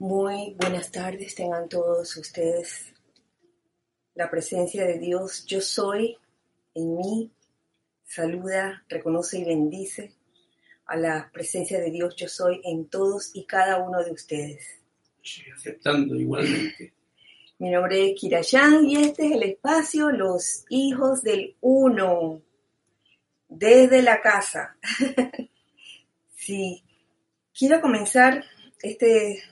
Muy 0.00 0.54
buenas 0.56 0.92
tardes, 0.92 1.34
tengan 1.34 1.68
todos 1.68 2.16
ustedes 2.16 2.94
la 4.14 4.30
presencia 4.30 4.86
de 4.86 4.96
Dios. 4.96 5.44
Yo 5.44 5.60
soy 5.60 6.16
en 6.72 6.96
mí, 6.96 7.32
saluda, 8.04 8.84
reconoce 8.88 9.38
y 9.38 9.44
bendice 9.44 10.12
a 10.86 10.96
la 10.96 11.28
presencia 11.32 11.80
de 11.80 11.90
Dios. 11.90 12.14
Yo 12.14 12.28
soy 12.28 12.60
en 12.62 12.86
todos 12.86 13.32
y 13.34 13.44
cada 13.44 13.78
uno 13.78 14.04
de 14.04 14.12
ustedes. 14.12 14.78
Sí, 15.20 15.42
aceptando 15.52 16.14
igualmente. 16.14 16.94
Mi 17.58 17.70
nombre 17.70 18.12
es 18.12 18.20
Kirayan 18.20 18.86
y 18.86 18.98
este 18.98 19.26
es 19.26 19.32
el 19.32 19.42
espacio 19.42 20.12
Los 20.12 20.64
Hijos 20.68 21.22
del 21.22 21.56
Uno, 21.60 22.40
desde 23.48 24.02
la 24.02 24.20
casa. 24.20 24.76
sí, 26.36 26.84
quiero 27.52 27.80
comenzar 27.80 28.44
este 28.80 29.42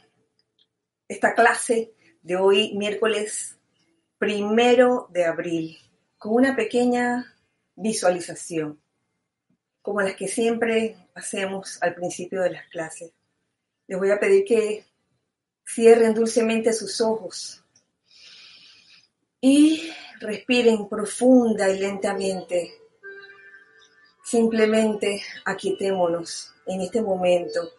esta 1.09 1.35
clase 1.35 1.93
de 2.23 2.37
hoy, 2.37 2.75
miércoles 2.75 3.57
primero 4.19 5.09
de 5.13 5.25
abril, 5.25 5.79
con 6.19 6.35
una 6.35 6.57
pequeña 6.57 7.35
visualización, 7.75 8.81
como 9.83 10.01
las 10.01 10.17
que 10.17 10.27
siempre 10.27 10.97
hacemos 11.15 11.79
al 11.83 11.95
principio 11.95 12.43
de 12.43 12.51
las 12.51 12.67
clases. 12.69 13.13
Les 13.87 13.99
voy 13.99 14.11
a 14.11 14.19
pedir 14.19 14.45
que 14.45 14.85
cierren 15.65 16.15
dulcemente 16.15 16.73
sus 16.73 17.01
ojos 17.01 17.63
y 19.41 19.91
respiren 20.21 20.89
profunda 20.89 21.69
y 21.69 21.79
lentamente. 21.79 22.75
Simplemente 24.25 25.23
aquietémonos 25.45 26.53
en 26.67 26.81
este 26.81 27.01
momento. 27.01 27.71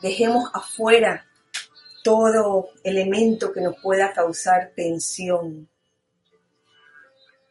Dejemos 0.00 0.50
afuera 0.54 1.26
todo 2.02 2.70
elemento 2.82 3.52
que 3.52 3.60
nos 3.60 3.80
pueda 3.80 4.12
causar 4.12 4.72
tensión. 4.74 5.68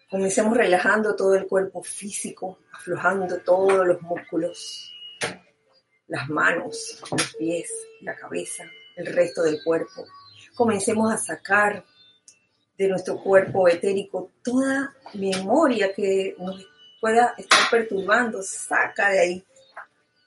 Comencemos 0.09 0.58
relajando 0.58 1.16
todo 1.16 1.35
el 1.35 1.47
cuerpo 1.47 1.81
físico, 1.81 2.59
aflojando 2.73 3.39
todos 3.39 3.88
los 3.88 4.02
músculos, 4.02 4.91
las 6.08 6.27
manos, 6.30 7.02
los 7.09 7.35
pies, 7.35 7.71
la 8.02 8.16
cabeza, 8.16 8.66
el 8.97 9.05
resto 9.05 9.41
del 9.41 9.63
cuerpo. 9.63 10.05
Comencemos 10.53 11.13
a 11.13 11.17
sacar 11.17 11.86
de 12.77 12.88
nuestro 12.89 13.21
cuerpo 13.23 13.69
etérico 13.69 14.31
toda 14.43 14.93
memoria 15.13 15.93
que 15.93 16.36
nos 16.38 16.67
pueda 16.99 17.33
estar 17.38 17.69
perturbando, 17.69 18.43
saca 18.43 19.09
de 19.11 19.19
ahí, 19.19 19.45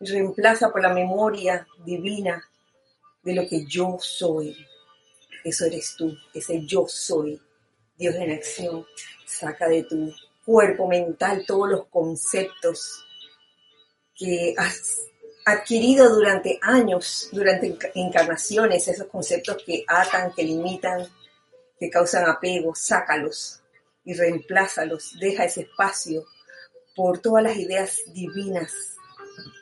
reemplaza 0.00 0.70
por 0.70 0.81
la 0.81 0.94
memoria 0.94 1.66
divina 1.84 2.42
de 3.25 3.34
lo 3.34 3.47
que 3.48 3.64
yo 3.64 3.98
soy. 4.00 4.56
Eso 5.42 5.64
eres 5.67 5.94
tú, 5.97 6.17
ese 6.33 6.64
yo 6.64 6.86
soy. 6.89 7.41
Dios 7.97 8.14
en 8.16 8.33
acción, 8.33 8.84
saca 9.25 9.69
de 9.69 9.84
tu 9.84 10.12
cuerpo 10.44 10.89
mental 10.89 11.44
todos 11.47 11.70
los 11.70 11.86
conceptos 11.86 13.05
que 14.16 14.55
has 14.56 15.00
adquirido 15.44 16.14
durante 16.14 16.58
años, 16.62 17.28
durante 17.33 17.77
encarnaciones, 17.94 18.89
esos 18.89 19.06
conceptos 19.08 19.59
que 19.64 19.84
atan, 19.86 20.33
que 20.33 20.42
limitan, 20.42 21.06
que 21.78 21.91
causan 21.91 22.28
apego, 22.28 22.75
sácalos 22.75 23.61
y 24.05 24.14
reemplázalos, 24.14 25.16
deja 25.19 25.44
ese 25.44 25.62
espacio 25.62 26.25
por 26.97 27.20
todas 27.20 27.42
las 27.42 27.56
ideas 27.56 28.00
divinas 28.12 28.72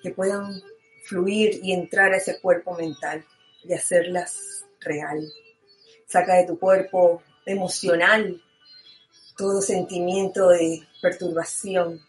que 0.03 0.11
puedan 0.11 0.63
fluir 1.05 1.61
y 1.63 1.73
entrar 1.73 2.13
a 2.13 2.19
ese 2.19 2.41
cuerpo 2.41 2.75
mental 2.75 3.25
y 3.65 3.73
hacerlas 3.73 4.65
real. 4.81 5.33
Saca 6.07 6.37
de 6.37 6.47
tu 6.47 6.59
cuerpo 6.59 7.23
emocional 7.47 8.41
todo 9.37 9.61
sentimiento 9.61 10.49
de 10.49 10.87
perturbación, 11.01 12.01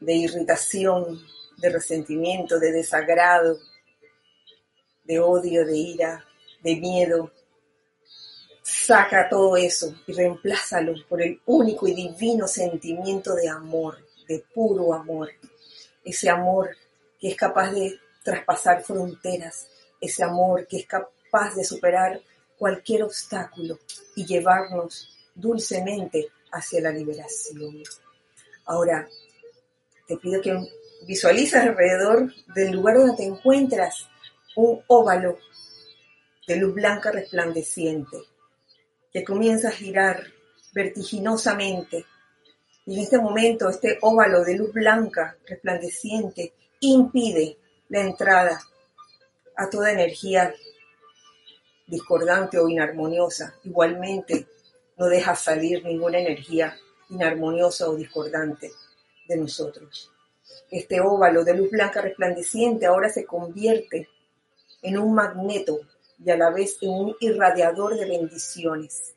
de 0.00 0.14
irritación, 0.14 1.20
de 1.58 1.70
resentimiento, 1.70 2.58
de 2.58 2.72
desagrado, 2.72 3.58
de 5.04 5.20
odio, 5.20 5.66
de 5.66 5.76
ira, 5.76 6.24
de 6.62 6.76
miedo. 6.76 7.32
Saca 8.62 9.28
todo 9.28 9.56
eso 9.56 9.94
y 10.06 10.12
reemplázalo 10.12 10.94
por 11.08 11.22
el 11.22 11.40
único 11.46 11.86
y 11.88 11.94
divino 11.94 12.46
sentimiento 12.46 13.34
de 13.34 13.48
amor, 13.48 13.98
de 14.28 14.44
puro 14.54 14.94
amor. 14.94 15.30
Ese 16.04 16.30
amor 16.30 16.70
que 17.20 17.28
es 17.28 17.36
capaz 17.36 17.72
de 17.72 17.98
traspasar 18.24 18.82
fronteras, 18.82 19.66
ese 20.02 20.24
amor 20.24 20.66
que 20.66 20.78
es 20.78 20.86
capaz 20.86 21.54
de 21.54 21.64
superar 21.64 22.20
cualquier 22.58 23.04
obstáculo 23.04 23.78
y 24.16 24.26
llevarnos 24.26 25.16
dulcemente 25.34 26.28
hacia 26.50 26.82
la 26.82 26.90
liberación. 26.90 27.82
Ahora, 28.66 29.08
te 30.06 30.16
pido 30.18 30.42
que 30.42 30.58
visualices 31.06 31.54
alrededor 31.54 32.32
del 32.54 32.72
lugar 32.72 32.98
donde 32.98 33.16
te 33.16 33.24
encuentras 33.24 34.08
un 34.56 34.82
óvalo 34.88 35.38
de 36.46 36.56
luz 36.56 36.74
blanca 36.74 37.12
resplandeciente 37.12 38.18
que 39.12 39.24
comienza 39.24 39.68
a 39.68 39.72
girar 39.72 40.24
vertiginosamente. 40.74 42.04
Y 42.86 42.94
en 42.94 43.00
este 43.02 43.18
momento 43.18 43.68
este 43.68 43.98
óvalo 44.02 44.42
de 44.44 44.56
luz 44.56 44.72
blanca 44.72 45.36
resplandeciente 45.46 46.52
impide 46.80 47.56
la 47.88 48.00
entrada 48.00 48.60
toda 49.70 49.92
energía 49.92 50.54
discordante 51.86 52.58
o 52.58 52.68
inarmoniosa. 52.68 53.54
Igualmente, 53.64 54.46
no 54.96 55.06
deja 55.06 55.34
salir 55.34 55.84
ninguna 55.84 56.18
energía 56.18 56.76
inarmoniosa 57.10 57.88
o 57.88 57.96
discordante 57.96 58.72
de 59.28 59.36
nosotros. 59.36 60.10
Este 60.70 61.00
óvalo 61.00 61.44
de 61.44 61.54
luz 61.54 61.70
blanca 61.70 62.00
resplandeciente 62.00 62.86
ahora 62.86 63.08
se 63.10 63.24
convierte 63.24 64.08
en 64.80 64.98
un 64.98 65.14
magneto 65.14 65.80
y 66.24 66.30
a 66.30 66.36
la 66.36 66.50
vez 66.50 66.78
en 66.80 66.90
un 66.90 67.16
irradiador 67.20 67.96
de 67.96 68.06
bendiciones 68.06 69.14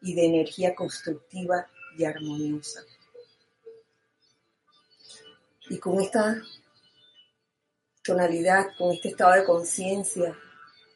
y 0.00 0.14
de 0.14 0.26
energía 0.26 0.74
constructiva 0.74 1.66
y 1.96 2.04
armoniosa. 2.04 2.80
Y 5.68 5.78
con 5.78 6.00
esta 6.00 6.40
con 8.78 8.92
este 8.92 9.08
estado 9.08 9.34
de 9.34 9.44
conciencia, 9.44 10.34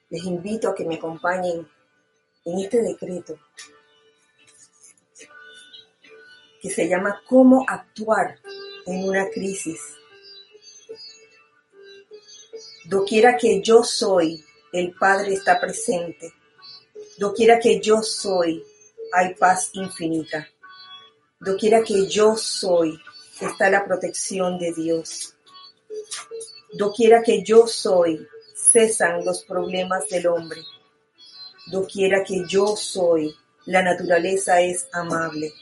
les 0.08 0.24
invito 0.24 0.70
a 0.70 0.74
que 0.74 0.86
me 0.86 0.94
acompañen 0.94 1.68
en 2.44 2.58
este 2.58 2.80
decreto 2.80 3.38
que 6.60 6.70
se 6.70 6.88
llama 6.88 7.20
Cómo 7.28 7.64
actuar 7.68 8.38
en 8.86 9.08
una 9.08 9.28
crisis. 9.28 9.78
Doquiera 12.86 13.36
que 13.36 13.60
yo 13.60 13.82
soy, 13.82 14.42
el 14.72 14.92
Padre 14.92 15.34
está 15.34 15.60
presente. 15.60 16.32
Doquiera 17.18 17.58
que 17.58 17.78
yo 17.80 18.00
soy, 18.02 18.64
hay 19.12 19.34
paz 19.34 19.70
infinita. 19.74 20.48
Doquiera 21.38 21.82
que 21.82 22.06
yo 22.06 22.36
soy, 22.36 22.98
está 23.40 23.68
la 23.68 23.84
protección 23.84 24.58
de 24.58 24.72
Dios. 24.72 25.34
Doquiera 26.72 27.22
que 27.22 27.42
yo 27.42 27.66
soy, 27.66 28.26
cesan 28.54 29.24
los 29.24 29.44
problemas 29.44 30.08
del 30.08 30.26
hombre. 30.26 30.62
Doquiera 31.66 32.24
que 32.24 32.44
yo 32.48 32.76
soy, 32.76 33.34
la 33.66 33.82
naturaleza 33.82 34.60
es 34.60 34.88
amable. 34.92 35.52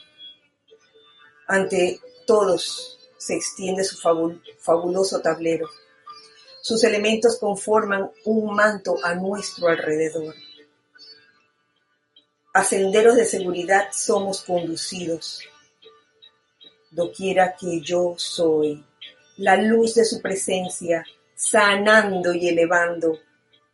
Ante 1.47 1.99
todos 2.25 2.97
se 3.17 3.35
extiende 3.35 3.83
su 3.83 3.97
fabuloso 3.97 5.19
tablero. 5.19 5.69
Sus 6.61 6.83
elementos 6.85 7.37
conforman 7.37 8.09
un 8.23 8.55
manto 8.55 8.95
a 9.03 9.13
nuestro 9.13 9.67
alrededor. 9.67 10.33
A 12.53 12.63
senderos 12.63 13.15
de 13.15 13.25
seguridad 13.25 13.89
somos 13.91 14.43
conducidos. 14.43 15.41
Doquiera 16.89 17.55
que 17.55 17.81
yo 17.81 18.15
soy, 18.17 18.85
la 19.41 19.55
luz 19.55 19.95
de 19.95 20.05
su 20.05 20.21
presencia, 20.21 21.03
sanando 21.33 22.31
y 22.31 22.47
elevando, 22.47 23.17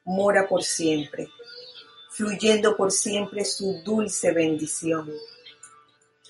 mora 0.05 0.47
por 0.47 0.63
siempre, 0.63 1.27
fluyendo 2.09 2.77
por 2.77 2.89
siempre 2.89 3.43
su 3.43 3.81
dulce 3.83 4.31
bendición. 4.31 5.11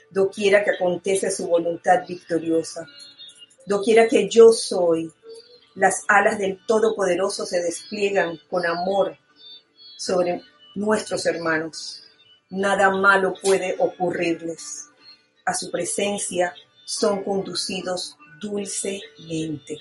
Doquiera 0.10 0.64
que 0.64 0.72
acontece 0.72 1.30
su 1.30 1.48
voluntad 1.48 2.04
victoriosa, 2.08 2.88
doquiera 3.68 4.08
que 4.08 4.28
yo 4.28 4.52
soy, 4.52 5.14
las 5.76 6.04
alas 6.08 6.40
del 6.40 6.66
Todopoderoso 6.66 7.46
se 7.46 7.62
despliegan 7.62 8.40
con 8.50 8.66
amor 8.66 9.20
sobre 9.98 10.42
nuestros 10.74 11.28
hermanos. 11.28 12.02
Nada 12.50 12.90
malo 12.90 13.36
puede 13.40 13.76
ocurrirles. 13.78 14.90
A 15.46 15.54
su 15.54 15.70
presencia 15.70 16.56
son 16.86 17.24
conducidos 17.24 18.18
dulcemente. 18.40 19.78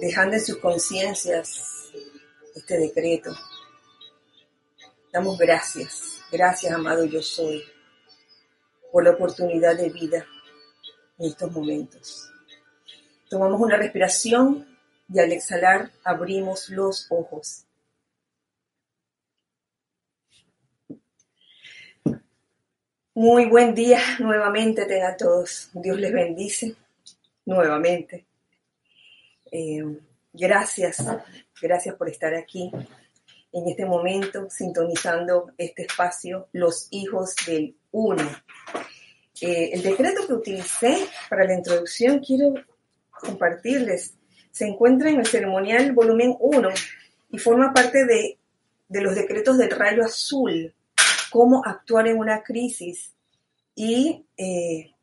Dejando 0.00 0.36
en 0.36 0.44
sus 0.44 0.58
conciencias 0.58 1.90
este 2.54 2.78
decreto, 2.78 3.34
damos 5.12 5.36
gracias, 5.38 6.20
gracias 6.30 6.72
amado 6.72 7.04
yo 7.04 7.20
soy, 7.20 7.64
por 8.92 9.04
la 9.04 9.10
oportunidad 9.10 9.76
de 9.76 9.90
vida 9.90 10.26
en 11.18 11.26
estos 11.26 11.50
momentos. 11.50 12.30
Tomamos 13.28 13.60
una 13.60 13.76
respiración 13.76 14.66
y 15.12 15.18
al 15.18 15.32
exhalar 15.32 15.90
abrimos 16.04 16.68
los 16.68 17.06
ojos. 17.10 17.67
Muy 23.18 23.46
buen 23.46 23.74
día 23.74 23.98
nuevamente 24.20 24.84
tengan 24.84 25.16
todos. 25.16 25.70
Dios 25.72 25.98
les 25.98 26.12
bendice 26.12 26.76
nuevamente. 27.46 28.26
Eh, 29.50 29.82
gracias, 30.32 31.04
gracias 31.60 31.96
por 31.96 32.08
estar 32.08 32.32
aquí 32.36 32.70
en 33.52 33.68
este 33.68 33.84
momento, 33.86 34.48
sintonizando 34.48 35.50
este 35.58 35.82
espacio, 35.82 36.46
los 36.52 36.86
hijos 36.92 37.34
del 37.44 37.74
uno. 37.90 38.22
Eh, 39.40 39.70
el 39.72 39.82
decreto 39.82 40.24
que 40.24 40.34
utilicé 40.34 40.98
para 41.28 41.44
la 41.44 41.54
introducción 41.54 42.20
quiero 42.20 42.54
compartirles. 43.10 44.14
Se 44.52 44.64
encuentra 44.64 45.10
en 45.10 45.18
el 45.18 45.26
ceremonial 45.26 45.90
volumen 45.90 46.36
1 46.38 46.68
y 47.32 47.38
forma 47.38 47.72
parte 47.72 48.04
de, 48.04 48.38
de 48.86 49.00
los 49.00 49.16
decretos 49.16 49.58
del 49.58 49.72
rayo 49.72 50.04
azul 50.04 50.72
cómo 51.30 51.62
actuar 51.64 52.08
en 52.08 52.18
una 52.18 52.42
crisis. 52.42 53.14
Y 53.74 54.26
eh, 54.36 54.94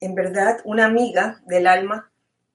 en 0.00 0.14
verdad, 0.14 0.60
una 0.64 0.86
amiga 0.86 1.42
del 1.46 1.66
alma 1.66 2.10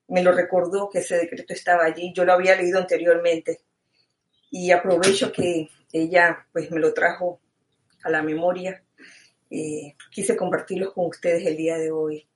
me 0.07 0.23
lo 0.23 0.31
recordó 0.31 0.89
que 0.89 0.99
ese 0.99 1.17
decreto 1.17 1.53
estaba 1.53 1.85
allí. 1.85 2.13
Yo 2.13 2.25
lo 2.25 2.33
había 2.33 2.55
leído 2.55 2.79
anteriormente 2.79 3.61
y 4.49 4.71
aprovecho 4.71 5.31
que 5.31 5.69
ella 5.91 6.45
pues 6.51 6.71
me 6.71 6.79
lo 6.79 6.93
trajo 6.93 7.39
a 8.03 8.09
la 8.09 8.21
memoria. 8.21 8.83
Eh, 9.49 9.95
quise 10.11 10.35
compartirlos 10.35 10.93
con 10.93 11.07
ustedes 11.07 11.45
el 11.45 11.57
día 11.57 11.77
de 11.77 11.91
hoy. 11.91 12.27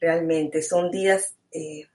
Realmente 0.00 0.62
son 0.62 0.90
días, 0.90 1.36
eh, 1.50 1.88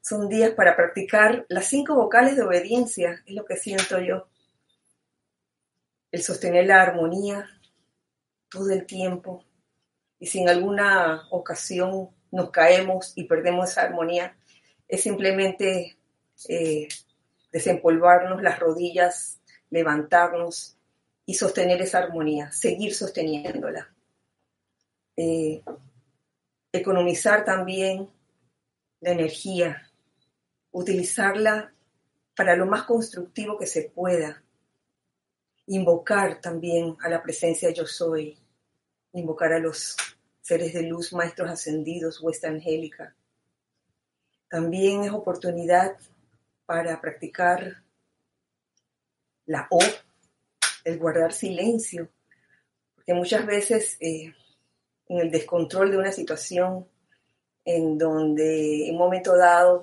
son 0.00 0.28
días 0.28 0.52
para 0.52 0.76
practicar 0.76 1.46
las 1.48 1.66
cinco 1.66 1.94
vocales 1.94 2.36
de 2.36 2.42
obediencia, 2.42 3.22
es 3.26 3.34
lo 3.34 3.44
que 3.44 3.56
siento 3.56 4.00
yo. 4.00 4.28
El 6.10 6.22
sostener 6.22 6.66
la 6.66 6.82
armonía, 6.82 7.48
todo 8.52 8.70
el 8.70 8.86
tiempo. 8.86 9.44
Y 10.18 10.26
si 10.26 10.40
en 10.40 10.48
alguna 10.48 11.26
ocasión 11.30 12.10
nos 12.30 12.50
caemos 12.50 13.12
y 13.16 13.24
perdemos 13.24 13.70
esa 13.70 13.82
armonía, 13.82 14.36
es 14.88 15.02
simplemente 15.02 15.96
eh, 16.48 16.88
desempolvarnos 17.50 18.42
las 18.42 18.58
rodillas, 18.58 19.40
levantarnos 19.70 20.76
y 21.24 21.34
sostener 21.34 21.80
esa 21.80 21.98
armonía, 21.98 22.52
seguir 22.52 22.94
sosteniéndola. 22.94 23.92
Eh, 25.16 25.62
economizar 26.72 27.44
también 27.44 28.08
la 29.00 29.10
energía, 29.10 29.90
utilizarla 30.70 31.72
para 32.34 32.56
lo 32.56 32.66
más 32.66 32.84
constructivo 32.84 33.58
que 33.58 33.66
se 33.66 33.90
pueda. 33.90 34.42
Invocar 35.66 36.40
también 36.40 36.96
a 37.02 37.08
la 37.08 37.22
presencia 37.22 37.70
yo 37.70 37.86
soy, 37.86 38.38
invocar 39.12 39.52
a 39.52 39.58
los 39.58 39.96
seres 40.40 40.72
de 40.74 40.82
luz, 40.82 41.12
maestros 41.12 41.50
ascendidos, 41.50 42.20
huesta 42.20 42.48
angélica. 42.48 43.14
También 44.48 45.04
es 45.04 45.12
oportunidad 45.12 45.96
para 46.66 47.00
practicar 47.00 47.82
la 49.46 49.66
O, 49.70 49.80
el 50.84 50.98
guardar 50.98 51.32
silencio, 51.32 52.08
porque 52.94 53.14
muchas 53.14 53.46
veces 53.46 53.96
eh, 54.00 54.34
en 55.08 55.18
el 55.18 55.30
descontrol 55.30 55.90
de 55.90 55.98
una 55.98 56.12
situación 56.12 56.86
en 57.64 57.98
donde 57.98 58.88
en 58.88 58.94
un 58.94 58.98
momento 58.98 59.36
dado 59.36 59.82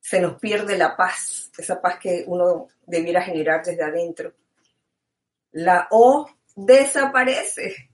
se 0.00 0.20
nos 0.20 0.38
pierde 0.38 0.78
la 0.78 0.96
paz, 0.96 1.50
esa 1.58 1.80
paz 1.80 1.98
que 1.98 2.24
uno 2.26 2.68
debiera 2.86 3.22
generar 3.22 3.64
desde 3.64 3.82
adentro. 3.82 4.32
La 5.52 5.88
O 5.90 6.28
desaparece. 6.56 7.90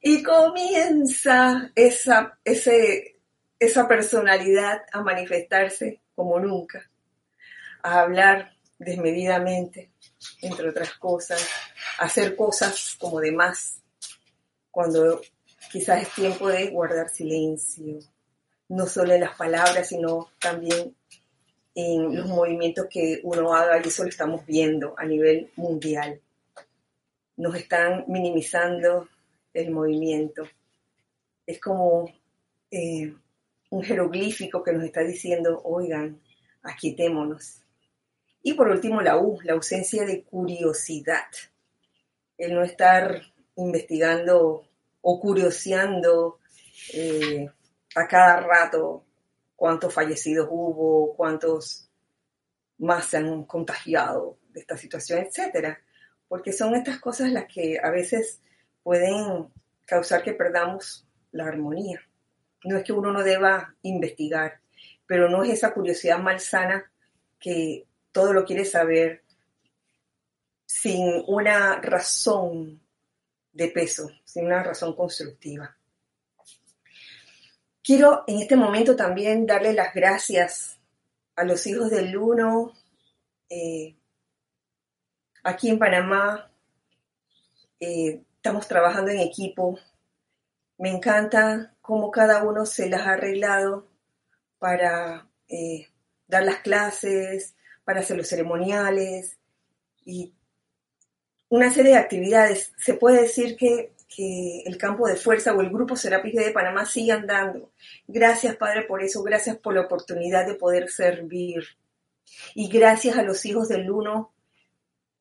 Y 0.00 0.22
comienza 0.22 1.72
esa, 1.74 2.38
ese, 2.44 3.18
esa 3.58 3.88
personalidad 3.88 4.82
a 4.92 5.02
manifestarse 5.02 6.00
como 6.14 6.38
nunca, 6.38 6.88
a 7.82 8.02
hablar 8.02 8.52
desmedidamente, 8.78 9.90
entre 10.42 10.68
otras 10.68 10.94
cosas, 10.94 11.44
a 11.98 12.04
hacer 12.04 12.36
cosas 12.36 12.94
como 13.00 13.20
de 13.20 13.32
más, 13.32 13.80
cuando 14.70 15.20
quizás 15.72 16.02
es 16.02 16.10
tiempo 16.10 16.48
de 16.48 16.68
guardar 16.68 17.08
silencio, 17.08 17.98
no 18.68 18.86
solo 18.86 19.14
en 19.14 19.22
las 19.22 19.36
palabras, 19.36 19.88
sino 19.88 20.30
también 20.38 20.94
en 21.74 22.16
los 22.16 22.26
movimientos 22.26 22.86
que 22.88 23.20
uno 23.24 23.52
haga, 23.52 23.80
y 23.82 23.88
eso 23.88 24.04
lo 24.04 24.08
estamos 24.08 24.46
viendo 24.46 24.94
a 24.96 25.04
nivel 25.04 25.50
mundial 25.56 26.20
nos 27.36 27.54
están 27.54 28.04
minimizando 28.08 29.08
el 29.52 29.70
movimiento. 29.70 30.44
Es 31.46 31.60
como 31.60 32.10
eh, 32.70 33.14
un 33.70 33.82
jeroglífico 33.82 34.62
que 34.62 34.72
nos 34.72 34.84
está 34.84 35.02
diciendo, 35.02 35.60
oigan, 35.64 36.20
aquietémonos. 36.62 37.62
Y 38.42 38.54
por 38.54 38.68
último, 38.68 39.00
la 39.00 39.18
U, 39.18 39.38
la 39.42 39.54
ausencia 39.54 40.04
de 40.04 40.22
curiosidad. 40.22 41.26
El 42.38 42.54
no 42.54 42.62
estar 42.62 43.22
investigando 43.56 44.66
o 45.00 45.20
curioseando 45.20 46.38
eh, 46.92 47.48
a 47.94 48.06
cada 48.06 48.40
rato 48.40 49.04
cuántos 49.56 49.92
fallecidos 49.92 50.48
hubo, 50.50 51.14
cuántos 51.16 51.88
más 52.78 53.06
se 53.06 53.16
han 53.16 53.44
contagiado 53.44 54.38
de 54.50 54.60
esta 54.60 54.76
situación, 54.76 55.20
etcétera 55.20 55.80
porque 56.28 56.52
son 56.52 56.74
estas 56.74 56.98
cosas 56.98 57.30
las 57.30 57.46
que 57.46 57.78
a 57.82 57.90
veces 57.90 58.40
pueden 58.82 59.52
causar 59.84 60.22
que 60.22 60.32
perdamos 60.32 61.06
la 61.32 61.46
armonía. 61.46 62.00
No 62.64 62.78
es 62.78 62.84
que 62.84 62.92
uno 62.92 63.12
no 63.12 63.22
deba 63.22 63.74
investigar, 63.82 64.60
pero 65.06 65.28
no 65.28 65.44
es 65.44 65.50
esa 65.50 65.72
curiosidad 65.72 66.18
malsana 66.18 66.90
que 67.38 67.86
todo 68.12 68.32
lo 68.32 68.44
quiere 68.44 68.64
saber 68.64 69.22
sin 70.64 71.22
una 71.28 71.80
razón 71.80 72.80
de 73.52 73.68
peso, 73.68 74.10
sin 74.24 74.46
una 74.46 74.62
razón 74.62 74.94
constructiva. 74.94 75.76
Quiero 77.82 78.24
en 78.26 78.40
este 78.40 78.56
momento 78.56 78.96
también 78.96 79.46
darle 79.46 79.72
las 79.72 79.94
gracias 79.94 80.80
a 81.36 81.44
los 81.44 81.66
hijos 81.66 81.90
del 81.90 82.16
uno, 82.16 82.72
eh, 83.48 83.96
Aquí 85.46 85.70
en 85.70 85.78
Panamá 85.78 86.50
eh, 87.78 88.20
estamos 88.34 88.66
trabajando 88.66 89.12
en 89.12 89.20
equipo. 89.20 89.78
Me 90.76 90.90
encanta 90.90 91.72
cómo 91.80 92.10
cada 92.10 92.42
uno 92.42 92.66
se 92.66 92.90
las 92.90 93.02
ha 93.02 93.12
arreglado 93.12 93.86
para 94.58 95.28
eh, 95.46 95.86
dar 96.26 96.42
las 96.42 96.56
clases, 96.62 97.54
para 97.84 98.00
hacer 98.00 98.16
los 98.16 98.26
ceremoniales 98.26 99.38
y 100.04 100.34
una 101.48 101.72
serie 101.72 101.92
de 101.92 101.98
actividades. 101.98 102.72
Se 102.76 102.94
puede 102.94 103.22
decir 103.22 103.56
que, 103.56 103.94
el 104.18 104.78
campo 104.78 105.06
de 105.06 105.16
fuerza 105.16 105.54
o 105.54 105.60
el 105.60 105.68
grupo 105.68 105.94
Serapis 105.94 106.34
de 106.34 106.50
Panamá 106.50 106.86
sigue 106.86 107.12
andando. 107.12 107.70
Gracias, 108.08 108.56
Padre, 108.56 108.82
por 108.82 109.02
eso. 109.02 109.22
Gracias 109.22 109.58
por 109.58 109.74
la 109.74 109.82
oportunidad 109.82 110.46
de 110.46 110.54
poder 110.54 110.88
servir. 110.88 111.62
Y 112.54 112.68
gracias 112.68 113.18
a 113.18 113.22
los 113.22 113.44
hijos 113.44 113.68
del 113.68 113.90
uno 113.90 114.32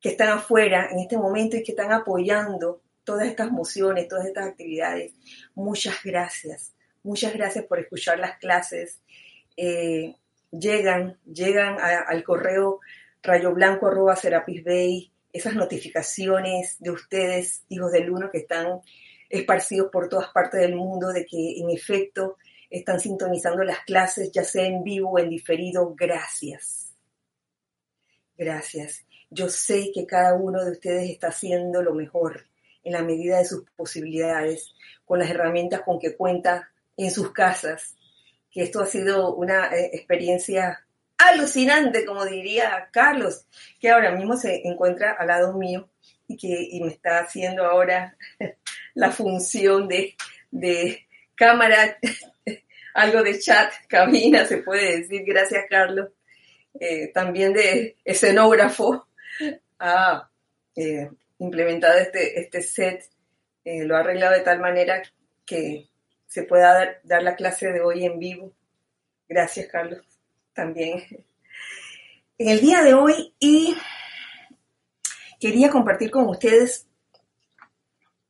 que 0.06 0.12
están 0.12 0.30
afuera 0.30 0.90
en 0.92 1.00
este 1.00 1.18
momento 1.18 1.58
y 1.58 1.64
que 1.64 1.72
están 1.72 1.92
apoyando 1.92 2.80
todas 3.04 3.28
estas 3.28 3.50
mociones, 3.50 4.08
todas 4.08 4.28
estas 4.28 4.46
actividades. 4.46 5.14
Muchas 5.56 5.96
gracias. 6.04 6.76
Muchas 7.02 7.34
gracias 7.34 7.66
por 7.66 7.80
escuchar 7.80 8.20
las 8.20 8.38
clases. 8.38 9.02
Eh, 9.58 10.14
llegan, 10.52 11.18
llegan 11.26 11.80
al 11.80 12.24
correo 12.24 12.82
rayoblanco 13.24 13.88
arroba 13.88 14.16
Serapis 14.16 14.64
Bay, 14.64 15.12
esas 15.34 15.56
notificaciones 15.56 16.76
de 16.78 16.92
ustedes, 16.92 17.64
hijos 17.70 17.92
del 17.92 18.12
uno, 18.12 18.30
que 18.30 18.38
están 18.38 18.82
esparcidos 19.28 19.90
por 19.92 20.08
todas 20.08 20.28
partes 20.28 20.62
del 20.62 20.76
mundo, 20.76 21.14
de 21.14 21.26
que 21.26 21.58
en 21.58 21.72
efecto 21.72 22.38
están 22.70 23.00
sintonizando 23.00 23.64
las 23.64 23.80
clases, 23.80 24.32
ya 24.32 24.44
sea 24.44 24.68
en 24.68 24.84
vivo 24.84 25.14
o 25.14 25.18
en 25.18 25.30
diferido. 25.30 25.96
Gracias. 25.98 26.85
Gracias. 28.38 29.06
Yo 29.30 29.50
sé 29.50 29.92
que 29.94 30.06
cada 30.06 30.36
uno 30.36 30.64
de 30.64 30.72
ustedes 30.72 31.10
está 31.10 31.28
haciendo 31.28 31.82
lo 31.82 31.94
mejor 31.94 32.46
en 32.84 32.94
la 32.94 33.02
medida 33.02 33.40
de 33.40 33.46
sus 33.46 33.64
posibilidades, 33.76 34.74
con 35.06 35.20
las 35.20 35.30
herramientas 35.30 35.82
con 35.82 36.00
que 36.00 36.16
cuenta 36.16 36.72
en 36.98 37.12
sus 37.12 37.32
casas, 37.32 37.96
que 38.52 38.64
esto 38.64 38.82
ha 38.82 38.86
sido 38.86 39.36
una 39.36 39.68
eh, 39.76 39.90
experiencia 39.94 40.86
alucinante, 41.18 42.06
como 42.06 42.26
diría 42.26 42.90
Carlos, 42.92 43.48
que 43.80 43.90
ahora 43.90 44.12
mismo 44.12 44.38
se 44.38 44.68
encuentra 44.68 45.16
al 45.18 45.28
lado 45.28 45.54
mío 45.54 45.90
y 46.28 46.38
que 46.38 46.80
me 46.82 46.92
está 46.92 47.20
haciendo 47.20 47.66
ahora 47.66 48.18
la 48.94 49.12
función 49.12 49.88
de, 49.88 50.16
de 50.52 51.08
cámara, 51.36 51.98
algo 52.94 53.24
de 53.24 53.40
chat, 53.40 53.72
cabina, 53.88 54.46
se 54.46 54.58
puede 54.58 55.02
decir, 55.02 55.24
gracias 55.26 55.66
Carlos, 55.70 56.10
eh, 56.80 57.12
también 57.14 57.54
de 57.54 57.98
escenógrafo, 58.04 59.08
ha 59.80 60.30
eh, 60.76 61.10
implementado 61.40 61.98
este, 62.00 62.40
este 62.40 62.62
set, 62.62 63.10
eh, 63.64 63.84
lo 63.86 63.96
ha 63.96 64.00
arreglado 64.00 64.34
de 64.34 64.42
tal 64.42 64.60
manera 64.60 65.02
que 65.46 65.90
se 66.28 66.44
pueda 66.44 67.00
dar, 67.04 67.24
la 67.24 67.36
clase 67.36 67.72
de 67.72 67.82
hoy 67.82 68.06
en 68.06 68.20
vivo. 68.20 68.52
Gracias 69.28 69.68
Carlos, 69.68 70.06
también. 70.54 71.04
En 72.38 72.50
el 72.50 72.60
día 72.60 72.82
de 72.84 72.94
hoy 72.94 73.34
y 73.40 73.76
quería 75.40 75.70
compartir 75.70 76.12
con 76.12 76.28
ustedes 76.28 76.88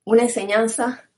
una 0.03 0.23
enseñanza 0.23 1.09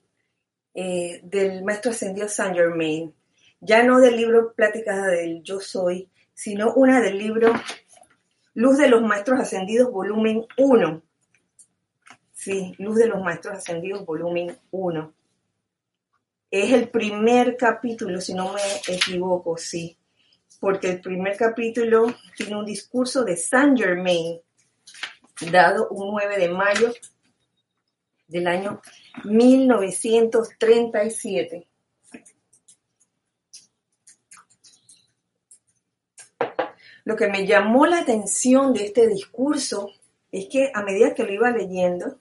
eh, 0.74 1.20
del 1.24 1.64
maestro 1.64 1.92
ascendido 1.92 2.30
Saint 2.30 2.56
Germain, 2.56 3.14
ya 3.60 3.84
no 3.84 4.00
del 4.00 4.16
libro 4.16 4.54
Pláticas 4.54 5.06
del 5.08 5.44
Yo 5.44 5.60
Soy, 5.60 6.10
sino 6.38 6.74
una 6.76 7.02
del 7.02 7.18
libro 7.18 7.52
Luz 8.54 8.78
de 8.78 8.88
los 8.90 9.02
Maestros 9.02 9.40
Ascendidos, 9.40 9.92
volumen 9.92 10.46
1. 10.56 11.02
Sí, 12.32 12.76
Luz 12.78 12.98
de 12.98 13.08
los 13.08 13.24
Maestros 13.24 13.58
Ascendidos, 13.58 14.06
volumen 14.06 14.56
1. 14.70 15.14
Es 16.52 16.72
el 16.72 16.90
primer 16.90 17.58
capítulo, 17.58 18.22
si 18.22 18.36
no 18.36 18.54
me 18.54 18.62
equivoco, 18.88 19.58
sí, 19.58 19.98
porque 20.60 20.92
el 20.92 21.02
primer 21.02 21.36
capítulo 21.36 22.06
tiene 22.36 22.56
un 22.56 22.66
discurso 22.66 23.24
de 23.24 23.36
Saint 23.36 23.76
Germain, 23.76 24.40
dado 25.52 25.90
un 25.90 26.12
9 26.12 26.38
de 26.38 26.50
mayo 26.50 26.94
del 28.28 28.46
año 28.46 28.80
1937. 29.24 31.66
Lo 37.08 37.16
que 37.16 37.30
me 37.30 37.48
llamó 37.48 37.86
la 37.86 38.00
atención 38.00 38.74
de 38.74 38.84
este 38.84 39.08
discurso 39.08 39.92
es 40.30 40.50
que 40.52 40.74
a 40.74 40.84
medida 40.84 41.14
que 41.14 41.24
lo 41.24 41.32
iba 41.32 41.50
leyendo, 41.52 42.20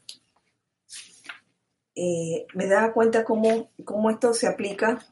eh, 1.97 2.47
me 2.55 2.69
daba 2.69 2.93
cuenta 2.93 3.25
cómo, 3.25 3.73
cómo, 3.85 4.11
esto 4.11 4.33
se 4.33 4.47
aplica 4.47 5.05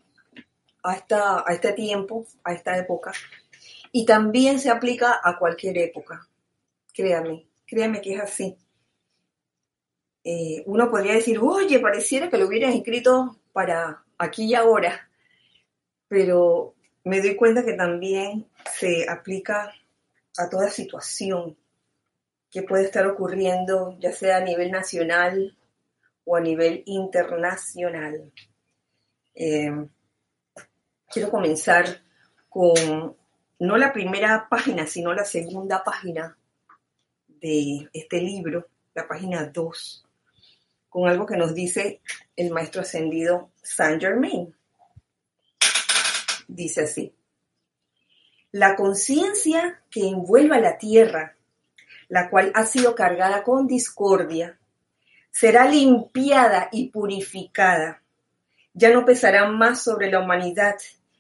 a, 0.81 0.95
esta, 0.95 1.41
a 1.41 1.53
este 1.53 1.73
tiempo, 1.73 2.25
a 2.45 2.53
esta 2.53 2.79
época, 2.79 3.11
y 3.91 4.07
también 4.07 4.61
se 4.61 4.71
aplica 4.71 5.21
a 5.21 5.41
cualquier 5.41 5.77
época. 5.79 6.29
Créame, 6.93 7.49
créame 7.67 8.01
que 8.01 8.15
es 8.15 8.21
así. 8.21 8.57
Eh, 10.23 10.63
uno 10.67 10.89
podría 10.89 11.15
decir, 11.15 11.41
oye, 11.41 11.81
pareciera 11.81 12.31
que 12.31 12.39
lo 12.39 12.47
hubieran 12.47 12.75
escrito 12.75 13.41
para 13.53 14.05
aquí 14.19 14.45
y 14.45 14.55
ahora, 14.55 15.11
pero 16.07 16.74
me 17.05 17.21
doy 17.21 17.37
cuenta 17.37 17.65
que 17.65 17.75
también 17.75 18.47
se 18.73 19.09
aplica 19.09 19.73
a 20.37 20.49
toda 20.49 20.71
situación 20.71 21.57
que 22.51 22.63
puede 22.63 22.85
estar 22.85 23.07
ocurriendo, 23.07 23.97
ya 23.99 24.13
sea 24.13 24.39
a 24.39 24.41
nivel 24.41 24.71
nacional 24.71 25.57
o 26.25 26.37
a 26.37 26.41
nivel 26.41 26.83
internacional. 26.87 28.33
Eh, 29.35 29.71
quiero 31.09 31.31
comenzar 31.31 32.03
con 32.49 33.17
no 33.59 33.77
la 33.77 33.93
primera 33.93 34.49
página, 34.49 34.87
sino 34.87 35.13
la 35.13 35.25
segunda 35.25 35.83
página 35.85 36.37
de 37.29 37.89
este 37.93 38.21
libro, 38.21 38.69
la 38.95 39.07
página 39.07 39.45
2 39.47 40.05
con 40.95 41.09
algo 41.09 41.27
que 41.27 41.37
nos 41.37 41.57
dice 41.57 42.01
el 42.37 42.53
maestro 42.53 42.83
ascendido 42.83 43.51
Saint 43.61 44.01
Germain. 44.01 44.55
Dice 46.49 46.83
así, 46.83 47.15
la 48.53 48.77
conciencia 48.77 49.83
que 49.91 50.09
envuelva 50.09 50.59
la 50.61 50.79
tierra, 50.79 51.37
la 52.09 52.31
cual 52.31 52.53
ha 52.55 52.65
sido 52.67 52.95
cargada 52.95 53.43
con 53.43 53.67
discordia, 53.67 54.59
será 55.33 55.67
limpiada 55.67 56.69
y 56.71 56.91
purificada. 56.91 58.01
Ya 58.73 58.91
no 58.91 59.05
pesará 59.05 59.49
más 59.49 59.83
sobre 59.83 60.09
la 60.09 60.21
humanidad, 60.21 60.77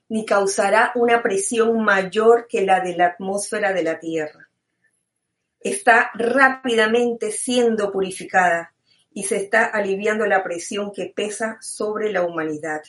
ni 0.08 0.24
causará 0.24 0.92
una 0.94 1.22
presión 1.22 1.82
mayor 1.82 2.46
que 2.46 2.62
la 2.62 2.78
de 2.78 2.96
la 2.96 3.06
atmósfera 3.06 3.72
de 3.72 3.82
la 3.82 3.98
tierra. 3.98 4.48
Está 5.58 6.12
rápidamente 6.14 7.32
siendo 7.32 7.90
purificada 7.90 8.74
y 9.12 9.24
se 9.24 9.38
está 9.38 9.64
aliviando 9.64 10.26
la 10.26 10.44
presión 10.44 10.92
que 10.92 11.06
pesa 11.06 11.58
sobre 11.60 12.12
la 12.12 12.22
humanidad. 12.22 12.82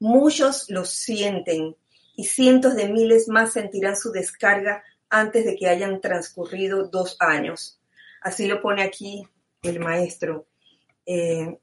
Muchos 0.00 0.68
lo 0.68 0.84
sienten 0.84 1.76
y 2.16 2.24
cientos 2.24 2.74
de 2.74 2.88
miles 2.88 3.28
más 3.28 3.52
sentirán 3.52 3.96
su 3.96 4.10
descarga 4.10 4.82
antes 5.08 5.44
de 5.44 5.54
que 5.56 5.68
hayan 5.68 6.00
transcurrido 6.00 6.88
dos 6.88 7.16
años. 7.20 7.80
Así 8.20 8.48
lo 8.48 8.60
pone 8.60 8.82
aquí 8.82 9.26
el 9.62 9.78
maestro. 9.78 10.46
Eh, 11.06 11.56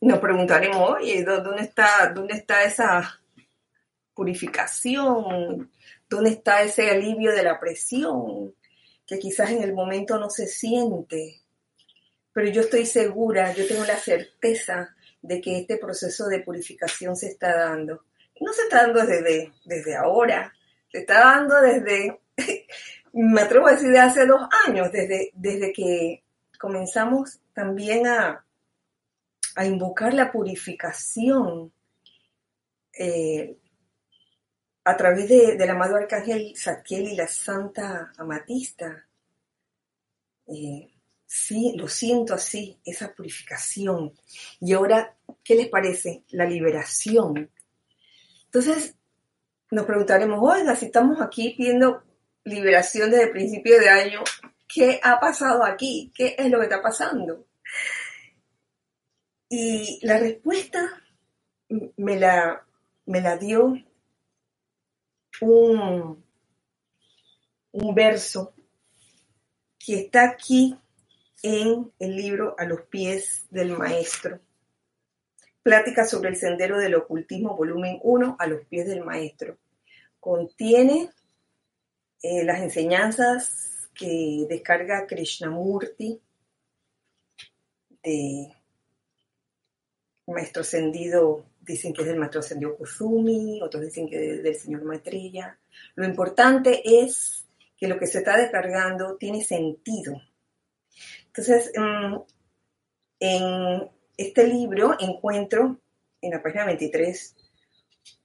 nos 0.00 0.18
preguntaremos, 0.18 0.90
oye, 0.90 1.22
¿dónde 1.24 1.62
está, 1.62 2.10
¿dónde 2.14 2.34
está 2.34 2.64
esa 2.64 3.20
purificación? 4.14 5.70
¿Dónde 6.08 6.30
está 6.30 6.62
ese 6.62 6.90
alivio 6.90 7.32
de 7.32 7.42
la 7.42 7.60
presión? 7.60 8.54
Que 9.06 9.18
quizás 9.18 9.50
en 9.50 9.62
el 9.62 9.74
momento 9.74 10.18
no 10.18 10.30
se 10.30 10.46
siente 10.46 11.42
pero 12.38 12.50
yo 12.50 12.60
estoy 12.60 12.86
segura, 12.86 13.52
yo 13.52 13.66
tengo 13.66 13.84
la 13.84 13.96
certeza 13.96 14.94
de 15.22 15.40
que 15.40 15.58
este 15.58 15.76
proceso 15.76 16.26
de 16.26 16.40
purificación 16.40 17.16
se 17.16 17.28
está 17.28 17.56
dando. 17.56 18.04
No 18.40 18.52
se 18.52 18.62
está 18.62 18.82
dando 18.82 19.04
desde, 19.04 19.52
desde 19.64 19.96
ahora, 19.96 20.52
se 20.90 20.98
está 20.98 21.20
dando 21.20 21.60
desde, 21.60 22.20
me 23.12 23.40
atrevo 23.40 23.66
a 23.66 23.72
decir, 23.72 23.90
de 23.90 23.98
hace 23.98 24.26
dos 24.26 24.48
años, 24.66 24.92
desde, 24.92 25.30
desde 25.34 25.72
que 25.72 26.22
comenzamos 26.58 27.40
también 27.52 28.06
a, 28.06 28.44
a 29.56 29.64
invocar 29.64 30.14
la 30.14 30.30
purificación 30.30 31.72
eh, 32.92 33.56
a 34.84 34.96
través 34.96 35.28
de, 35.28 35.56
del 35.56 35.70
amado 35.70 35.96
arcángel 35.96 36.54
Zadkiel 36.56 37.08
y 37.08 37.16
la 37.16 37.28
santa 37.28 38.12
Amatista. 38.16 39.06
Eh, 40.46 40.88
Sí, 41.30 41.74
lo 41.76 41.88
siento 41.88 42.32
así, 42.32 42.80
esa 42.86 43.12
purificación. 43.12 44.14
Y 44.60 44.72
ahora, 44.72 45.14
¿qué 45.44 45.56
les 45.56 45.68
parece? 45.68 46.24
La 46.30 46.46
liberación. 46.46 47.50
Entonces, 48.46 48.96
nos 49.70 49.84
preguntaremos, 49.84 50.38
oiga, 50.40 50.74
si 50.74 50.86
estamos 50.86 51.20
aquí 51.20 51.50
pidiendo 51.50 52.02
liberación 52.44 53.10
desde 53.10 53.24
el 53.24 53.32
principio 53.32 53.78
de 53.78 53.90
año, 53.90 54.24
¿qué 54.66 55.00
ha 55.02 55.20
pasado 55.20 55.64
aquí? 55.64 56.10
¿Qué 56.16 56.34
es 56.38 56.50
lo 56.50 56.60
que 56.60 56.64
está 56.64 56.80
pasando? 56.80 57.46
Y 59.50 60.00
la 60.00 60.18
respuesta 60.18 61.02
me 61.98 62.18
la, 62.18 62.66
me 63.04 63.20
la 63.20 63.36
dio 63.36 63.74
un, 65.42 66.24
un 67.72 67.94
verso 67.94 68.54
que 69.78 70.00
está 70.00 70.24
aquí 70.24 70.74
en 71.42 71.92
el 71.98 72.16
libro 72.16 72.54
A 72.58 72.64
los 72.64 72.82
pies 72.82 73.46
del 73.50 73.76
maestro. 73.76 74.40
Plática 75.62 76.04
sobre 76.04 76.30
el 76.30 76.36
sendero 76.36 76.78
del 76.78 76.94
ocultismo, 76.94 77.56
volumen 77.56 77.98
1, 78.02 78.36
A 78.38 78.46
los 78.46 78.64
pies 78.66 78.86
del 78.86 79.04
maestro. 79.04 79.58
Contiene 80.18 81.10
eh, 82.22 82.44
las 82.44 82.60
enseñanzas 82.60 83.88
que 83.94 84.46
descarga 84.48 85.06
Krishnamurti 85.06 86.20
de 88.02 88.52
maestro 90.26 90.62
ascendido, 90.62 91.46
dicen 91.60 91.92
que 91.92 92.02
es 92.02 92.08
del 92.08 92.18
maestro 92.18 92.40
ascendido 92.40 92.76
Kusumi, 92.76 93.60
otros 93.62 93.82
dicen 93.82 94.08
que 94.08 94.36
es 94.36 94.42
del 94.42 94.54
señor 94.54 94.84
Maestrella. 94.84 95.58
Lo 95.94 96.04
importante 96.04 96.82
es 96.84 97.46
que 97.76 97.88
lo 97.88 97.98
que 97.98 98.06
se 98.06 98.18
está 98.18 98.36
descargando 98.36 99.16
tiene 99.16 99.44
sentido 99.44 100.20
entonces, 101.38 101.70
mm, 101.76 102.16
en 103.20 103.90
este 104.16 104.48
libro 104.48 104.96
encuentro, 104.98 105.78
en 106.20 106.32
la 106.32 106.42
página 106.42 106.66
23, 106.66 107.36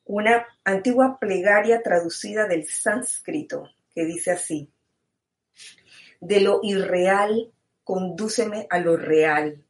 una 0.05 0.47
antigua 0.63 1.19
plegaria 1.19 1.83
traducida 1.83 2.47
del 2.47 2.65
sánscrito 2.65 3.69
que 3.93 4.05
dice 4.05 4.31
así, 4.31 4.71
de 6.21 6.41
lo 6.41 6.61
irreal, 6.63 7.53
condúceme 7.83 8.65
a 8.71 8.79
lo 8.79 8.97
real, 8.97 9.63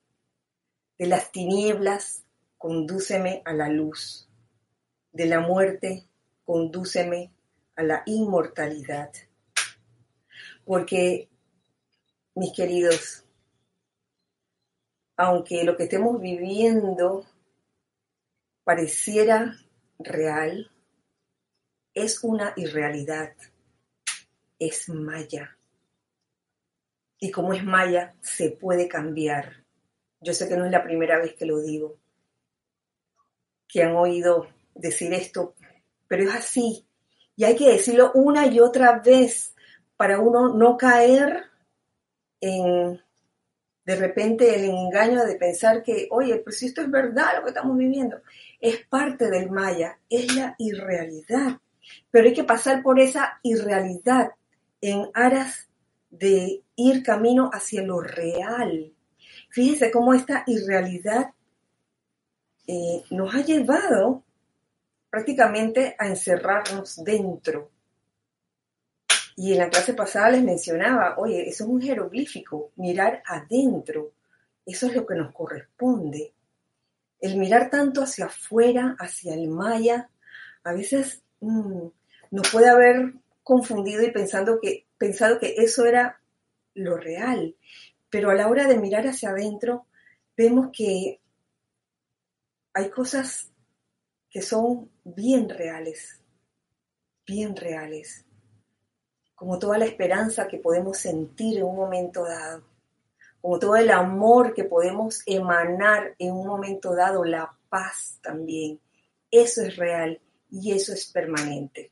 de 0.97 1.07
las 1.07 1.33
tinieblas, 1.33 2.23
condúceme 2.57 3.41
a 3.43 3.51
la 3.51 3.67
luz, 3.67 4.29
de 5.11 5.25
la 5.25 5.41
muerte, 5.41 6.05
condúceme 6.45 7.33
a 7.75 7.83
la 7.83 8.03
inmortalidad. 8.05 9.11
Porque, 10.63 11.27
mis 12.35 12.53
queridos, 12.53 13.23
aunque 15.15 15.63
lo 15.63 15.75
que 15.77 15.83
estemos 15.83 16.19
viviendo 16.19 17.25
pareciera 18.63 19.55
real, 19.99 20.71
es 21.93 22.23
una 22.23 22.53
irrealidad, 22.55 23.33
es 24.57 24.89
maya. 24.89 25.57
Y 27.19 27.31
como 27.31 27.53
es 27.53 27.63
maya, 27.63 28.15
se 28.21 28.51
puede 28.51 28.87
cambiar. 28.87 29.63
Yo 30.19 30.33
sé 30.33 30.47
que 30.47 30.57
no 30.57 30.65
es 30.65 30.71
la 30.71 30.83
primera 30.83 31.19
vez 31.19 31.35
que 31.35 31.45
lo 31.45 31.59
digo, 31.61 31.97
que 33.67 33.83
han 33.83 33.95
oído 33.95 34.47
decir 34.73 35.13
esto, 35.13 35.55
pero 36.07 36.23
es 36.23 36.33
así. 36.33 36.87
Y 37.35 37.43
hay 37.43 37.55
que 37.55 37.69
decirlo 37.69 38.11
una 38.13 38.47
y 38.47 38.59
otra 38.59 38.99
vez 38.99 39.55
para 39.97 40.19
uno 40.19 40.53
no 40.53 40.77
caer 40.77 41.43
en 42.41 43.01
de 43.85 43.95
repente 43.95 44.55
el 44.55 44.65
engaño 44.65 45.25
de 45.25 45.35
pensar 45.35 45.83
que, 45.83 46.07
oye, 46.11 46.37
pero 46.37 46.55
si 46.55 46.67
esto 46.67 46.81
es 46.81 46.89
verdad 46.89 47.37
lo 47.37 47.43
que 47.43 47.49
estamos 47.49 47.77
viviendo, 47.77 48.21
es 48.59 48.85
parte 48.87 49.29
del 49.29 49.51
maya, 49.51 49.99
es 50.09 50.33
la 50.35 50.55
irrealidad. 50.57 51.59
Pero 52.09 52.27
hay 52.27 52.33
que 52.33 52.45
pasar 52.45 52.81
por 52.81 52.99
esa 52.99 53.39
irrealidad 53.43 54.31
en 54.79 55.09
aras 55.13 55.67
de 56.09 56.63
ir 56.75 57.03
camino 57.03 57.49
hacia 57.51 57.81
lo 57.81 57.99
real. 57.99 58.93
Fíjense 59.49 59.91
cómo 59.91 60.13
esta 60.13 60.43
irrealidad 60.47 61.33
eh, 62.67 63.03
nos 63.11 63.35
ha 63.35 63.41
llevado 63.41 64.23
prácticamente 65.09 65.95
a 65.99 66.07
encerrarnos 66.07 67.03
dentro. 67.03 67.69
Y 69.35 69.53
en 69.53 69.59
la 69.59 69.69
clase 69.69 69.93
pasada 69.93 70.31
les 70.31 70.43
mencionaba, 70.43 71.15
oye, 71.17 71.47
eso 71.47 71.63
es 71.63 71.69
un 71.69 71.81
jeroglífico, 71.81 72.71
mirar 72.75 73.23
adentro. 73.25 74.13
Eso 74.65 74.87
es 74.87 74.95
lo 74.95 75.05
que 75.05 75.15
nos 75.15 75.33
corresponde. 75.33 76.33
El 77.19 77.37
mirar 77.37 77.69
tanto 77.69 78.03
hacia 78.03 78.25
afuera, 78.25 78.95
hacia 78.99 79.33
el 79.33 79.47
maya, 79.47 80.09
a 80.63 80.73
veces 80.73 81.23
mm, 81.39 81.87
nos 82.31 82.51
puede 82.51 82.69
haber 82.69 83.13
confundido 83.43 84.03
y 84.03 84.11
pensando 84.11 84.59
que, 84.61 84.85
pensado 84.97 85.39
que 85.39 85.55
eso 85.57 85.85
era 85.85 86.21
lo 86.75 86.97
real. 86.97 87.55
Pero 88.09 88.29
a 88.29 88.35
la 88.35 88.47
hora 88.47 88.67
de 88.67 88.77
mirar 88.77 89.07
hacia 89.07 89.29
adentro, 89.29 89.87
vemos 90.37 90.69
que 90.71 91.19
hay 92.73 92.89
cosas 92.89 93.51
que 94.29 94.41
son 94.41 94.89
bien 95.03 95.49
reales, 95.49 96.21
bien 97.25 97.55
reales, 97.55 98.22
como 99.35 99.59
toda 99.59 99.77
la 99.77 99.85
esperanza 99.85 100.47
que 100.47 100.57
podemos 100.57 100.97
sentir 100.97 101.57
en 101.57 101.65
un 101.65 101.75
momento 101.75 102.23
dado, 102.23 102.63
como 103.41 103.59
todo 103.59 103.75
el 103.75 103.89
amor 103.89 104.53
que 104.53 104.63
podemos 104.63 105.21
emanar 105.25 106.15
en 106.17 106.31
un 106.31 106.47
momento 106.47 106.95
dado, 106.95 107.25
la 107.25 107.53
paz 107.69 108.19
también. 108.21 108.79
Eso 109.29 109.63
es 109.63 109.75
real 109.75 110.21
y 110.49 110.71
eso 110.71 110.93
es 110.93 111.05
permanente. 111.07 111.91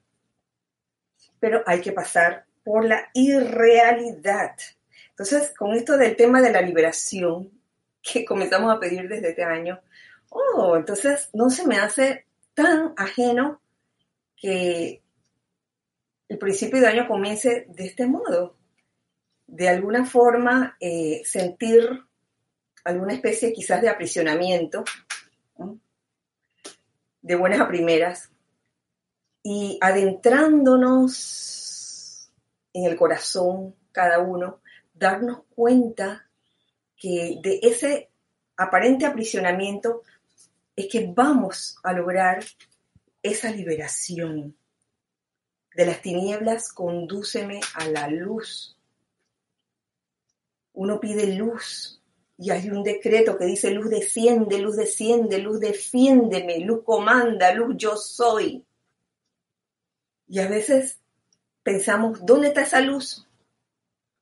Pero 1.40 1.64
hay 1.66 1.82
que 1.82 1.92
pasar 1.92 2.46
por 2.64 2.86
la 2.86 3.10
irrealidad. 3.14 4.56
Entonces, 5.10 5.54
con 5.58 5.74
esto 5.74 5.98
del 5.98 6.16
tema 6.16 6.42
de 6.42 6.52
la 6.52 6.62
liberación 6.62 7.52
que 8.02 8.24
comenzamos 8.24 8.74
a 8.74 8.80
pedir 8.80 9.10
desde 9.10 9.30
este 9.30 9.44
año, 9.44 9.82
oh, 10.30 10.76
entonces 10.76 11.30
no 11.34 11.50
se 11.50 11.68
me 11.68 11.78
hace 11.78 12.26
tan 12.54 12.94
ajeno 12.96 13.62
que 14.36 15.01
el 16.31 16.37
principio 16.37 16.79
de 16.79 16.87
año 16.87 17.09
comience 17.09 17.65
de 17.67 17.85
este 17.85 18.07
modo. 18.07 18.55
De 19.48 19.67
alguna 19.67 20.05
forma, 20.05 20.77
eh, 20.79 21.24
sentir 21.25 22.05
alguna 22.85 23.13
especie 23.13 23.51
quizás 23.51 23.81
de 23.81 23.89
aprisionamiento, 23.89 24.85
de 27.22 27.35
buenas 27.35 27.59
a 27.59 27.67
primeras, 27.67 28.31
y 29.44 29.77
adentrándonos 29.81 32.31
en 32.72 32.85
el 32.85 32.96
corazón 32.96 33.75
cada 33.91 34.20
uno, 34.20 34.61
darnos 34.94 35.41
cuenta 35.53 36.29
que 36.96 37.39
de 37.44 37.59
ese 37.61 38.09
aparente 38.55 39.05
aprisionamiento 39.05 40.03
es 40.77 40.87
que 40.87 41.11
vamos 41.13 41.75
a 41.83 41.91
lograr 41.91 42.41
esa 43.22 43.51
liberación. 43.51 44.55
De 45.74 45.86
las 45.86 46.01
tinieblas 46.01 46.72
condúceme 46.74 47.62
a 47.75 47.88
la 47.88 48.07
luz. 48.07 48.77
Uno 50.74 51.00
pide 51.00 51.36
luz 51.36 52.01
y 52.38 52.50
hay 52.50 52.70
un 52.70 52.84
decreto 52.84 53.38
que 53.38 53.46
dice 53.46 53.70
luz 53.72 53.90
desciende, 53.90 54.57
luz 54.57 54.75
desciende, 54.75 55.38
luz 55.38 55.60
defiéndeme, 55.60 56.60
luz 56.60 56.84
comanda, 56.84 57.53
luz 57.53 57.75
yo 57.77 57.96
soy. 57.96 58.66
Y 60.27 60.40
a 60.40 60.48
veces 60.48 61.00
pensamos, 61.62 62.25
¿dónde 62.25 62.48
está 62.48 62.64
esa 62.64 62.81
luz? 62.81 63.27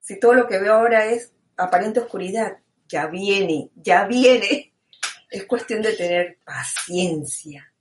Si 0.01 0.19
todo 0.19 0.33
lo 0.33 0.47
que 0.47 0.59
veo 0.59 0.73
ahora 0.73 1.05
es 1.05 1.31
aparente 1.55 1.99
oscuridad, 1.99 2.57
ya 2.89 3.07
viene, 3.07 3.69
ya 3.75 4.05
viene. 4.05 4.73
Es 5.29 5.45
cuestión 5.45 5.81
de 5.81 5.93
tener 5.93 6.39
paciencia, 6.43 7.71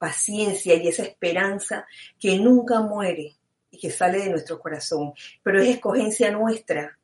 paciencia 0.00 0.74
y 0.74 0.88
esa 0.88 1.02
esperanza 1.02 1.86
que 2.18 2.38
nunca 2.38 2.80
muere 2.80 3.36
y 3.70 3.78
que 3.78 3.90
sale 3.90 4.20
de 4.20 4.30
nuestro 4.30 4.58
corazón. 4.58 5.12
Pero 5.42 5.60
es 5.60 5.68
escogencia 5.68 6.30
nuestra, 6.30 6.98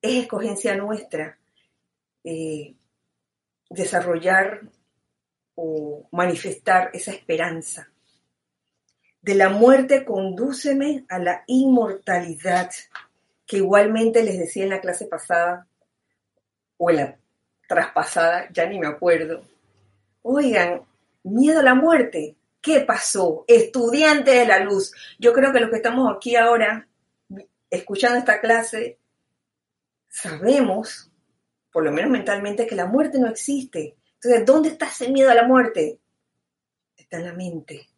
es 0.00 0.22
escogencia 0.22 0.74
nuestra 0.76 1.38
eh, 2.24 2.74
desarrollar 3.68 4.62
o 5.54 6.08
manifestar 6.10 6.90
esa 6.94 7.12
esperanza. 7.12 7.90
De 9.20 9.34
la 9.34 9.50
muerte 9.50 10.06
condúceme 10.06 11.04
a 11.10 11.18
la 11.18 11.44
inmortalidad, 11.46 12.70
que 13.46 13.58
igualmente 13.58 14.22
les 14.22 14.38
decía 14.38 14.64
en 14.64 14.70
la 14.70 14.80
clase 14.80 15.04
pasada, 15.04 15.66
o 16.78 16.88
en 16.88 16.96
la 16.96 17.18
traspasada, 17.68 18.48
ya 18.50 18.64
ni 18.64 18.78
me 18.78 18.86
acuerdo. 18.86 19.42
Oigan, 20.22 20.80
miedo 21.22 21.60
a 21.60 21.62
la 21.62 21.74
muerte. 21.74 22.36
¿Qué 22.60 22.80
pasó? 22.80 23.44
Estudiante 23.48 24.32
de 24.32 24.46
la 24.46 24.60
luz. 24.60 24.92
Yo 25.18 25.32
creo 25.32 25.52
que 25.52 25.60
los 25.60 25.70
que 25.70 25.76
estamos 25.76 26.14
aquí 26.14 26.36
ahora 26.36 26.88
escuchando 27.70 28.18
esta 28.18 28.40
clase 28.40 28.98
sabemos, 30.08 31.10
por 31.72 31.84
lo 31.84 31.92
menos 31.92 32.10
mentalmente, 32.10 32.66
que 32.66 32.74
la 32.74 32.86
muerte 32.86 33.18
no 33.18 33.28
existe. 33.28 33.96
Entonces, 34.14 34.44
¿dónde 34.44 34.68
está 34.70 34.86
ese 34.86 35.10
miedo 35.10 35.30
a 35.30 35.34
la 35.34 35.46
muerte? 35.46 36.00
Está 36.96 37.18
en 37.18 37.26
la 37.26 37.32
mente. 37.32 37.88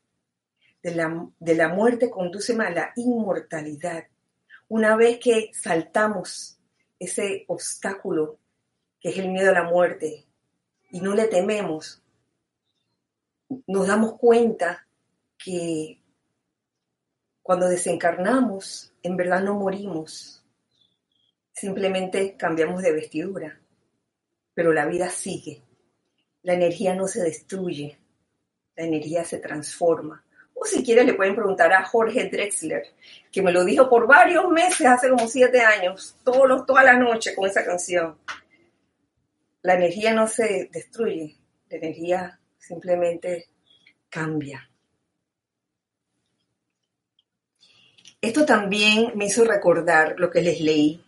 De 0.83 0.95
la, 0.95 1.29
de 1.39 1.55
la 1.55 1.69
muerte 1.69 2.11
conduce 2.11 2.53
a 2.55 2.71
la 2.71 2.93
inmortalidad. 2.97 4.05
Una 4.69 4.97
vez 4.97 5.19
que 5.19 5.51
saltamos 5.55 6.59
ese 6.99 7.45
obstáculo 7.49 8.39
que 9.01 9.09
es 9.11 9.19
el 9.19 9.31
miedo 9.31 9.51
a 9.51 9.55
la 9.55 9.65
muerte, 9.65 10.27
y 10.93 11.01
no 11.01 11.15
le 11.15 11.27
tememos, 11.27 12.02
nos 13.67 13.87
damos 13.87 14.19
cuenta 14.19 14.87
que 15.37 16.01
cuando 17.43 17.69
desencarnamos, 17.69 18.93
en 19.03 19.17
verdad 19.17 19.43
no 19.43 19.55
morimos, 19.55 20.45
simplemente 21.53 22.37
cambiamos 22.37 22.83
de 22.83 22.93
vestidura, 22.93 23.61
pero 24.55 24.73
la 24.73 24.87
vida 24.87 25.09
sigue, 25.11 25.63
la 26.43 26.55
energía 26.55 26.95
no 26.95 27.09
se 27.09 27.23
destruye, 27.23 27.99
la 28.77 28.85
energía 28.85 29.25
se 29.25 29.39
transforma. 29.39 30.25
O 30.55 30.65
si 30.65 30.85
quieren 30.85 31.07
le 31.07 31.15
pueden 31.15 31.35
preguntar 31.35 31.73
a 31.73 31.85
Jorge 31.85 32.29
Drexler, 32.29 32.85
que 33.33 33.43
me 33.43 33.53
lo 33.53 33.65
dijo 33.65 33.89
por 33.89 34.07
varios 34.07 34.49
meses, 34.49 34.87
hace 34.87 35.09
como 35.09 35.27
siete 35.27 35.61
años, 35.61 36.17
todos 36.25 36.49
los, 36.49 36.67
toda 36.67 36.85
la 36.85 36.97
noche 36.97 37.35
con 37.35 37.49
esa 37.49 37.65
canción. 37.65 38.17
La 39.63 39.75
energía 39.75 40.15
no 40.15 40.29
se 40.29 40.69
destruye, 40.73 41.37
la 41.69 41.77
energía 41.79 42.41
simplemente 42.63 43.49
cambia. 44.09 44.69
Esto 48.21 48.47
también 48.47 49.13
me 49.17 49.27
hizo 49.27 49.45
recordar 49.45 50.15
lo 50.17 50.31
que 50.31 50.43
les 50.43 50.61
leí, 50.61 51.05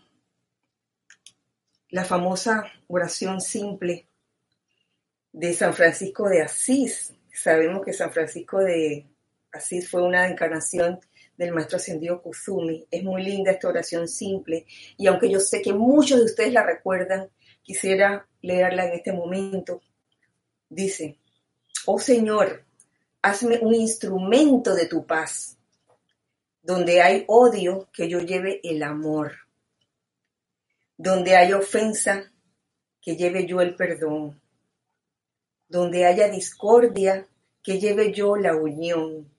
la 1.90 2.04
famosa 2.04 2.64
oración 2.88 3.40
simple 3.40 4.08
de 5.32 5.54
San 5.54 5.74
Francisco 5.74 6.28
de 6.28 6.42
Asís. 6.42 7.14
Sabemos 7.32 7.84
que 7.84 7.92
San 7.92 8.10
Francisco 8.10 8.58
de 8.58 9.06
Asís 9.52 9.88
fue 9.88 10.02
una 10.02 10.28
encarnación 10.28 10.98
del 11.36 11.52
maestro 11.52 11.76
ascendido 11.76 12.20
Kuzumi. 12.20 12.84
Es 12.90 13.04
muy 13.04 13.22
linda 13.22 13.52
esta 13.52 13.68
oración 13.68 14.08
simple 14.08 14.66
y 14.96 15.06
aunque 15.06 15.30
yo 15.30 15.38
sé 15.38 15.62
que 15.62 15.72
muchos 15.72 16.18
de 16.18 16.24
ustedes 16.24 16.52
la 16.52 16.64
recuerdan, 16.64 17.30
quisiera 17.62 18.26
leerla 18.42 18.86
en 18.86 18.94
este 18.94 19.12
momento. 19.12 19.80
Dice, 20.68 21.18
oh 21.86 21.98
Señor, 21.98 22.64
hazme 23.22 23.58
un 23.60 23.74
instrumento 23.74 24.74
de 24.74 24.86
tu 24.86 25.06
paz. 25.06 25.56
Donde 26.62 27.02
hay 27.02 27.24
odio, 27.28 27.88
que 27.92 28.08
yo 28.08 28.20
lleve 28.20 28.60
el 28.62 28.82
amor. 28.82 29.32
Donde 30.96 31.36
hay 31.36 31.52
ofensa, 31.52 32.32
que 33.00 33.16
lleve 33.16 33.46
yo 33.46 33.60
el 33.60 33.76
perdón. 33.76 34.40
Donde 35.68 36.06
haya 36.06 36.28
discordia, 36.28 37.26
que 37.62 37.78
lleve 37.78 38.12
yo 38.12 38.36
la 38.36 38.56
unión. 38.56 39.30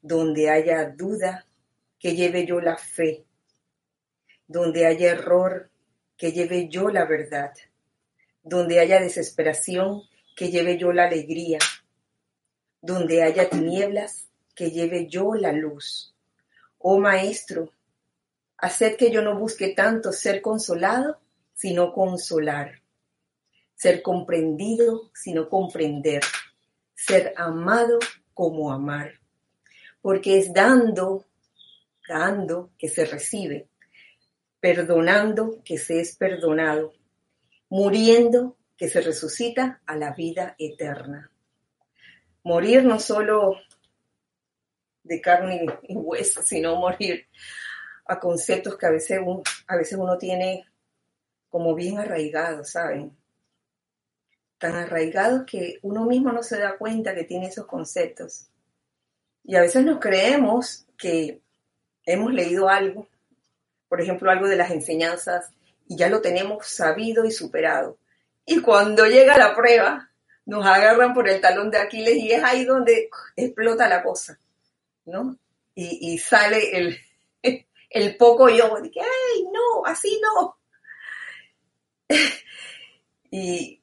Donde 0.00 0.50
haya 0.50 0.90
duda, 0.90 1.46
que 1.98 2.16
lleve 2.16 2.46
yo 2.46 2.60
la 2.60 2.76
fe. 2.76 3.24
Donde 4.48 4.86
haya 4.86 5.12
error, 5.12 5.70
que 6.16 6.32
lleve 6.32 6.68
yo 6.68 6.88
la 6.88 7.04
verdad. 7.04 7.52
Donde 8.42 8.80
haya 8.80 9.00
desesperación, 9.00 10.02
que 10.36 10.50
lleve 10.50 10.78
yo 10.78 10.92
la 10.92 11.04
alegría. 11.04 11.58
Donde 12.80 13.22
haya 13.22 13.48
tinieblas, 13.48 14.28
que 14.54 14.70
lleve 14.70 15.06
yo 15.08 15.34
la 15.34 15.52
luz. 15.52 16.14
Oh 16.78 16.98
Maestro, 16.98 17.72
haced 18.58 18.96
que 18.96 19.10
yo 19.10 19.22
no 19.22 19.38
busque 19.38 19.74
tanto 19.74 20.12
ser 20.12 20.42
consolado, 20.42 21.20
sino 21.54 21.92
consolar. 21.92 22.82
Ser 23.74 24.02
comprendido, 24.02 25.10
sino 25.14 25.48
comprender. 25.48 26.22
Ser 26.94 27.34
amado 27.36 27.98
como 28.34 28.72
amar. 28.72 29.20
Porque 30.00 30.38
es 30.38 30.52
dando 30.52 31.24
dando 32.08 32.70
que 32.78 32.88
se 32.88 33.04
recibe, 33.04 33.68
perdonando 34.60 35.62
que 35.64 35.78
se 35.78 36.00
es 36.00 36.16
perdonado, 36.16 36.92
muriendo 37.68 38.56
que 38.82 38.88
se 38.88 39.00
resucita 39.00 39.80
a 39.86 39.94
la 39.94 40.10
vida 40.10 40.56
eterna. 40.58 41.30
Morir 42.42 42.82
no 42.82 42.98
solo 42.98 43.54
de 45.04 45.20
carne 45.20 45.66
y 45.84 45.94
hueso, 45.94 46.42
sino 46.42 46.74
morir 46.74 47.28
a 48.06 48.18
conceptos 48.18 48.76
que 48.76 48.86
a 48.86 48.90
veces, 48.90 49.20
uno, 49.24 49.44
a 49.68 49.76
veces 49.76 49.96
uno 49.96 50.18
tiene 50.18 50.66
como 51.48 51.76
bien 51.76 52.00
arraigados, 52.00 52.70
¿saben? 52.70 53.16
Tan 54.58 54.74
arraigados 54.74 55.44
que 55.46 55.78
uno 55.82 56.04
mismo 56.04 56.32
no 56.32 56.42
se 56.42 56.58
da 56.58 56.76
cuenta 56.76 57.14
que 57.14 57.22
tiene 57.22 57.46
esos 57.46 57.66
conceptos. 57.66 58.48
Y 59.44 59.54
a 59.54 59.60
veces 59.60 59.84
nos 59.84 60.00
creemos 60.00 60.88
que 60.98 61.40
hemos 62.04 62.32
leído 62.32 62.68
algo, 62.68 63.06
por 63.88 64.00
ejemplo, 64.00 64.28
algo 64.28 64.48
de 64.48 64.56
las 64.56 64.72
enseñanzas, 64.72 65.52
y 65.86 65.96
ya 65.96 66.08
lo 66.08 66.20
tenemos 66.20 66.66
sabido 66.66 67.24
y 67.24 67.30
superado. 67.30 68.01
Y 68.44 68.60
cuando 68.60 69.06
llega 69.06 69.38
la 69.38 69.54
prueba, 69.54 70.10
nos 70.46 70.66
agarran 70.66 71.14
por 71.14 71.28
el 71.28 71.40
talón 71.40 71.70
de 71.70 71.78
Aquiles 71.78 72.16
y 72.16 72.32
es 72.32 72.42
ahí 72.42 72.64
donde 72.64 73.08
explota 73.36 73.88
la 73.88 74.02
cosa, 74.02 74.38
¿no? 75.04 75.36
Y, 75.74 76.18
sale 76.18 76.76
el, 76.76 76.98
el 77.90 78.16
poco 78.16 78.48
yo, 78.50 78.76
de 78.80 78.90
que, 78.90 79.00
¡ay, 79.00 79.44
no, 79.52 79.86
así 79.86 80.20
no! 80.20 80.58
y 83.30 83.80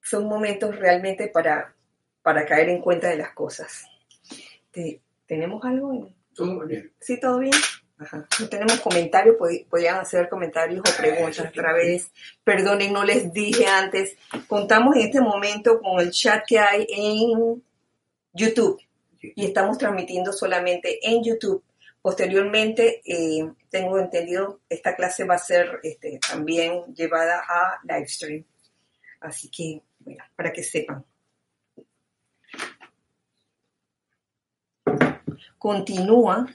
son 0.00 0.26
momentos 0.26 0.78
realmente 0.78 1.28
para, 1.28 1.74
para 2.22 2.46
caer 2.46 2.68
en 2.68 2.80
cuenta 2.80 3.08
de 3.08 3.16
las 3.16 3.32
cosas. 3.32 3.84
¿Tenemos 5.26 5.64
algo? 5.64 6.08
Todo 6.34 6.66
bien. 6.66 6.92
¿Sí, 7.00 7.18
todo 7.18 7.38
bien? 7.38 7.52
Ajá. 7.98 8.26
No 8.40 8.48
tenemos 8.48 8.80
comentarios, 8.80 9.36
podrían 9.68 10.00
hacer 10.00 10.28
comentarios 10.28 10.80
o 10.80 10.96
preguntas 10.96 11.46
a 11.46 11.50
través. 11.50 12.10
Perdonen, 12.42 12.92
no 12.92 13.04
les 13.04 13.32
dije 13.32 13.66
antes. 13.66 14.16
Contamos 14.48 14.96
en 14.96 15.02
este 15.02 15.20
momento 15.20 15.80
con 15.80 16.00
el 16.00 16.10
chat 16.10 16.42
que 16.46 16.58
hay 16.58 16.86
en 16.88 17.62
YouTube 18.32 18.80
y 19.22 19.44
estamos 19.44 19.78
transmitiendo 19.78 20.32
solamente 20.32 20.98
en 21.08 21.22
YouTube. 21.22 21.62
Posteriormente, 22.00 23.00
eh, 23.04 23.48
tengo 23.70 23.98
entendido, 23.98 24.60
esta 24.68 24.96
clase 24.96 25.24
va 25.24 25.36
a 25.36 25.38
ser 25.38 25.78
este, 25.84 26.18
también 26.18 26.92
llevada 26.94 27.44
a 27.48 27.80
Livestream. 27.84 28.44
Así 29.20 29.48
que, 29.48 29.80
bueno, 30.00 30.24
para 30.34 30.52
que 30.52 30.64
sepan. 30.64 31.04
Continúa, 35.58 36.52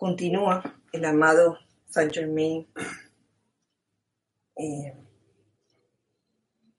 continúa 0.00 0.62
el 0.92 1.04
amado 1.04 1.58
Saint 1.86 2.10
Germain 2.10 2.66
eh, 4.56 4.96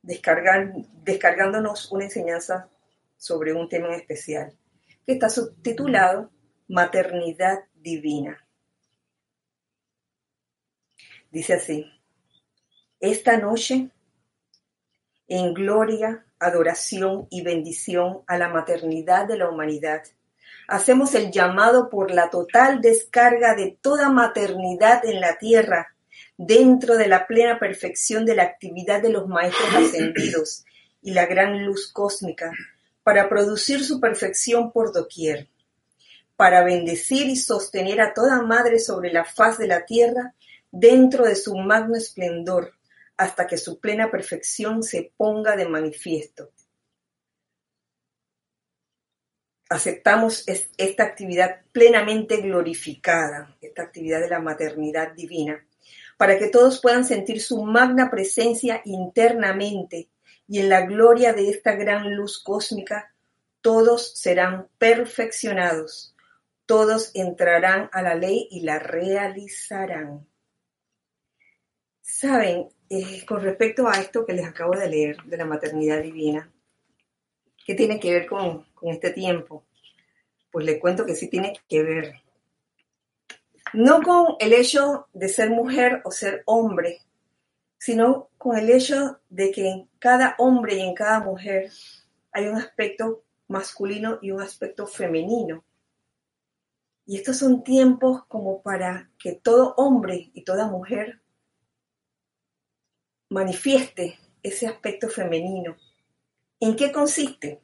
descargándonos 0.02 1.92
una 1.92 2.06
enseñanza 2.06 2.68
sobre 3.18 3.54
un 3.54 3.70
tema 3.70 3.96
especial 3.96 4.58
que 5.06 5.14
está 5.14 5.30
subtitulado 5.30 6.32
Maternidad 6.68 7.60
Divina. 7.76 8.44
Dice 11.30 11.54
así, 11.54 11.86
esta 13.00 13.38
noche, 13.38 13.92
en 15.28 15.54
gloria 15.54 16.26
adoración 16.40 17.28
y 17.30 17.44
bendición 17.44 18.24
a 18.26 18.40
la 18.40 18.50
maternidad 18.50 19.28
de 19.28 19.38
la 19.38 19.48
humanidad. 19.48 20.02
Hacemos 20.72 21.16
el 21.16 21.32
llamado 21.32 21.90
por 21.90 22.12
la 22.12 22.30
total 22.30 22.80
descarga 22.80 23.56
de 23.56 23.78
toda 23.82 24.10
maternidad 24.10 25.06
en 25.06 25.20
la 25.20 25.38
tierra, 25.38 25.94
dentro 26.38 26.96
de 26.96 27.10
la 27.10 27.28
plena 27.28 27.60
perfección 27.60 28.26
de 28.26 28.36
la 28.36 28.44
actividad 28.44 29.02
de 29.02 29.10
los 29.10 29.28
maestros 29.28 29.68
ascendidos 29.76 30.64
y 31.02 31.12
la 31.12 31.26
gran 31.26 31.66
luz 31.66 31.92
cósmica, 31.92 32.54
para 33.04 33.28
producir 33.28 33.84
su 33.84 34.00
perfección 34.00 34.72
por 34.72 34.94
doquier, 34.94 35.50
para 36.38 36.64
bendecir 36.64 37.28
y 37.28 37.36
sostener 37.36 38.00
a 38.00 38.14
toda 38.14 38.42
madre 38.42 38.80
sobre 38.80 39.12
la 39.12 39.26
faz 39.26 39.58
de 39.58 39.68
la 39.68 39.84
tierra 39.84 40.36
dentro 40.72 41.26
de 41.26 41.36
su 41.36 41.54
magno 41.58 41.98
esplendor, 41.98 42.72
hasta 43.18 43.46
que 43.46 43.58
su 43.58 43.82
plena 43.82 44.10
perfección 44.10 44.84
se 44.84 45.12
ponga 45.18 45.58
de 45.58 45.68
manifiesto. 45.68 46.50
Aceptamos 49.72 50.44
esta 50.76 51.04
actividad 51.04 51.62
plenamente 51.72 52.42
glorificada, 52.42 53.56
esta 53.62 53.84
actividad 53.84 54.20
de 54.20 54.28
la 54.28 54.42
maternidad 54.42 55.14
divina, 55.14 55.66
para 56.18 56.38
que 56.38 56.50
todos 56.50 56.82
puedan 56.82 57.06
sentir 57.06 57.42
su 57.42 57.64
magna 57.64 58.12
presencia 58.12 58.82
internamente 58.84 60.10
y 60.46 60.60
en 60.60 60.68
la 60.68 60.86
gloria 60.86 61.32
de 61.32 61.50
esta 61.50 61.76
gran 61.76 62.18
luz 62.18 62.44
cósmica, 62.44 63.14
todos 63.62 64.14
serán 64.20 64.68
perfeccionados, 64.78 66.18
todos 66.66 67.12
entrarán 67.14 67.90
a 67.94 68.02
la 68.02 68.16
ley 68.16 68.50
y 68.52 68.64
la 68.64 68.78
realizarán. 68.78 70.28
Saben, 72.02 72.68
eh, 72.90 73.26
con 73.26 73.42
respecto 73.42 73.88
a 73.88 73.94
esto 73.94 74.26
que 74.26 74.34
les 74.34 74.46
acabo 74.46 74.76
de 74.76 74.90
leer 74.90 75.16
de 75.24 75.38
la 75.38 75.46
maternidad 75.46 76.02
divina, 76.04 76.52
¿qué 77.66 77.76
tiene 77.76 78.00
que 78.00 78.12
ver 78.12 78.28
con, 78.28 78.66
este 78.84 79.12
tiempo? 79.12 79.64
Pues 80.52 80.66
les 80.66 80.80
cuento 80.80 81.06
que 81.06 81.16
sí 81.16 81.28
tiene 81.28 81.54
que 81.68 81.84
ver. 81.84 82.22
No 83.74 84.02
con 84.02 84.36
el 84.40 84.54
hecho 84.54 85.08
de 85.14 85.30
ser 85.30 85.50
mujer 85.50 86.02
o 86.04 86.12
ser 86.12 86.44
hombre, 86.46 87.02
sino 87.78 88.30
con 88.38 88.58
el 88.58 88.70
hecho 88.70 89.20
de 89.30 89.52
que 89.52 89.70
en 89.70 89.90
cada 90.00 90.36
hombre 90.38 90.76
y 90.76 90.82
en 90.82 90.94
cada 90.94 91.20
mujer 91.20 91.72
hay 92.32 92.48
un 92.48 92.58
aspecto 92.58 93.24
masculino 93.48 94.20
y 94.22 94.32
un 94.32 94.42
aspecto 94.42 94.88
femenino. 94.88 95.64
Y 97.06 97.18
estos 97.18 97.38
son 97.38 97.64
tiempos 97.64 98.26
como 98.28 98.62
para 98.62 99.10
que 99.18 99.34
todo 99.34 99.74
hombre 99.78 100.32
y 100.34 100.44
toda 100.44 100.68
mujer 100.68 101.22
manifieste 103.30 104.20
ese 104.44 104.68
aspecto 104.68 105.08
femenino. 105.10 105.78
¿En 106.64 106.76
qué 106.76 106.92
consiste? 106.92 107.60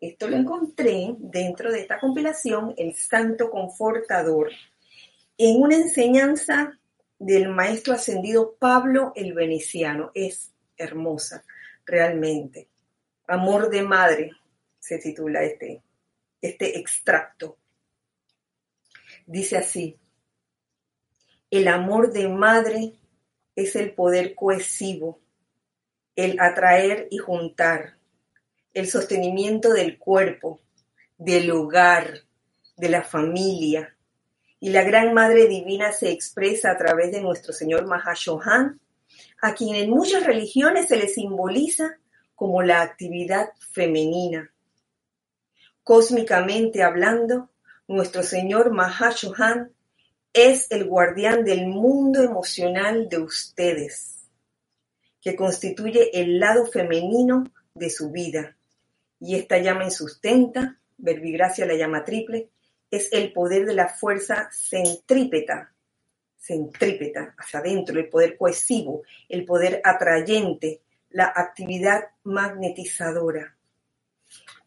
Esto 0.00 0.28
lo 0.28 0.36
encontré 0.36 1.16
dentro 1.18 1.72
de 1.72 1.80
esta 1.80 1.98
compilación, 1.98 2.74
El 2.76 2.94
Santo 2.94 3.50
Confortador, 3.50 4.52
en 5.36 5.60
una 5.60 5.74
enseñanza 5.74 6.78
del 7.18 7.48
maestro 7.48 7.94
ascendido 7.94 8.54
Pablo 8.54 9.12
el 9.16 9.32
Veneciano. 9.32 10.12
Es 10.14 10.52
hermosa, 10.76 11.44
realmente. 11.84 12.68
Amor 13.26 13.68
de 13.68 13.82
madre 13.82 14.30
se 14.78 14.98
titula 14.98 15.42
este, 15.42 15.82
este 16.40 16.78
extracto. 16.78 17.58
Dice 19.26 19.56
así, 19.56 19.98
el 21.50 21.66
amor 21.66 22.12
de 22.12 22.28
madre 22.28 22.92
es 23.56 23.74
el 23.74 23.92
poder 23.92 24.36
cohesivo, 24.36 25.18
el 26.14 26.38
atraer 26.38 27.08
y 27.10 27.18
juntar, 27.18 27.95
el 28.76 28.90
sostenimiento 28.90 29.72
del 29.72 29.96
cuerpo, 29.96 30.60
del 31.16 31.50
hogar, 31.50 32.24
de 32.76 32.90
la 32.90 33.02
familia. 33.02 33.96
Y 34.60 34.68
la 34.68 34.82
Gran 34.82 35.14
Madre 35.14 35.46
Divina 35.46 35.92
se 35.92 36.10
expresa 36.10 36.72
a 36.72 36.76
través 36.76 37.10
de 37.10 37.22
nuestro 37.22 37.54
Señor 37.54 37.86
Mahashohan, 37.86 38.78
a 39.40 39.54
quien 39.54 39.76
en 39.76 39.88
muchas 39.88 40.26
religiones 40.26 40.88
se 40.88 40.98
le 40.98 41.08
simboliza 41.08 41.96
como 42.34 42.60
la 42.60 42.82
actividad 42.82 43.48
femenina. 43.72 44.52
Cósmicamente 45.82 46.82
hablando, 46.82 47.48
nuestro 47.88 48.22
Señor 48.22 48.72
Mahashohan 48.74 49.72
es 50.34 50.70
el 50.70 50.84
guardián 50.84 51.44
del 51.44 51.66
mundo 51.66 52.22
emocional 52.22 53.08
de 53.08 53.20
ustedes, 53.20 54.28
que 55.22 55.34
constituye 55.34 56.10
el 56.20 56.38
lado 56.38 56.66
femenino 56.66 57.44
de 57.72 57.88
su 57.88 58.10
vida. 58.10 58.52
Y 59.20 59.36
esta 59.36 59.58
llama 59.58 59.84
insustenta, 59.84 60.78
verbigracia 60.98 61.66
la 61.66 61.74
llama 61.74 62.04
triple, 62.04 62.50
es 62.90 63.12
el 63.12 63.32
poder 63.32 63.66
de 63.66 63.74
la 63.74 63.88
fuerza 63.88 64.48
centrípeta, 64.52 65.74
centrípeta, 66.38 67.34
hacia 67.36 67.60
adentro, 67.60 67.98
el 67.98 68.08
poder 68.08 68.36
cohesivo, 68.36 69.02
el 69.28 69.44
poder 69.44 69.80
atrayente, 69.84 70.82
la 71.10 71.32
actividad 71.34 72.04
magnetizadora. 72.24 73.56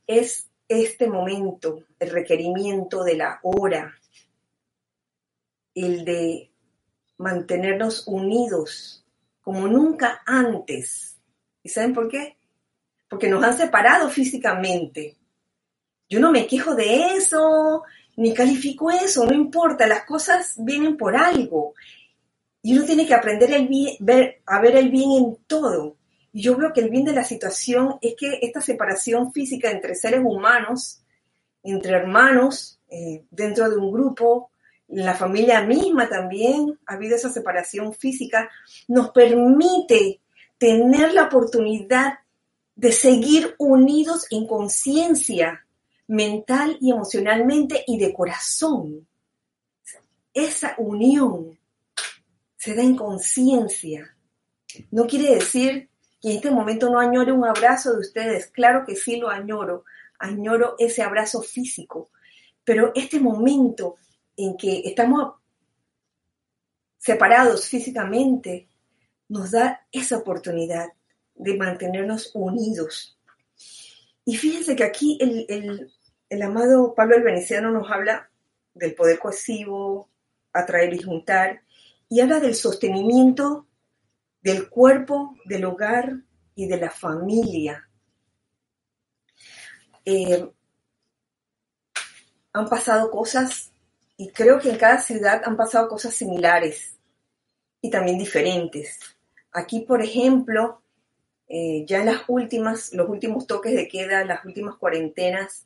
Es 0.06 0.50
este 0.68 1.08
momento, 1.08 1.84
el 2.00 2.10
requerimiento 2.10 3.04
de 3.04 3.16
la 3.16 3.40
hora, 3.44 3.96
el 5.74 6.04
de 6.04 6.52
mantenernos 7.18 8.08
unidos 8.08 9.06
como 9.42 9.68
nunca 9.68 10.22
antes. 10.26 11.18
¿Y 11.64 11.70
saben 11.70 11.94
por 11.94 12.10
qué? 12.10 12.39
Porque 13.10 13.28
nos 13.28 13.44
han 13.44 13.58
separado 13.58 14.10
físicamente. 14.10 15.18
Yo 16.08 16.20
no 16.20 16.32
me 16.32 16.48
quejo 16.48 16.76
de 16.76 17.16
eso, 17.16 17.84
ni 18.16 18.34
califico 18.34 18.92
eso, 18.92 19.26
no 19.26 19.34
importa, 19.34 19.88
las 19.88 20.06
cosas 20.06 20.56
vienen 20.58 20.98
por 20.98 21.16
algo. 21.16 21.74
Y 22.62 22.78
uno 22.78 22.86
tiene 22.86 23.08
que 23.08 23.14
aprender 23.14 23.52
a 23.54 24.62
ver 24.62 24.76
el 24.76 24.90
bien 24.90 25.12
en 25.12 25.38
todo. 25.48 25.98
Y 26.32 26.42
yo 26.42 26.56
veo 26.58 26.74
que 26.74 26.82
el 26.82 26.90
bien 26.90 27.06
de 27.06 27.14
la 27.14 27.24
situación 27.24 27.98
es 28.02 28.16
que 28.16 28.40
esta 28.42 28.62
separación 28.62 29.32
física 29.32 29.72
entre 29.72 29.96
seres 29.96 30.22
humanos, 30.24 31.02
entre 31.64 31.94
hermanos, 31.94 32.80
eh, 32.90 33.24
dentro 33.32 33.70
de 33.70 33.78
un 33.78 33.92
grupo, 33.92 34.52
la 34.90 35.14
familia 35.14 35.62
misma 35.62 36.10
también 36.10 36.78
ha 36.88 36.96
habido 36.96 37.16
esa 37.16 37.30
separación 37.30 37.94
física, 37.94 38.50
nos 38.88 39.12
permite 39.12 40.20
tener 40.58 41.14
la 41.14 41.26
oportunidad 41.26 42.16
de 42.80 42.94
seguir 42.94 43.56
unidos 43.58 44.26
en 44.32 44.48
conciencia 44.48 45.66
mental 46.08 46.78
y 46.80 46.92
emocionalmente 46.92 47.84
y 47.86 47.98
de 47.98 48.14
corazón. 48.14 49.06
Esa 50.34 50.76
unión 50.78 51.60
se 52.56 52.76
da 52.76 52.82
en 52.82 52.96
conciencia. 52.96 54.16
No 54.92 55.08
quiere 55.08 55.36
decir 55.36 55.90
que 56.22 56.30
en 56.30 56.36
este 56.38 56.52
momento 56.52 56.90
no 56.90 57.00
añore 57.00 57.34
un 57.34 57.44
abrazo 57.46 57.92
de 57.92 58.00
ustedes. 58.00 58.48
Claro 58.48 58.86
que 58.86 58.96
sí 58.96 59.18
lo 59.18 59.28
añoro. 59.28 59.84
Añoro 60.18 60.76
ese 60.80 61.04
abrazo 61.04 61.42
físico. 61.42 62.12
Pero 62.64 62.94
este 62.96 63.20
momento 63.20 63.98
en 64.38 64.56
que 64.56 64.84
estamos 64.86 65.34
separados 66.98 67.68
físicamente, 67.68 68.70
nos 69.28 69.52
da 69.52 69.86
esa 69.92 70.18
oportunidad 70.18 70.88
de 71.40 71.58
mantenernos 71.58 72.32
unidos. 72.36 73.18
Y 74.26 74.36
fíjense 74.36 74.76
que 74.76 74.84
aquí 74.84 75.18
el, 75.20 75.90
el, 76.30 76.42
amado 76.42 76.94
Pablo 76.94 77.16
el 77.16 77.24
Veneciano 77.24 77.72
nos 77.72 77.90
habla 77.90 78.30
del 78.76 78.94
poder 78.94 79.18
cohesivo, 79.18 80.10
atraer 80.54 80.94
y 80.94 81.02
juntar, 81.02 81.64
y 82.10 82.20
habla 82.20 82.40
del 82.40 82.56
sostenimiento 82.56 83.66
del 84.42 84.70
cuerpo, 84.70 85.36
del 85.46 85.66
hogar 85.66 86.14
y 86.56 86.68
de 86.68 86.78
la 86.78 86.92
familia. 86.92 87.90
Eh, 90.06 90.48
han 92.52 92.68
pasado 92.68 93.10
cosas 93.10 93.72
y 94.18 94.30
creo 94.32 94.60
que 94.60 94.70
en 94.70 94.78
cada 94.78 95.00
ciudad 95.02 95.42
han 95.46 95.56
pasado 95.56 95.88
cosas 95.88 96.14
similares 96.14 96.98
y 97.82 97.90
también 97.90 98.18
diferentes. 98.18 99.00
Aquí, 99.52 99.82
por 99.82 100.02
ejemplo, 100.02 100.82
eh, 101.50 101.84
ya 101.88 102.00
en 102.00 102.06
las 102.06 102.22
últimas, 102.28 102.94
los 102.94 103.10
últimos 103.10 103.48
toques 103.48 103.74
de 103.74 103.88
queda, 103.88 104.24
las 104.24 104.46
últimas 104.46 104.76
cuarentenas, 104.76 105.66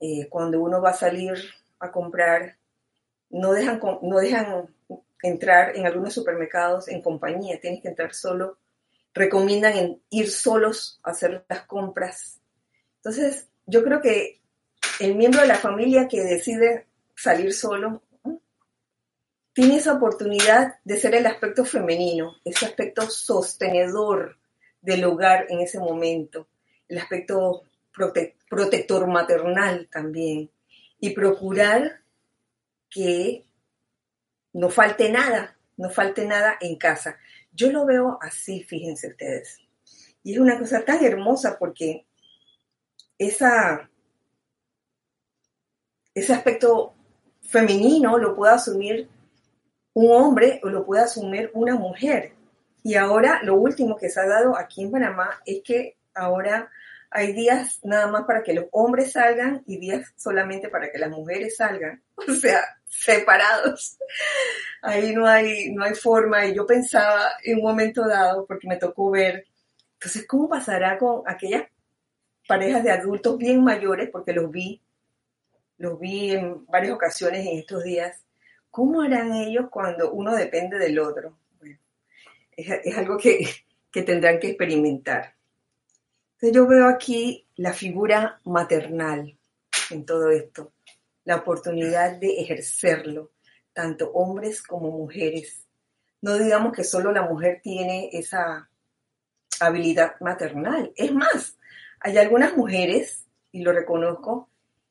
eh, 0.00 0.26
cuando 0.28 0.60
uno 0.60 0.82
va 0.82 0.90
a 0.90 0.94
salir 0.94 1.34
a 1.78 1.92
comprar, 1.92 2.56
no 3.30 3.52
dejan, 3.52 3.80
no 4.02 4.18
dejan 4.18 4.66
entrar 5.22 5.76
en 5.76 5.86
algunos 5.86 6.12
supermercados 6.12 6.88
en 6.88 7.00
compañía, 7.00 7.60
tienes 7.60 7.80
que 7.80 7.88
entrar 7.88 8.12
solo. 8.12 8.58
Recomiendan 9.14 10.00
ir 10.10 10.30
solos 10.30 10.98
a 11.04 11.10
hacer 11.10 11.44
las 11.48 11.62
compras. 11.66 12.40
Entonces, 12.96 13.48
yo 13.66 13.84
creo 13.84 14.00
que 14.00 14.40
el 14.98 15.14
miembro 15.14 15.42
de 15.42 15.46
la 15.46 15.54
familia 15.54 16.08
que 16.08 16.22
decide 16.22 16.86
salir 17.14 17.54
solo, 17.54 18.02
tiene 19.52 19.76
esa 19.76 19.92
oportunidad 19.92 20.76
de 20.82 20.98
ser 20.98 21.14
el 21.14 21.26
aspecto 21.26 21.64
femenino, 21.64 22.36
ese 22.44 22.66
aspecto 22.66 23.02
sostenedor 23.08 24.38
del 24.82 25.04
hogar 25.04 25.46
en 25.48 25.60
ese 25.60 25.78
momento, 25.78 26.48
el 26.88 26.98
aspecto 26.98 27.62
protector 28.48 29.06
maternal 29.06 29.88
también, 29.90 30.50
y 31.00 31.10
procurar 31.10 32.00
que 32.90 33.46
no 34.52 34.68
falte 34.68 35.10
nada, 35.10 35.56
no 35.76 35.88
falte 35.88 36.26
nada 36.26 36.58
en 36.60 36.76
casa. 36.76 37.16
Yo 37.52 37.72
lo 37.72 37.86
veo 37.86 38.18
así, 38.20 38.62
fíjense 38.64 39.08
ustedes. 39.08 39.58
Y 40.22 40.34
es 40.34 40.38
una 40.38 40.58
cosa 40.58 40.84
tan 40.84 41.04
hermosa 41.04 41.58
porque 41.58 42.06
esa, 43.18 43.88
ese 46.14 46.32
aspecto 46.32 46.94
femenino 47.40 48.18
lo 48.18 48.34
puede 48.34 48.54
asumir 48.54 49.08
un 49.94 50.10
hombre 50.12 50.60
o 50.62 50.68
lo 50.68 50.84
puede 50.84 51.02
asumir 51.02 51.50
una 51.54 51.74
mujer. 51.74 52.34
Y 52.82 52.96
ahora 52.96 53.40
lo 53.42 53.56
último 53.56 53.96
que 53.96 54.08
se 54.08 54.20
ha 54.20 54.26
dado 54.26 54.56
aquí 54.56 54.82
en 54.82 54.90
Panamá 54.90 55.40
es 55.46 55.62
que 55.64 55.96
ahora 56.14 56.70
hay 57.10 57.32
días 57.32 57.80
nada 57.84 58.06
más 58.06 58.24
para 58.24 58.42
que 58.42 58.54
los 58.54 58.66
hombres 58.72 59.12
salgan 59.12 59.62
y 59.66 59.78
días 59.78 60.12
solamente 60.16 60.68
para 60.68 60.90
que 60.90 60.98
las 60.98 61.10
mujeres 61.10 61.56
salgan, 61.56 62.02
o 62.16 62.32
sea, 62.32 62.60
separados. 62.88 63.98
Ahí 64.82 65.14
no 65.14 65.26
hay, 65.26 65.72
no 65.72 65.84
hay 65.84 65.94
forma. 65.94 66.46
Y 66.46 66.54
yo 66.54 66.66
pensaba 66.66 67.32
en 67.44 67.58
un 67.58 67.62
momento 67.62 68.06
dado, 68.06 68.46
porque 68.46 68.66
me 68.66 68.76
tocó 68.76 69.10
ver, 69.10 69.46
entonces, 69.94 70.26
¿cómo 70.26 70.48
pasará 70.48 70.98
con 70.98 71.22
aquellas 71.26 71.64
parejas 72.48 72.82
de 72.82 72.90
adultos 72.90 73.38
bien 73.38 73.62
mayores? 73.62 74.10
Porque 74.10 74.32
los 74.32 74.50
vi 74.50 74.80
los 75.82 75.98
vi 75.98 76.30
en 76.30 76.64
varias 76.66 76.94
ocasiones 76.94 77.44
en 77.44 77.58
estos 77.58 77.82
días, 77.82 78.24
¿cómo 78.70 79.02
harán 79.02 79.32
ellos 79.32 79.66
cuando 79.68 80.12
uno 80.12 80.34
depende 80.34 80.78
del 80.78 80.98
otro? 81.00 81.36
Es, 82.56 82.96
algo 82.96 83.16
que, 83.16 83.46
que 83.90 84.02
tendrán 84.02 84.38
que 84.38 84.48
experimentar. 84.48 85.34
Entonces 86.34 86.56
yo 86.56 86.66
veo 86.66 86.88
aquí 86.88 87.46
la 87.56 87.72
figura 87.72 88.40
maternal 88.44 89.38
en 89.90 90.04
todo 90.04 90.30
esto, 90.30 90.72
la 91.24 91.36
oportunidad 91.36 92.18
de 92.18 92.40
ejercerlo, 92.40 93.30
tanto 93.72 94.10
hombres 94.12 94.62
como 94.62 94.90
mujeres. 94.90 95.66
No 96.20 96.36
digamos 96.36 96.72
que 96.72 96.84
solo 96.84 97.12
la 97.12 97.22
mujer 97.22 97.60
tiene 97.62 98.10
esa 98.12 98.68
habilidad 99.60 100.14
maternal. 100.20 100.92
Es 100.96 101.12
más, 101.12 101.56
hay 102.00 102.18
algunas 102.18 102.56
mujeres, 102.56 103.26
y 103.52 103.62
lo 103.62 103.72
reconozco, 103.72 104.48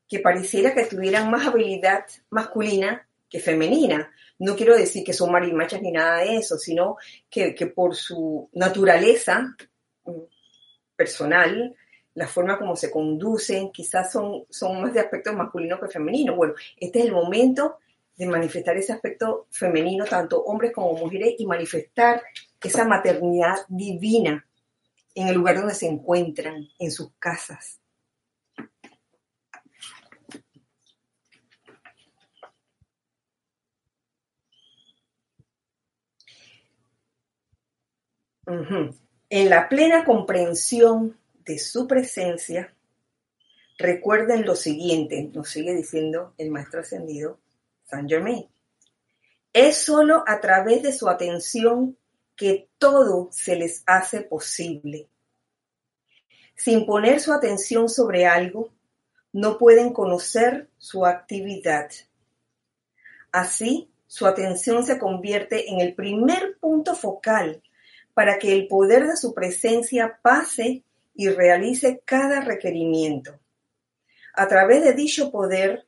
que 0.07 0.19
pareciera 0.19 0.73
que 0.73 0.85
tuvieran 0.85 1.29
más 1.29 1.47
habilidad 1.47 2.05
masculina 2.29 3.07
que 3.31 3.39
femenina. 3.39 4.11
No 4.37 4.55
quiero 4.55 4.75
decir 4.75 5.03
que 5.05 5.13
son 5.13 5.31
marimachas 5.31 5.81
ni 5.81 5.91
nada 5.91 6.19
de 6.19 6.35
eso, 6.35 6.57
sino 6.57 6.97
que, 7.29 7.53
por 7.73 7.95
su 7.95 8.49
naturaleza 8.51 9.55
mm, 10.03 10.11
personal, 10.95 11.75
la 12.13 12.27
forma 12.27 12.59
como 12.59 12.75
se 12.75 12.91
conducen, 12.91 13.71
quizás 13.71 14.11
son, 14.11 14.43
son 14.49 14.81
más 14.81 14.93
de 14.93 14.99
aspecto 14.99 15.31
masculino 15.33 15.79
que 15.79 15.87
femenino. 15.87 16.35
Bueno, 16.35 16.53
este 16.77 16.99
es 16.99 17.05
el 17.05 17.13
momento 17.13 17.77
de 18.17 18.27
manifestar 18.27 18.75
ese 18.77 18.91
aspecto 18.91 19.47
femenino, 19.49 20.03
tanto 20.05 20.43
hombres 20.43 20.73
como 20.73 20.93
mujeres, 20.93 21.35
y 21.37 21.45
manifestar 21.45 22.21
esa 22.61 22.85
maternidad 22.85 23.55
divina 23.69 24.45
en 25.15 25.29
el 25.29 25.35
lugar 25.35 25.55
donde 25.55 25.73
se 25.73 25.87
encuentran, 25.87 26.67
en 26.77 26.91
sus 26.91 27.11
casas. 27.17 27.80
En 39.29 39.49
la 39.49 39.69
plena 39.69 40.03
comprensión 40.03 41.17
de 41.45 41.57
su 41.57 41.87
presencia, 41.87 42.73
recuerden 43.77 44.45
lo 44.45 44.55
siguiente, 44.55 45.29
nos 45.33 45.49
sigue 45.49 45.73
diciendo 45.73 46.33
el 46.37 46.51
maestro 46.51 46.81
ascendido 46.81 47.39
Saint 47.85 48.09
Germain. 48.09 48.47
Es 49.53 49.77
solo 49.77 50.23
a 50.27 50.39
través 50.39 50.83
de 50.83 50.93
su 50.93 51.09
atención 51.09 51.97
que 52.35 52.69
todo 52.77 53.29
se 53.31 53.55
les 53.55 53.83
hace 53.85 54.21
posible. 54.21 55.07
Sin 56.55 56.85
poner 56.85 57.19
su 57.19 57.33
atención 57.33 57.89
sobre 57.89 58.25
algo, 58.25 58.69
no 59.33 59.57
pueden 59.57 59.93
conocer 59.93 60.69
su 60.77 61.05
actividad. 61.05 61.89
Así, 63.31 63.89
su 64.07 64.27
atención 64.27 64.83
se 64.83 64.99
convierte 64.99 65.69
en 65.69 65.79
el 65.79 65.95
primer 65.95 66.57
punto 66.59 66.95
focal 66.95 67.61
para 68.13 68.39
que 68.39 68.53
el 68.53 68.67
poder 68.67 69.07
de 69.07 69.17
su 69.17 69.33
presencia 69.33 70.19
pase 70.21 70.83
y 71.13 71.29
realice 71.29 72.01
cada 72.05 72.41
requerimiento. 72.41 73.39
A 74.33 74.47
través 74.47 74.83
de 74.83 74.93
dicho 74.93 75.31
poder 75.31 75.85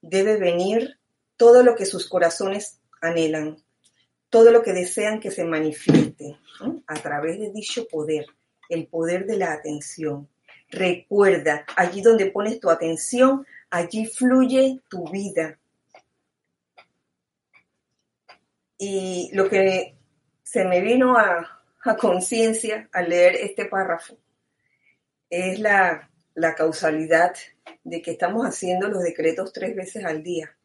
debe 0.00 0.36
venir 0.36 0.98
todo 1.36 1.62
lo 1.62 1.74
que 1.74 1.86
sus 1.86 2.08
corazones 2.08 2.80
anhelan, 3.00 3.62
todo 4.30 4.50
lo 4.50 4.62
que 4.62 4.72
desean 4.72 5.20
que 5.20 5.30
se 5.30 5.44
manifieste 5.44 6.38
a 6.86 6.94
través 6.94 7.38
de 7.38 7.50
dicho 7.50 7.86
poder, 7.88 8.26
el 8.68 8.86
poder 8.86 9.26
de 9.26 9.36
la 9.36 9.52
atención. 9.52 10.28
Recuerda, 10.70 11.64
allí 11.76 12.02
donde 12.02 12.30
pones 12.30 12.60
tu 12.60 12.68
atención, 12.68 13.46
allí 13.70 14.06
fluye 14.06 14.80
tu 14.88 15.08
vida. 15.08 15.58
Y 18.76 19.30
lo 19.32 19.48
que 19.48 19.97
se 20.50 20.64
me 20.64 20.80
vino 20.80 21.18
a, 21.18 21.56
conciencia 21.98 22.88
al 22.92 23.10
leer 23.10 23.36
este 23.36 23.66
párrafo 23.66 24.16
es 25.28 25.58
la, 25.58 26.10
la 26.34 26.54
causalidad 26.54 27.34
de 27.84 28.00
que 28.00 28.12
estamos 28.12 28.46
haciendo 28.46 28.88
los 28.88 29.02
decretos 29.02 29.52
tres 29.52 29.76
veces 29.76 30.04
al 30.06 30.22
día. 30.22 30.56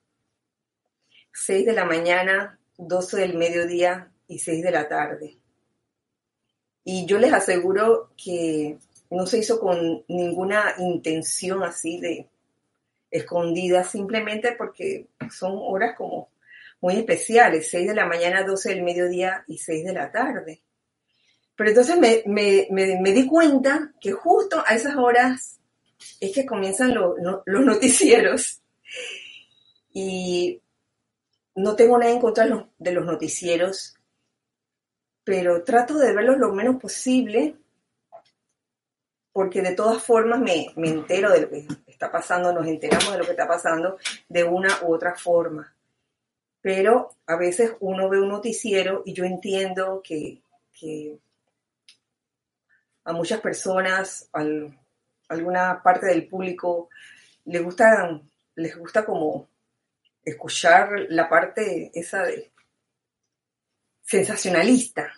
Seis 1.34 1.66
de 1.66 1.74
la 1.74 1.84
mañana, 1.84 2.60
12 2.78 3.18
del 3.18 3.38
mediodía 3.38 4.12
y 4.28 4.40
6 4.40 4.64
de 4.64 4.72
la 4.72 4.88
tarde. 4.88 5.38
Y 6.86 7.06
yo 7.06 7.18
les 7.20 7.34
aseguro 7.34 8.12
que 8.16 8.78
no 9.10 9.26
se 9.26 9.40
hizo 9.40 9.60
con 9.60 10.04
ninguna 10.08 10.76
intención 10.78 11.62
así 11.64 12.00
de 12.00 12.30
escondida, 13.12 13.84
simplemente 13.84 14.56
porque 14.58 15.08
son 15.30 15.54
horas 15.56 15.96
como 15.98 16.30
muy 16.84 16.98
especiales, 16.98 17.70
6 17.72 17.88
de 17.88 17.96
la 17.96 18.06
mañana, 18.06 18.44
12 18.44 18.68
del 18.68 18.84
mediodía 18.84 19.46
y 19.48 19.58
6 19.58 19.86
de 19.86 19.94
la 19.94 20.12
tarde. 20.12 20.64
Pero 21.56 21.70
entonces 21.70 21.98
me, 21.98 22.24
me, 22.70 23.12
di 23.14 23.26
cuenta 23.26 23.94
que 24.02 24.12
justo 24.12 24.62
a 24.68 24.76
esas 24.76 24.98
horas 24.98 25.62
es 26.20 26.34
que 26.34 26.46
comienzan 26.46 26.94
los 26.94 27.16
noticieros. 27.48 28.62
Y 29.94 30.62
no 31.56 31.74
tengo 31.78 31.98
nada 31.98 32.12
en 32.12 32.20
contra 32.20 32.68
de 32.78 32.92
los 32.92 33.06
noticieros, 33.06 33.96
pero 35.24 35.64
trato 35.64 35.98
de 35.98 36.12
verlos 36.12 36.38
lo 36.38 36.52
menos 36.52 36.82
posible 36.82 37.56
porque 39.32 39.62
de 39.62 39.74
todas 39.74 40.04
formas 40.04 40.42
me, 40.42 40.74
entero 40.76 41.32
de 41.32 41.42
lo 41.44 41.50
que 41.50 41.66
está 41.88 42.12
pasando, 42.12 42.52
nos 42.52 42.68
enteramos 42.68 43.14
de 43.14 43.20
lo 43.20 43.24
que 43.24 43.32
está 43.32 43.48
pasando 43.48 43.98
de 44.28 44.44
una 44.44 44.68
u 44.82 44.94
otra 44.94 45.16
forma. 45.16 45.74
Pero 46.64 47.18
a 47.28 47.36
veces 47.36 47.76
uno 47.82 48.08
ve 48.08 48.22
un 48.22 48.30
noticiero 48.30 49.04
y 49.06 49.14
yo 49.14 49.26
entiendo 49.26 50.02
que, 50.02 50.42
a 53.04 53.12
muchas 53.12 53.42
personas, 53.42 54.30
a 54.32 54.46
alguna 55.28 55.84
parte 55.84 56.06
del 56.06 56.26
público, 56.26 56.90
les 57.44 57.62
gusta, 57.62 58.18
les 58.56 58.78
gusta 58.78 59.06
como 59.06 59.50
escuchar 60.24 61.06
la 61.10 61.28
parte 61.28 61.92
esa 61.94 62.24
de 62.24 62.50
sensacionalista. 64.02 65.12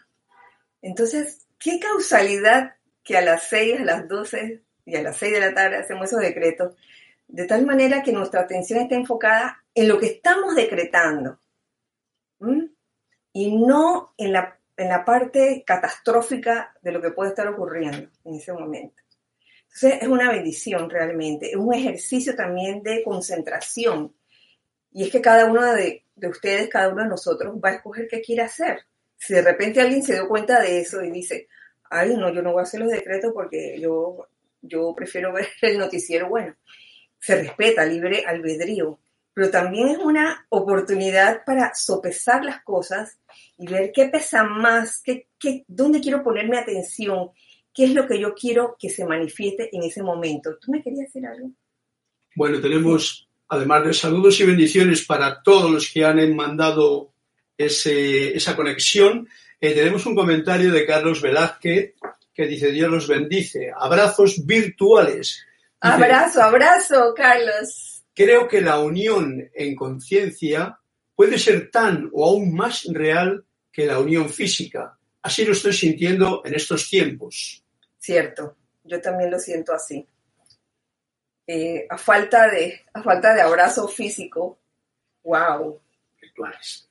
Entonces, 0.82 1.46
¿qué 1.60 1.80
causalidad 1.80 2.74
que 3.04 3.18
a 3.18 3.22
las 3.22 3.44
6, 3.50 3.82
a 3.82 3.84
las 3.84 4.08
12 4.08 4.64
y 4.86 4.96
a 4.96 5.04
las 5.04 5.18
6 5.18 5.32
de 5.32 5.40
la 5.42 5.54
tarde 5.54 5.78
hacemos 5.78 6.08
esos 6.08 6.22
decretos? 6.22 6.76
De 7.28 7.46
tal 7.46 7.68
manera 7.68 8.02
que 8.02 8.12
nuestra 8.12 8.42
atención 8.42 8.80
esté 8.80 8.96
enfocada 8.96 9.64
en 9.76 9.88
lo 9.90 10.00
que 10.00 10.08
estamos 10.08 10.56
decretando 10.56 11.40
y 13.34 13.58
no 13.58 14.14
en 14.18 14.32
la, 14.32 14.58
en 14.78 14.90
la 14.90 15.04
parte 15.04 15.64
catastrófica 15.66 16.74
de 16.82 16.92
lo 16.92 17.02
que 17.02 17.12
puede 17.12 17.30
estar 17.30 17.48
ocurriendo 17.48 18.10
en 18.24 18.36
ese 18.36 18.54
momento. 18.54 19.04
Entonces, 19.64 20.02
es 20.02 20.08
una 20.08 20.32
bendición 20.32 20.90
realmente, 20.90 21.50
es 21.50 21.58
un 21.58 21.74
ejercicio 21.74 22.34
también 22.34 22.82
de 22.82 23.04
concentración 23.04 24.16
y 24.94 25.04
es 25.04 25.12
que 25.12 25.20
cada 25.20 25.46
uno 25.46 25.74
de, 25.74 26.06
ustedes, 26.24 26.70
cada 26.70 26.88
uno 26.88 27.04
de 27.04 27.10
nosotros 27.10 27.58
va 27.62 27.70
a 27.72 27.74
escoger 27.74 28.08
qué 28.08 28.22
quiere 28.22 28.44
hacer. 28.44 28.80
Si 29.18 29.34
de 29.34 29.42
repente 29.42 29.82
alguien 29.82 30.02
se 30.02 30.14
dio 30.14 30.30
cuenta 30.30 30.62
de 30.62 30.80
eso 30.80 31.04
y 31.04 31.12
dice, 31.12 31.50
ay, 31.90 32.16
no, 32.16 32.34
yo 32.34 32.42
no 32.42 32.54
voy 32.54 32.62
a 32.62 32.64
hacer 32.64 32.80
los 32.80 32.90
decretos 32.90 33.34
porque 33.34 33.78
yo, 33.82 34.30
yo 34.62 34.94
prefiero 34.96 35.34
ver 35.34 35.50
el 35.62 35.78
noticiero, 35.78 36.30
bueno, 36.30 36.56
se 37.20 37.36
respeta, 37.36 37.86
libre 37.86 38.24
albedrío, 38.26 39.00
pero 39.36 39.52
también 39.52 39.89
es 39.89 40.00
una 40.00 40.48
oportunidad 40.50 41.45
para 41.45 41.76
sopesar 41.76 42.43
las 42.43 42.63
cosas 42.63 43.19
y 43.60 43.67
ver 43.67 43.91
qué 43.93 44.08
pesa 44.08 44.43
más, 44.43 45.02
qué, 45.04 45.28
qué, 45.38 45.63
dónde 45.67 46.02
quiero 46.02 46.24
ponerme 46.24 46.58
atención, 46.58 47.30
qué 47.71 47.84
es 47.84 47.93
lo 47.93 48.08
que 48.08 48.19
yo 48.19 48.34
quiero 48.34 48.76
que 48.80 48.89
se 48.89 49.06
manifieste 49.06 49.69
en 49.71 49.84
ese 49.84 50.02
momento. 50.02 50.58
¿Tú 50.58 50.71
me 50.71 50.82
querías 50.82 51.06
decir 51.06 51.28
algo? 51.28 51.52
Bueno, 52.36 52.60
tenemos 52.60 53.26
además 53.50 53.86
de 53.86 53.93
saludos 53.93 54.39
y 54.39 54.45
bendiciones 54.45 55.06
para 55.06 55.43
todos 55.43 55.69
los 55.69 55.91
que 55.91 56.04
han 56.04 56.36
mandado 56.36 57.13
esa 57.58 58.56
conexión, 58.56 59.28
eh, 59.62 59.74
tenemos 59.74 60.06
un 60.06 60.15
comentario 60.15 60.71
de 60.71 60.86
Carlos 60.86 61.21
Velázquez 61.21 61.93
que 62.34 62.48
dice 62.48 62.71
Dios 62.71 62.91
los 62.91 63.08
bendice. 63.08 63.71
Abrazos 63.76 64.45
virtuales. 64.45 65.45
abrazo, 65.80 66.41
abrazo, 66.41 67.13
Carlos. 67.15 67.95
Creo 68.15 68.47
que 68.47 68.62
la 68.62 68.80
unión 68.80 69.51
en 69.54 69.75
conciencia 69.75 70.80
puede 71.15 71.38
ser 71.38 71.69
tan 71.69 72.10
o 72.13 72.25
aún 72.25 72.56
más 72.56 72.86
real 72.91 73.45
que 73.71 73.86
la 73.86 73.99
unión 73.99 74.30
física. 74.30 74.97
Así 75.21 75.43
lo 75.43 75.51
estoy 75.51 75.73
sintiendo 75.73 76.41
en 76.45 76.56
estos 76.56 76.89
tiempos. 76.89 77.62
Cierto, 77.97 78.56
yo 78.84 79.01
también 79.01 79.32
lo 79.32 79.39
siento 79.39 79.73
así. 79.73 80.08
Eh, 81.47 81.86
a, 81.89 81.97
falta 81.97 82.49
de, 82.49 82.82
a 82.93 83.04
falta 83.04 83.34
de 83.34 83.41
abrazo 83.41 83.88
físico, 83.88 84.60
wow. 85.23 85.80
Virtuales. 86.21 86.89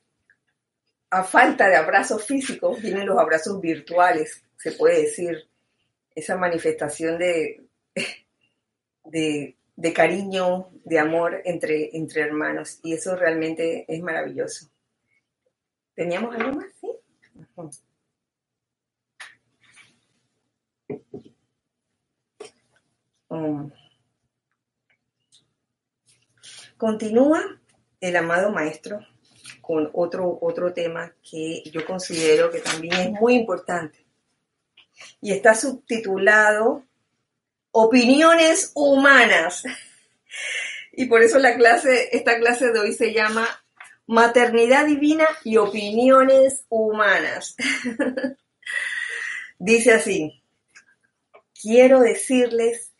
A 1.09 1.23
falta 1.23 1.67
de 1.67 1.75
abrazo 1.75 2.19
físico 2.19 2.75
vienen 2.75 3.07
los 3.07 3.17
abrazos 3.17 3.59
virtuales, 3.59 4.43
se 4.57 4.73
puede 4.73 5.03
decir, 5.03 5.47
esa 6.13 6.37
manifestación 6.37 7.17
de, 7.17 7.63
de, 9.05 9.55
de 9.75 9.93
cariño, 9.93 10.69
de 10.83 10.99
amor 10.99 11.41
entre, 11.45 11.95
entre 11.97 12.21
hermanos, 12.21 12.79
y 12.83 12.93
eso 12.93 13.15
realmente 13.15 13.85
es 13.87 14.01
maravilloso. 14.01 14.69
¿Teníamos 15.93 16.35
algo 16.35 16.53
más? 16.53 16.67
Sí. 16.79 16.91
Continúa 26.77 27.41
el 27.99 28.15
amado 28.15 28.51
maestro 28.51 28.99
con 29.61 29.89
otro, 29.93 30.37
otro 30.41 30.73
tema 30.73 31.13
que 31.27 31.63
yo 31.71 31.85
considero 31.85 32.51
que 32.51 32.59
también 32.59 32.93
es 32.93 33.11
muy 33.11 33.35
importante. 33.35 34.05
Y 35.21 35.31
está 35.31 35.55
subtitulado 35.55 36.83
Opiniones 37.77 38.71
humanas. 38.73 39.65
Y 40.93 41.07
por 41.07 41.21
eso 41.21 41.39
la 41.39 41.57
clase, 41.57 42.07
esta 42.13 42.39
clase 42.39 42.71
de 42.71 42.79
hoy 42.79 42.93
se 42.93 43.11
llama 43.11 43.45
Maternidad 44.07 44.85
Divina 44.85 45.25
y 45.43 45.57
Opiniones 45.57 46.63
Humanas. 46.69 47.57
Dice 49.59 49.91
así, 49.91 50.41
quiero 51.61 51.99
decirles 51.99 52.93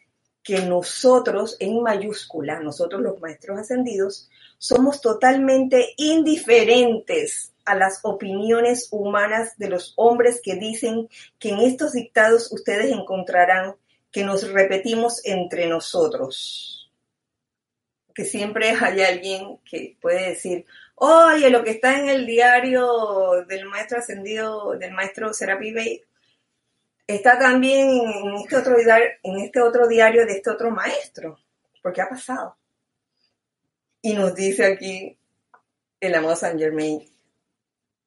que 0.44 0.60
nosotros, 0.64 1.56
en 1.62 1.82
mayúscula, 1.82 2.60
nosotros 2.60 3.02
los 3.02 3.22
maestros 3.22 3.58
ascendidos, 3.58 4.30
somos 4.58 5.00
totalmente 5.00 5.94
indiferentes 5.96 7.54
a 7.64 7.76
las 7.76 8.02
opiniones 8.04 8.90
humanas 8.92 9.58
de 9.58 9.70
los 9.70 9.94
hombres 9.96 10.42
que 10.44 10.56
dicen 10.56 11.08
que 11.40 11.52
en 11.52 11.60
estos 11.60 11.94
dictados 11.94 12.52
ustedes 12.52 12.92
encontrarán 12.92 13.76
que 14.16 14.24
nos 14.24 14.50
repetimos 14.50 15.20
entre 15.26 15.68
nosotros. 15.68 16.90
Que 18.14 18.24
siempre 18.24 18.70
hay 18.70 19.02
alguien 19.02 19.58
que 19.70 19.98
puede 20.00 20.30
decir, 20.30 20.66
oye, 20.96 21.50
lo 21.50 21.66
que 21.66 21.72
está 21.72 22.00
en 22.00 22.08
el 22.08 22.26
diario 22.26 23.44
del 23.46 23.66
maestro 23.66 23.98
ascendido, 24.00 24.72
del 24.78 24.94
maestro 24.94 25.34
Serapi 25.34 25.74
Bey, 25.74 26.02
está 27.06 27.38
también 27.38 27.90
en 27.90 28.36
este 28.36 28.56
otro 28.56 28.78
diario, 28.78 29.10
en 29.22 29.40
este 29.42 29.60
otro 29.60 29.86
diario 29.86 30.26
de 30.26 30.38
este 30.38 30.50
otro 30.50 30.72
maestro, 30.72 31.38
porque 31.84 32.00
ha 32.02 32.08
pasado. 32.08 32.56
Y 34.02 34.14
nos 34.14 34.34
dice 34.34 34.64
aquí 34.64 35.18
el 36.00 36.16
amado 36.16 36.38
Saint 36.38 36.58
Germain, 36.58 37.06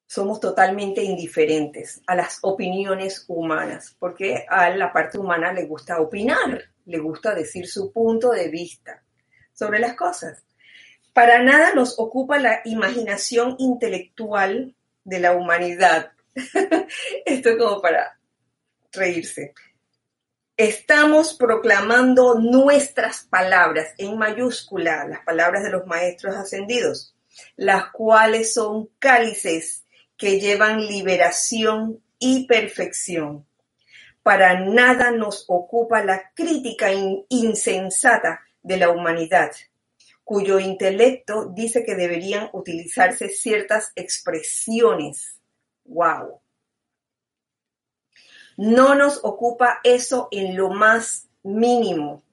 somos 0.09 0.39
totalmente 0.39 1.03
indiferentes 1.03 2.01
a 2.07 2.15
las 2.15 2.39
opiniones 2.41 3.25
humanas, 3.27 3.95
porque 3.99 4.43
a 4.49 4.71
la 4.71 4.91
parte 4.91 5.19
humana 5.19 5.53
le 5.53 5.65
gusta 5.65 6.01
opinar, 6.01 6.63
le 6.85 6.97
gusta 6.97 7.35
decir 7.35 7.67
su 7.67 7.91
punto 7.93 8.31
de 8.31 8.47
vista 8.47 9.03
sobre 9.53 9.77
las 9.77 9.93
cosas. 9.93 10.43
Para 11.13 11.43
nada 11.43 11.75
nos 11.75 11.99
ocupa 11.99 12.39
la 12.39 12.61
imaginación 12.65 13.55
intelectual 13.59 14.73
de 15.03 15.19
la 15.19 15.33
humanidad. 15.33 16.11
Esto 17.25 17.49
es 17.49 17.57
como 17.57 17.79
para 17.79 18.19
reírse. 18.91 19.53
Estamos 20.57 21.35
proclamando 21.35 22.39
nuestras 22.39 23.25
palabras 23.25 23.93
en 23.99 24.17
mayúscula, 24.17 25.07
las 25.07 25.23
palabras 25.23 25.63
de 25.63 25.69
los 25.69 25.85
maestros 25.85 26.35
ascendidos, 26.35 27.15
las 27.55 27.91
cuales 27.91 28.55
son 28.55 28.89
cálices 28.97 29.85
que 30.19 30.37
llevan 30.37 30.85
liberación 30.85 32.03
y 32.19 32.45
perfección. 32.45 33.47
Para 34.21 34.59
nada 34.59 35.11
nos 35.11 35.45
ocupa 35.47 36.03
la 36.03 36.33
crítica 36.35 36.89
insensata 37.29 38.41
de 38.61 38.75
la 38.75 38.89
humanidad, 38.89 39.51
cuyo 40.25 40.59
intelecto 40.59 41.45
dice 41.45 41.85
que 41.85 41.95
deberían 41.95 42.49
utilizarse 42.51 43.29
ciertas 43.29 43.93
expresiones. 43.95 45.39
¡Wow! 45.85 46.41
No 48.57 48.95
nos 48.95 49.21
ocupa 49.23 49.79
eso 49.85 50.27
en 50.31 50.57
lo 50.57 50.69
más 50.69 51.29
mínimo. 51.43 52.23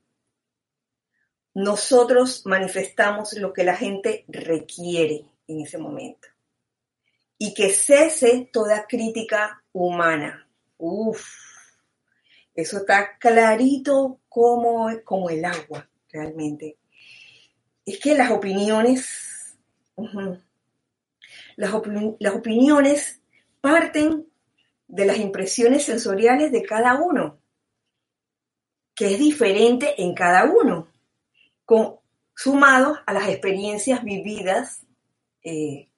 Nosotros 1.54 2.44
manifestamos 2.46 3.34
lo 3.34 3.52
que 3.52 3.62
la 3.62 3.76
gente 3.76 4.24
requiere 4.26 5.24
en 5.46 5.60
ese 5.60 5.78
momento 5.78 6.35
y 7.38 7.54
que 7.54 7.70
cese 7.70 8.48
toda 8.52 8.86
crítica 8.86 9.62
humana. 9.72 10.48
Uf, 10.78 11.24
eso 12.54 12.78
está 12.78 13.18
clarito 13.18 14.20
como, 14.28 14.88
como 15.04 15.30
el 15.30 15.44
agua, 15.44 15.88
realmente. 16.10 16.78
Es 17.84 17.98
que 18.00 18.14
las 18.14 18.30
opiniones, 18.30 19.58
las, 21.56 21.74
opiniones 22.34 23.20
parten 23.60 24.26
de 24.88 25.06
las 25.06 25.18
impresiones 25.18 25.84
sensoriales 25.84 26.50
de 26.50 26.62
cada 26.62 26.94
uno, 26.94 27.38
que 28.94 29.12
es 29.12 29.18
diferente 29.18 30.02
en 30.02 30.14
cada 30.14 30.44
uno, 30.44 30.88
sumados 32.34 32.98
a 33.06 33.12
las 33.12 33.28
experiencias 33.28 34.02
vividas 34.02 34.86
eh, 35.42 35.88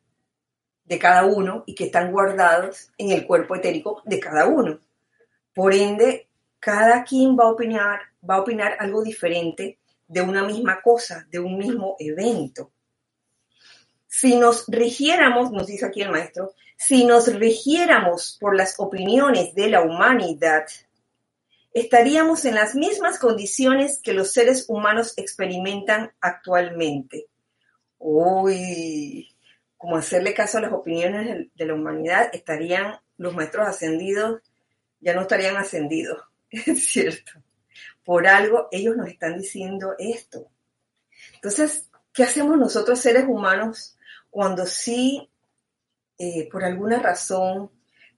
de 0.88 0.98
cada 0.98 1.26
uno 1.26 1.64
y 1.66 1.74
que 1.74 1.84
están 1.84 2.10
guardados 2.10 2.90
en 2.96 3.12
el 3.12 3.26
cuerpo 3.26 3.54
etérico 3.54 4.02
de 4.06 4.18
cada 4.18 4.46
uno. 4.46 4.80
Por 5.54 5.74
ende, 5.74 6.28
cada 6.58 7.04
quien 7.04 7.36
va 7.38 7.44
a 7.44 7.52
opinar, 7.52 8.00
va 8.28 8.36
a 8.36 8.40
opinar 8.40 8.76
algo 8.80 9.02
diferente 9.02 9.78
de 10.06 10.22
una 10.22 10.42
misma 10.44 10.80
cosa, 10.80 11.26
de 11.30 11.38
un 11.38 11.58
mismo 11.58 11.96
evento. 11.98 12.72
Si 14.06 14.36
nos 14.36 14.64
rigiéramos, 14.66 15.52
nos 15.52 15.66
dice 15.66 15.84
aquí 15.84 16.00
el 16.00 16.10
maestro, 16.10 16.54
si 16.76 17.04
nos 17.04 17.32
rigiéramos 17.34 18.38
por 18.40 18.56
las 18.56 18.80
opiniones 18.80 19.54
de 19.54 19.68
la 19.68 19.82
humanidad, 19.82 20.64
estaríamos 21.74 22.46
en 22.46 22.54
las 22.54 22.74
mismas 22.74 23.18
condiciones 23.18 24.00
que 24.02 24.14
los 24.14 24.32
seres 24.32 24.64
humanos 24.68 25.12
experimentan 25.18 26.12
actualmente. 26.20 27.26
Uy, 27.98 29.28
como 29.78 29.96
hacerle 29.96 30.34
caso 30.34 30.58
a 30.58 30.60
las 30.60 30.72
opiniones 30.72 31.48
de 31.54 31.66
la 31.66 31.74
humanidad, 31.74 32.30
estarían 32.32 32.96
los 33.16 33.34
maestros 33.34 33.68
ascendidos, 33.68 34.42
ya 35.00 35.14
no 35.14 35.22
estarían 35.22 35.56
ascendidos, 35.56 36.20
es 36.50 36.88
cierto. 36.88 37.32
Por 38.04 38.26
algo 38.26 38.68
ellos 38.72 38.96
nos 38.96 39.08
están 39.08 39.38
diciendo 39.38 39.94
esto. 39.98 40.50
Entonces, 41.34 41.88
¿qué 42.12 42.24
hacemos 42.24 42.58
nosotros 42.58 42.98
seres 42.98 43.24
humanos 43.28 43.96
cuando 44.30 44.66
sí, 44.66 45.30
eh, 46.18 46.48
por 46.50 46.64
alguna 46.64 46.98
razón, 46.98 47.70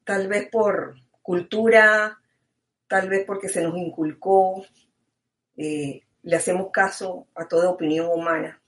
tal 0.05 0.29
vez 0.29 0.49
por 0.49 0.95
cultura, 1.21 2.19
tal 2.89 3.09
vez 3.11 3.25
porque 3.27 3.49
se 3.49 3.63
nos 3.63 3.77
inculcó, 3.77 4.65
eh, 5.57 6.03
le 6.23 6.37
hacemos 6.37 6.71
caso 6.73 7.27
a 7.35 7.47
toda 7.47 7.69
opinión 7.69 8.07
humana? 8.07 8.63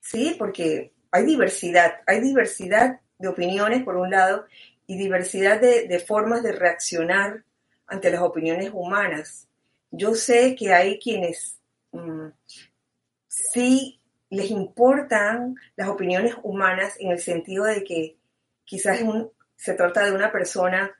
Sí, 0.00 0.34
porque 0.36 0.95
hay 1.16 1.24
diversidad, 1.24 2.00
hay 2.06 2.20
diversidad 2.20 3.00
de 3.18 3.28
opiniones 3.28 3.82
por 3.82 3.96
un 3.96 4.10
lado 4.10 4.44
y 4.86 4.98
diversidad 4.98 5.58
de, 5.60 5.98
formas 5.98 6.42
de 6.42 6.52
reaccionar 6.52 7.42
ante 7.86 8.10
las 8.10 8.20
opiniones 8.20 8.70
humanas. 8.72 9.48
Yo 9.90 10.14
sé 10.14 10.54
que 10.54 10.74
hay 10.74 10.98
quienes 10.98 11.58
mm, 11.92 12.26
sí 13.28 13.98
les 14.28 14.50
importan 14.50 15.56
las 15.74 15.88
opiniones 15.88 16.34
humanas 16.42 16.96
en 16.98 17.12
el 17.12 17.18
sentido 17.18 17.64
de 17.64 17.82
que 17.82 18.16
quizás 18.64 19.00
se 19.56 19.72
trata 19.72 20.04
de 20.04 20.12
una 20.12 20.30
persona 20.30 20.94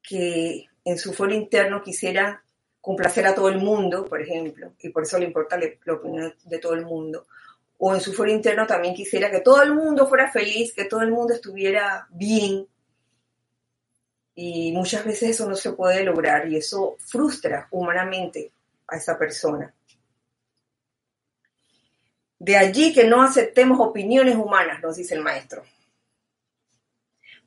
que 0.00 0.66
en 0.84 0.98
su 0.98 1.12
foro 1.12 1.34
interno 1.34 1.82
quisiera 1.82 2.44
complacer 2.80 3.26
a 3.26 3.34
todo 3.34 3.48
el 3.48 3.58
mundo, 3.58 4.04
por 4.04 4.22
ejemplo, 4.22 4.74
y 4.78 4.90
por 4.90 5.02
eso 5.02 5.18
le 5.18 5.24
importa 5.24 5.58
la 5.58 5.92
opinión 5.92 6.32
de 6.44 6.58
todo 6.58 6.74
el 6.74 6.84
mundo 6.84 7.26
o 7.78 7.94
en 7.94 8.00
su 8.00 8.12
foro 8.12 8.30
interno 8.30 8.66
también 8.66 8.94
quisiera 8.94 9.30
que 9.30 9.40
todo 9.40 9.62
el 9.62 9.74
mundo 9.74 10.06
fuera 10.06 10.30
feliz, 10.30 10.72
que 10.72 10.84
todo 10.84 11.02
el 11.02 11.12
mundo 11.12 11.34
estuviera 11.34 12.06
bien. 12.10 12.66
Y 14.34 14.72
muchas 14.72 15.04
veces 15.04 15.30
eso 15.30 15.48
no 15.48 15.54
se 15.54 15.72
puede 15.72 16.04
lograr 16.04 16.48
y 16.48 16.56
eso 16.56 16.96
frustra 16.98 17.68
humanamente 17.70 18.52
a 18.88 18.96
esa 18.96 19.18
persona. 19.18 19.72
De 22.38 22.56
allí 22.56 22.92
que 22.92 23.04
no 23.04 23.22
aceptemos 23.22 23.80
opiniones 23.80 24.36
humanas, 24.36 24.82
nos 24.82 24.96
dice 24.96 25.14
el 25.14 25.22
maestro. 25.22 25.64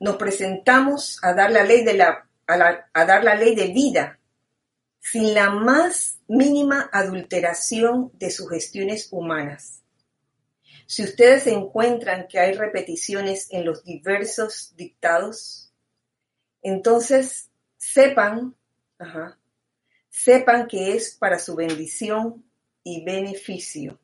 Nos 0.00 0.16
presentamos 0.16 1.18
a 1.22 1.32
dar 1.34 1.50
la 1.50 1.62
ley 1.62 1.84
de 1.84 1.94
la, 1.94 2.26
a 2.46 3.04
dar 3.04 3.22
la 3.22 3.34
ley 3.34 3.54
de 3.54 3.68
vida 3.68 4.18
sin 4.98 5.34
la 5.34 5.50
más 5.50 6.18
mínima 6.26 6.88
adulteración 6.92 8.10
de 8.14 8.30
sugestiones 8.30 9.08
humanas 9.12 9.79
si 10.90 11.04
ustedes 11.04 11.46
encuentran 11.46 12.26
que 12.26 12.40
hay 12.40 12.52
repeticiones 12.54 13.46
en 13.52 13.64
los 13.64 13.84
diversos 13.84 14.74
dictados, 14.74 15.72
entonces 16.62 17.48
sepan, 17.76 18.56
sepan 20.08 20.66
que 20.66 20.96
es 20.96 21.14
para 21.14 21.38
su 21.38 21.54
bendición 21.54 22.44
y 22.82 23.04
beneficio. 23.04 24.00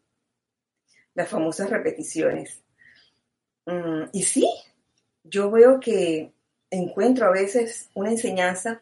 Las 1.12 1.28
famosas 1.28 1.70
repeticiones. 1.70 2.62
Mm, 3.64 4.04
y 4.12 4.22
sí, 4.22 4.48
yo 5.24 5.50
veo 5.50 5.80
que 5.80 6.32
encuentro 6.70 7.26
a 7.26 7.32
veces 7.32 7.90
una 7.94 8.12
enseñanza 8.12 8.80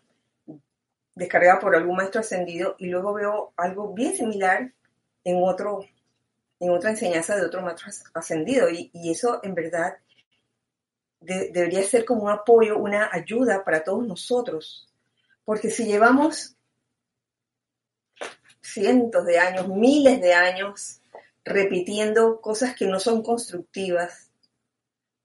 descargada 1.14 1.58
por 1.58 1.74
algún 1.74 1.96
maestro 1.96 2.20
ascendido 2.20 2.76
y 2.78 2.88
luego 2.88 3.14
veo 3.14 3.54
algo 3.56 3.94
bien 3.94 4.14
similar 4.14 4.74
en 5.24 5.42
otro 5.42 5.86
en 6.66 6.72
otra 6.72 6.90
enseñanza 6.90 7.36
de 7.36 7.46
otro 7.46 7.62
maestro 7.62 7.90
ascendido. 8.14 8.68
Y, 8.70 8.90
eso 9.10 9.40
en 9.42 9.54
verdad 9.54 9.96
debería 11.20 11.82
ser 11.82 12.04
como 12.04 12.24
un 12.24 12.30
apoyo, 12.30 12.78
una 12.78 13.08
ayuda 13.12 13.64
para 13.64 13.82
todos 13.82 14.06
nosotros. 14.06 14.88
Porque 15.44 15.70
si 15.70 15.84
llevamos 15.86 16.56
cientos 18.60 19.24
de 19.24 19.38
años, 19.38 19.68
miles 19.68 20.20
de 20.20 20.34
años 20.34 21.00
repitiendo 21.44 22.40
cosas 22.40 22.74
que 22.74 22.86
no 22.86 22.98
son 22.98 23.22
constructivas, 23.22 24.30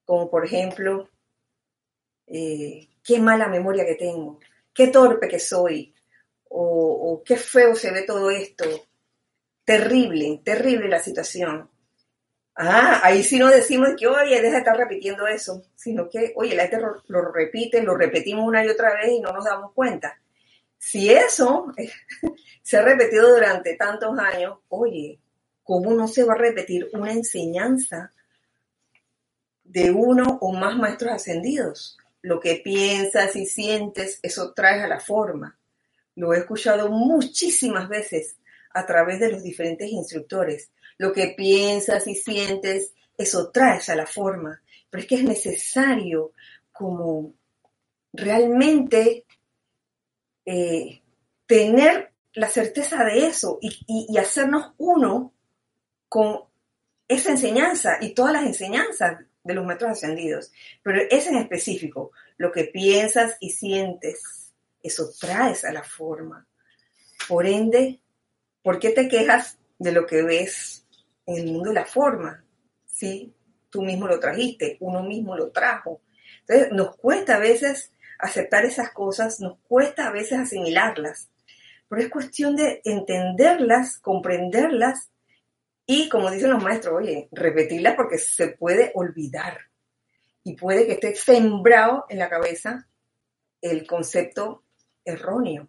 como 0.05 0.29
por 0.29 0.45
ejemplo, 0.45 1.09
eh, 2.27 2.89
qué 3.03 3.19
mala 3.19 3.47
memoria 3.47 3.85
que 3.85 3.95
tengo, 3.95 4.39
qué 4.73 4.87
torpe 4.87 5.27
que 5.27 5.39
soy, 5.39 5.93
o 6.51 7.21
qué 7.23 7.37
feo 7.37 7.75
se 7.75 7.91
ve 7.91 8.03
todo 8.03 8.31
esto, 8.31 8.88
Terrible, 9.69 10.41
terrible 10.43 10.89
la 10.89 10.99
situación. 10.99 11.69
Ah, 12.55 13.01
ahí 13.03 13.21
sí 13.21 13.37
no 13.37 13.49
decimos 13.49 13.89
que, 13.95 14.07
oye, 14.07 14.41
deja 14.41 14.53
de 14.53 14.57
estar 14.57 14.75
repitiendo 14.75 15.27
eso, 15.27 15.61
sino 15.75 16.09
que, 16.09 16.33
oye, 16.37 16.55
la 16.55 16.65
gente 16.65 16.83
lo, 17.05 17.31
repite, 17.31 17.83
lo 17.83 17.95
repetimos 17.95 18.47
una 18.47 18.65
y 18.65 18.69
otra 18.69 18.95
vez 18.95 19.11
y 19.11 19.19
no 19.19 19.31
nos 19.31 19.45
damos 19.45 19.73
cuenta. 19.73 20.19
Si 20.75 21.11
eso 21.11 21.71
se 22.63 22.77
ha 22.77 22.81
repetido 22.81 23.31
durante 23.31 23.75
tantos 23.75 24.17
años, 24.17 24.57
oye, 24.69 25.19
¿cómo 25.61 25.93
no 25.93 26.07
se 26.07 26.23
va 26.23 26.33
a 26.33 26.37
repetir 26.37 26.89
una 26.93 27.11
enseñanza 27.13 28.11
de 29.63 29.91
uno 29.91 30.39
o 30.41 30.51
más 30.51 30.75
maestros 30.77 31.11
ascendidos? 31.11 31.99
Lo 32.23 32.39
que 32.39 32.55
piensas 32.55 33.35
y 33.35 33.45
sientes, 33.45 34.17
eso 34.23 34.51
trae 34.51 34.81
a 34.81 34.87
la 34.87 34.99
forma. 34.99 35.59
Lo 36.15 36.33
he 36.33 36.39
escuchado 36.39 36.89
muchísimas 36.89 37.87
veces 37.87 38.38
a 38.71 38.85
través 38.85 39.19
de 39.19 39.31
los 39.31 39.43
diferentes 39.43 39.89
instructores. 39.89 40.71
Lo 40.97 41.13
que 41.13 41.33
piensas 41.35 42.07
y 42.07 42.15
sientes, 42.15 42.93
eso 43.17 43.51
traes 43.51 43.89
a 43.89 43.95
la 43.95 44.05
forma. 44.05 44.61
Pero 44.89 45.01
es 45.01 45.07
que 45.07 45.15
es 45.15 45.23
necesario 45.23 46.33
como 46.71 47.33
realmente 48.13 49.25
eh, 50.45 51.01
tener 51.45 52.11
la 52.33 52.47
certeza 52.47 53.03
de 53.03 53.27
eso 53.27 53.59
y, 53.61 54.17
hacernos 54.17 54.73
uno 54.77 55.33
con 56.07 56.41
esa 57.07 57.31
enseñanza 57.31 57.97
y 58.01 58.13
todas 58.13 58.33
las 58.33 58.45
enseñanzas 58.45 59.19
de 59.43 59.53
los 59.53 59.65
metros 59.65 59.91
ascendidos. 59.91 60.51
Pero 60.83 61.01
es 61.09 61.27
en 61.27 61.37
específico, 61.37 62.11
lo 62.37 62.51
que 62.51 62.65
piensas 62.65 63.35
y 63.39 63.49
sientes, 63.49 64.53
eso 64.81 65.11
traes 65.19 65.65
a 65.65 65.73
la 65.73 65.83
forma. 65.83 66.47
Por 67.27 67.45
ende, 67.45 67.99
¿por 68.69 68.77
qué 68.77 68.91
te 68.91 69.07
quejas 69.07 69.57
de 69.79 69.91
lo 69.91 70.05
que 70.05 70.21
ves 70.21 70.85
en 71.25 71.37
el 71.37 71.51
mundo 71.51 71.69
de 71.69 71.73
la 71.73 71.85
forma? 71.85 72.45
Si 72.85 73.33
tú 73.71 73.81
mismo 73.81 74.07
lo 74.07 74.19
trajiste, 74.19 74.77
uno 74.79 75.01
mismo 75.01 75.35
lo 75.35 75.49
trajo. 75.49 76.03
Entonces, 76.41 76.71
nos 76.71 76.95
cuesta 76.95 77.37
a 77.37 77.39
veces 77.39 77.91
aceptar 78.19 78.65
esas 78.65 78.91
cosas, 78.91 79.39
nos 79.39 79.57
cuesta 79.61 80.05
a 80.05 80.11
veces 80.11 80.37
asimilarlas, 80.37 81.31
pero 81.87 82.03
es 82.03 82.09
cuestión 82.09 82.55
de 82.55 82.79
entenderlas, 82.85 83.97
comprenderlas 83.97 85.09
y, 85.87 86.07
como 86.07 86.29
dicen 86.29 86.51
los 86.51 86.61
maestros, 86.61 86.93
oye, 86.93 87.27
repetirlas 87.31 87.95
porque 87.95 88.19
se 88.19 88.49
puede 88.49 88.91
olvidar 88.93 89.61
y 90.43 90.55
puede 90.55 90.85
que 90.85 90.93
esté 90.93 91.15
sembrado 91.15 92.05
en 92.07 92.19
la 92.19 92.29
cabeza 92.29 92.87
el 93.61 93.87
concepto 93.87 94.63
erróneo 95.03 95.67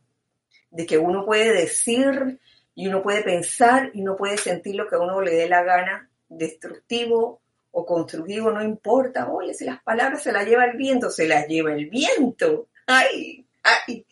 de 0.69 0.85
que 0.85 0.99
uno 0.99 1.25
puede 1.25 1.51
decir 1.55 2.39
y 2.81 2.87
uno 2.87 3.03
puede 3.03 3.23
pensar 3.23 3.91
y 3.93 4.01
uno 4.01 4.17
puede 4.17 4.39
sentir 4.39 4.75
lo 4.75 4.89
que 4.89 4.97
a 4.97 5.01
uno 5.01 5.21
le 5.21 5.33
dé 5.33 5.47
la 5.51 5.63
gana, 5.63 6.09
destructivo 6.31 7.43
o 7.73 7.85
constructivo, 7.85 8.51
no 8.51 8.63
importa. 8.63 9.31
Oye, 9.31 9.53
si 9.53 9.67
las 9.67 9.83
palabras 9.83 10.23
se 10.23 10.33
las 10.33 10.47
lleva 10.47 10.65
el 10.65 10.79
viento, 10.79 11.11
se 11.11 11.29
las 11.29 11.47
lleva 11.47 11.75
el 11.75 11.91
viento. 11.91 12.69
Ay, 12.87 13.45
ay. 13.63 14.07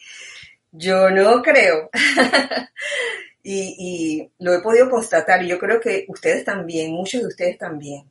Yo 0.71 1.09
no 1.09 1.41
creo. 1.41 1.89
y, 3.43 3.75
y 3.79 4.33
lo 4.39 4.53
he 4.53 4.61
podido 4.61 4.91
constatar 4.91 5.43
y 5.43 5.49
yo 5.49 5.59
creo 5.59 5.81
que 5.81 6.05
ustedes 6.09 6.45
también, 6.45 6.93
muchos 6.93 7.23
de 7.23 7.29
ustedes 7.29 7.57
también. 7.57 8.05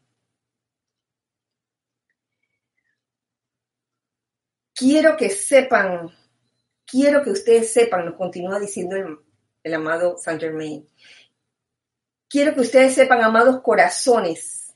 Quiero 4.73 5.15
que 5.15 5.29
sepan, 5.29 6.09
quiero 6.83 7.23
que 7.23 7.29
ustedes 7.29 7.71
sepan, 7.71 8.05
nos 8.05 8.15
continúa 8.15 8.59
diciendo 8.59 8.95
el, 8.95 9.19
el 9.67 9.73
amado 9.75 10.17
Saint 10.17 10.41
Germain. 10.41 10.87
Quiero 12.27 12.53
que 12.53 12.61
ustedes 12.61 12.95
sepan, 12.95 13.21
amados 13.23 13.61
corazones, 13.61 14.75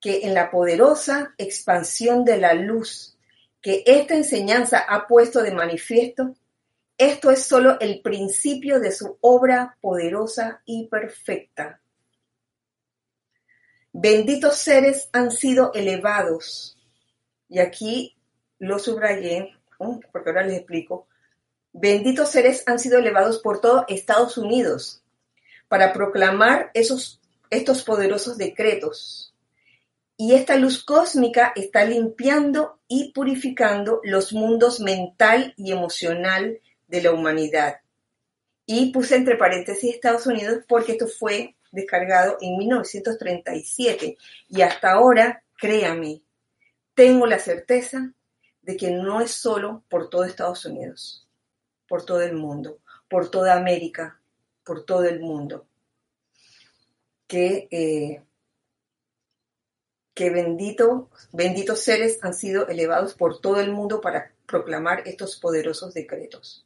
que 0.00 0.22
en 0.22 0.34
la 0.34 0.50
poderosa 0.50 1.34
expansión 1.38 2.24
de 2.24 2.38
la 2.38 2.54
luz 2.54 3.16
que 3.62 3.82
esta 3.86 4.14
enseñanza 4.14 4.78
ha 4.78 5.06
puesto 5.06 5.42
de 5.42 5.52
manifiesto, 5.52 6.34
esto 6.96 7.30
es 7.30 7.44
solo 7.44 7.78
el 7.80 8.00
principio 8.00 8.80
de 8.80 8.92
su 8.92 9.18
obra 9.20 9.76
poderosa 9.80 10.62
y 10.64 10.86
perfecta. 10.88 11.80
Benditos 13.92 14.56
seres 14.56 15.08
han 15.12 15.30
sido 15.30 15.72
elevados. 15.74 16.78
Y 17.48 17.58
aquí 17.58 18.16
lo 18.58 18.78
subrayé, 18.78 19.54
porque 20.12 20.30
ahora 20.30 20.46
les 20.46 20.58
explico. 20.58 21.08
Benditos 21.72 22.30
seres 22.30 22.64
han 22.66 22.80
sido 22.80 22.98
elevados 22.98 23.38
por 23.38 23.60
todo 23.60 23.84
Estados 23.86 24.36
Unidos 24.36 25.04
para 25.68 25.92
proclamar 25.92 26.72
esos, 26.74 27.20
estos 27.48 27.84
poderosos 27.84 28.36
decretos. 28.36 29.32
Y 30.16 30.34
esta 30.34 30.56
luz 30.56 30.82
cósmica 30.82 31.52
está 31.54 31.84
limpiando 31.84 32.80
y 32.88 33.12
purificando 33.12 34.00
los 34.02 34.32
mundos 34.32 34.80
mental 34.80 35.54
y 35.56 35.70
emocional 35.70 36.58
de 36.88 37.02
la 37.02 37.12
humanidad. 37.12 37.76
Y 38.66 38.90
puse 38.92 39.14
entre 39.14 39.36
paréntesis 39.36 39.94
Estados 39.94 40.26
Unidos 40.26 40.64
porque 40.66 40.92
esto 40.92 41.06
fue 41.06 41.54
descargado 41.70 42.36
en 42.40 42.58
1937 42.58 44.18
y 44.48 44.62
hasta 44.62 44.90
ahora, 44.90 45.44
créame, 45.56 46.20
tengo 46.94 47.26
la 47.26 47.38
certeza 47.38 48.12
de 48.60 48.76
que 48.76 48.90
no 48.90 49.20
es 49.20 49.30
solo 49.30 49.84
por 49.88 50.10
todo 50.10 50.24
Estados 50.24 50.66
Unidos 50.66 51.28
por 51.90 52.04
todo 52.04 52.22
el 52.22 52.34
mundo, 52.34 52.78
por 53.08 53.32
toda 53.32 53.56
América, 53.56 54.20
por 54.62 54.84
todo 54.84 55.06
el 55.06 55.18
mundo. 55.18 55.66
Que, 57.26 57.66
eh, 57.68 58.22
que 60.14 60.30
bendito, 60.30 61.10
benditos 61.32 61.80
seres 61.80 62.20
han 62.22 62.32
sido 62.32 62.68
elevados 62.68 63.14
por 63.14 63.40
todo 63.40 63.58
el 63.58 63.72
mundo 63.72 64.00
para 64.00 64.32
proclamar 64.46 65.02
estos 65.04 65.36
poderosos 65.36 65.92
decretos. 65.92 66.64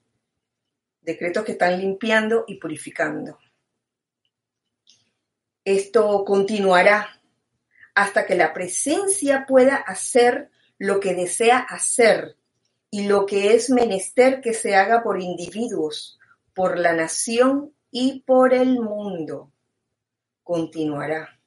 Decretos 1.01 1.43
que 1.47 1.53
están 1.53 1.81
limpiando 1.81 2.45
y 2.47 2.57
purificando. 2.57 3.39
Esto 5.65 6.23
continuará 6.27 7.19
hasta 7.95 8.27
que 8.27 8.35
la 8.35 8.53
presencia 8.53 9.47
pueda 9.47 9.77
hacer 9.77 10.51
lo 10.77 11.01
que 11.01 11.15
desea 11.15 11.61
hacer 11.61 12.37
y 12.95 13.09
lo 13.09 13.27
que 13.27 13.57
es 13.57 13.71
menester 13.71 14.41
que 14.41 14.55
se 14.55 14.77
haga 14.77 15.03
por 15.03 15.21
individuos, 15.21 16.17
por 16.55 16.79
la 16.79 16.93
nación 16.93 17.75
y 17.91 18.21
por 18.21 18.55
el 18.55 18.79
mundo. 18.79 19.51
Continuará. 20.45 21.41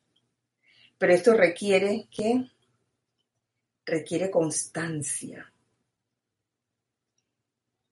Pero 0.98 1.14
esto 1.14 1.34
requiere 1.36 2.10
que 2.12 2.50
requiere 3.86 4.30
constancia. 4.30 5.50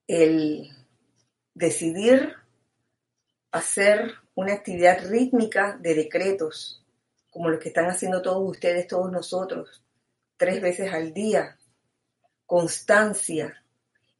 El 0.06 0.68
decidir 1.54 2.34
hacer 3.52 4.16
una 4.34 4.52
actividad 4.52 5.08
rítmica 5.08 5.78
de 5.80 5.94
decretos, 5.94 6.84
como 7.30 7.48
los 7.48 7.58
que 7.58 7.68
están 7.68 7.86
haciendo 7.86 8.20
todos 8.20 8.50
ustedes, 8.50 8.86
todos 8.86 9.10
nosotros, 9.10 9.82
tres 10.36 10.60
veces 10.60 10.92
al 10.92 11.14
día, 11.14 11.56
constancia 12.46 13.62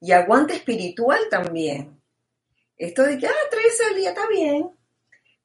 y 0.00 0.12
aguante 0.12 0.54
espiritual 0.54 1.20
también. 1.30 2.00
Esto 2.76 3.04
de 3.04 3.18
que, 3.18 3.26
ah, 3.26 3.32
13 3.50 3.84
al 3.84 3.96
día 3.96 4.08
está 4.10 4.28
bien. 4.28 4.70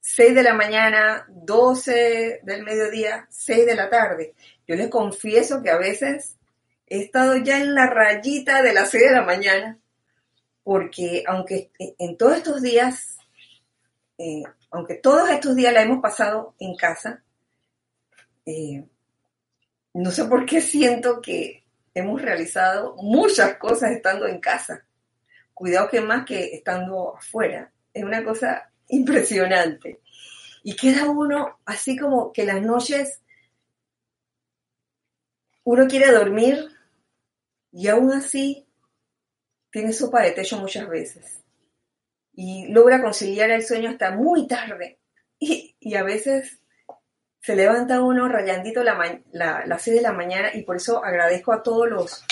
6 0.01 0.35
de 0.35 0.43
la 0.43 0.53
mañana, 0.53 1.25
12 1.29 2.41
del 2.43 2.63
mediodía, 2.63 3.27
6 3.29 3.65
de 3.65 3.75
la 3.75 3.89
tarde. 3.89 4.33
Yo 4.67 4.75
les 4.75 4.89
confieso 4.89 5.61
que 5.61 5.69
a 5.69 5.77
veces 5.77 6.37
he 6.87 7.03
estado 7.03 7.37
ya 7.37 7.61
en 7.61 7.75
la 7.75 7.85
rayita 7.85 8.63
de 8.63 8.73
las 8.73 8.89
6 8.89 9.03
de 9.03 9.11
la 9.11 9.21
mañana, 9.21 9.79
porque 10.63 11.23
aunque 11.27 11.71
en 11.77 12.17
todos 12.17 12.37
estos 12.37 12.61
días, 12.61 13.17
eh, 14.17 14.43
aunque 14.71 14.95
todos 14.95 15.29
estos 15.29 15.55
días 15.55 15.73
la 15.73 15.83
hemos 15.83 16.01
pasado 16.01 16.55
en 16.59 16.75
casa, 16.75 17.23
eh, 18.45 18.83
no 19.93 20.09
sé 20.09 20.25
por 20.25 20.45
qué 20.45 20.61
siento 20.61 21.21
que 21.21 21.60
hemos 21.93 22.21
realizado 22.21 22.95
muchas 22.97 23.57
cosas 23.57 23.91
estando 23.91 24.27
en 24.27 24.39
casa. 24.39 24.85
Cuidado 25.53 25.89
que 25.89 26.01
más 26.01 26.25
que 26.25 26.55
estando 26.55 27.17
afuera. 27.17 27.71
Es 27.93 28.03
una 28.03 28.23
cosa 28.23 28.71
impresionante. 28.87 30.01
Y 30.63 30.75
queda 30.75 31.09
uno 31.09 31.59
así 31.65 31.97
como 31.97 32.31
que 32.31 32.45
las 32.45 32.61
noches 32.61 33.21
uno 35.63 35.87
quiere 35.87 36.11
dormir 36.11 36.69
y 37.71 37.87
aún 37.87 38.11
así 38.11 38.67
tiene 39.71 39.93
sopa 39.93 40.23
de 40.23 40.31
techo 40.31 40.57
muchas 40.57 40.87
veces. 40.89 41.43
Y 42.33 42.67
logra 42.71 43.01
conciliar 43.01 43.51
el 43.51 43.63
sueño 43.63 43.89
hasta 43.89 44.11
muy 44.11 44.47
tarde. 44.47 44.99
Y, 45.39 45.75
y 45.79 45.95
a 45.95 46.03
veces 46.03 46.59
se 47.41 47.55
levanta 47.55 48.01
uno 48.01 48.27
rayandito 48.27 48.83
la, 48.83 49.19
la, 49.31 49.65
las 49.65 49.81
6 49.81 49.97
de 49.97 50.01
la 50.03 50.13
mañana 50.13 50.51
y 50.53 50.63
por 50.63 50.75
eso 50.75 51.03
agradezco 51.03 51.51
a 51.51 51.63
todos 51.63 51.89
los, 51.89 52.23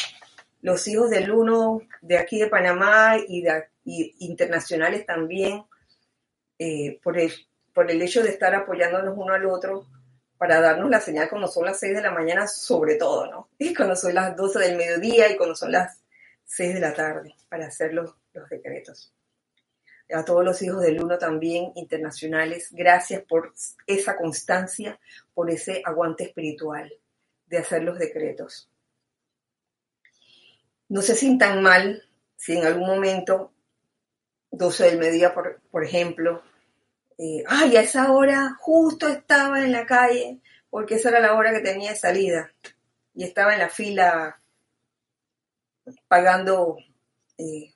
los 0.61 0.87
hijos 0.87 1.09
del 1.09 1.31
uno 1.31 1.81
de 2.01 2.19
aquí 2.19 2.39
de 2.39 2.47
Panamá 2.47 3.17
y, 3.27 3.41
de, 3.41 3.65
internacionales 3.83 5.05
también 5.07 5.63
eh, 6.59 6.99
por, 7.01 7.17
el, 7.17 7.31
por 7.73 7.89
el 7.89 8.01
hecho 8.01 8.21
de 8.21 8.29
estar 8.29 8.53
apoyándonos 8.53 9.15
uno 9.17 9.33
al 9.33 9.45
otro 9.47 9.87
para 10.37 10.61
darnos 10.61 10.89
la 10.89 11.01
señal 11.01 11.27
cuando 11.27 11.47
son 11.47 11.65
las 11.65 11.79
6 11.79 11.95
de 11.95 12.01
la 12.03 12.11
mañana 12.11 12.47
sobre 12.47 12.95
todo, 12.95 13.25
¿no? 13.31 13.49
Y 13.57 13.73
cuando 13.73 13.95
son 13.95 14.13
las 14.13 14.35
12 14.35 14.59
del 14.59 14.77
mediodía 14.77 15.31
y 15.31 15.37
cuando 15.37 15.55
son 15.55 15.71
las 15.71 15.99
6 16.45 16.75
de 16.75 16.79
la 16.79 16.93
tarde 16.93 17.35
para 17.49 17.65
hacer 17.65 17.95
los, 17.95 18.13
los 18.33 18.47
decretos 18.47 19.11
a 20.11 20.25
todos 20.25 20.43
los 20.43 20.61
hijos 20.61 20.81
del 20.81 21.03
uno 21.03 21.17
también 21.17 21.71
internacionales, 21.75 22.69
gracias 22.71 23.23
por 23.23 23.53
esa 23.85 24.15
constancia, 24.15 24.99
por 25.33 25.49
ese 25.49 25.81
aguante 25.85 26.23
espiritual 26.23 26.91
de 27.45 27.57
hacer 27.57 27.83
los 27.83 27.99
decretos. 27.99 28.69
No 30.87 31.01
se 31.01 31.15
sientan 31.15 31.61
mal 31.61 32.03
si 32.35 32.57
en 32.57 32.65
algún 32.65 32.87
momento, 32.87 33.53
12 34.51 34.85
del 34.85 34.97
mediodía, 34.97 35.33
por, 35.33 35.61
por 35.69 35.83
ejemplo, 35.83 36.41
eh, 37.17 37.43
ay, 37.47 37.75
a 37.77 37.81
esa 37.81 38.11
hora 38.11 38.55
justo 38.59 39.07
estaba 39.07 39.63
en 39.63 39.71
la 39.71 39.85
calle, 39.85 40.39
porque 40.69 40.95
esa 40.95 41.09
era 41.09 41.19
la 41.19 41.33
hora 41.35 41.51
que 41.51 41.59
tenía 41.59 41.95
salida, 41.95 42.51
y 43.13 43.25
estaba 43.25 43.53
en 43.53 43.59
la 43.59 43.69
fila 43.69 44.41
pagando 46.07 46.77
eh, 47.37 47.73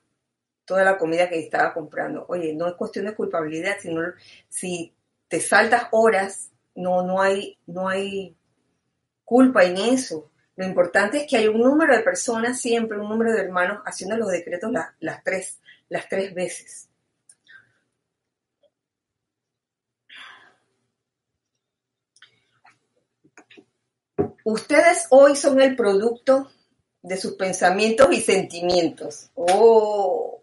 toda 0.64 0.84
la 0.84 0.98
comida 0.98 1.28
que 1.28 1.38
estaba 1.38 1.72
comprando. 1.72 2.24
Oye, 2.28 2.54
no 2.54 2.66
es 2.66 2.74
cuestión 2.74 3.06
de 3.06 3.14
culpabilidad, 3.14 3.76
sino 3.80 4.02
si 4.48 4.92
te 5.28 5.40
saltas 5.40 5.88
horas, 5.90 6.50
no, 6.74 7.02
no, 7.02 7.20
hay, 7.20 7.58
no 7.66 7.88
hay 7.88 8.36
culpa 9.24 9.64
en 9.64 9.76
eso. 9.78 10.30
Lo 10.56 10.64
importante 10.64 11.18
es 11.18 11.26
que 11.28 11.36
hay 11.36 11.48
un 11.48 11.60
número 11.60 11.96
de 11.96 12.02
personas, 12.02 12.60
siempre 12.60 12.98
un 12.98 13.08
número 13.08 13.32
de 13.32 13.40
hermanos, 13.40 13.82
haciendo 13.84 14.16
los 14.16 14.30
decretos 14.30 14.70
las, 15.00 15.24
tres, 15.24 15.58
las 15.88 16.08
tres 16.08 16.32
veces. 16.32 16.88
Ustedes 24.44 25.06
hoy 25.10 25.34
son 25.36 25.60
el 25.60 25.74
producto 25.74 26.50
de 27.02 27.16
sus 27.16 27.34
pensamientos 27.34 28.08
y 28.12 28.20
sentimientos. 28.20 29.30
Oh. 29.34 30.33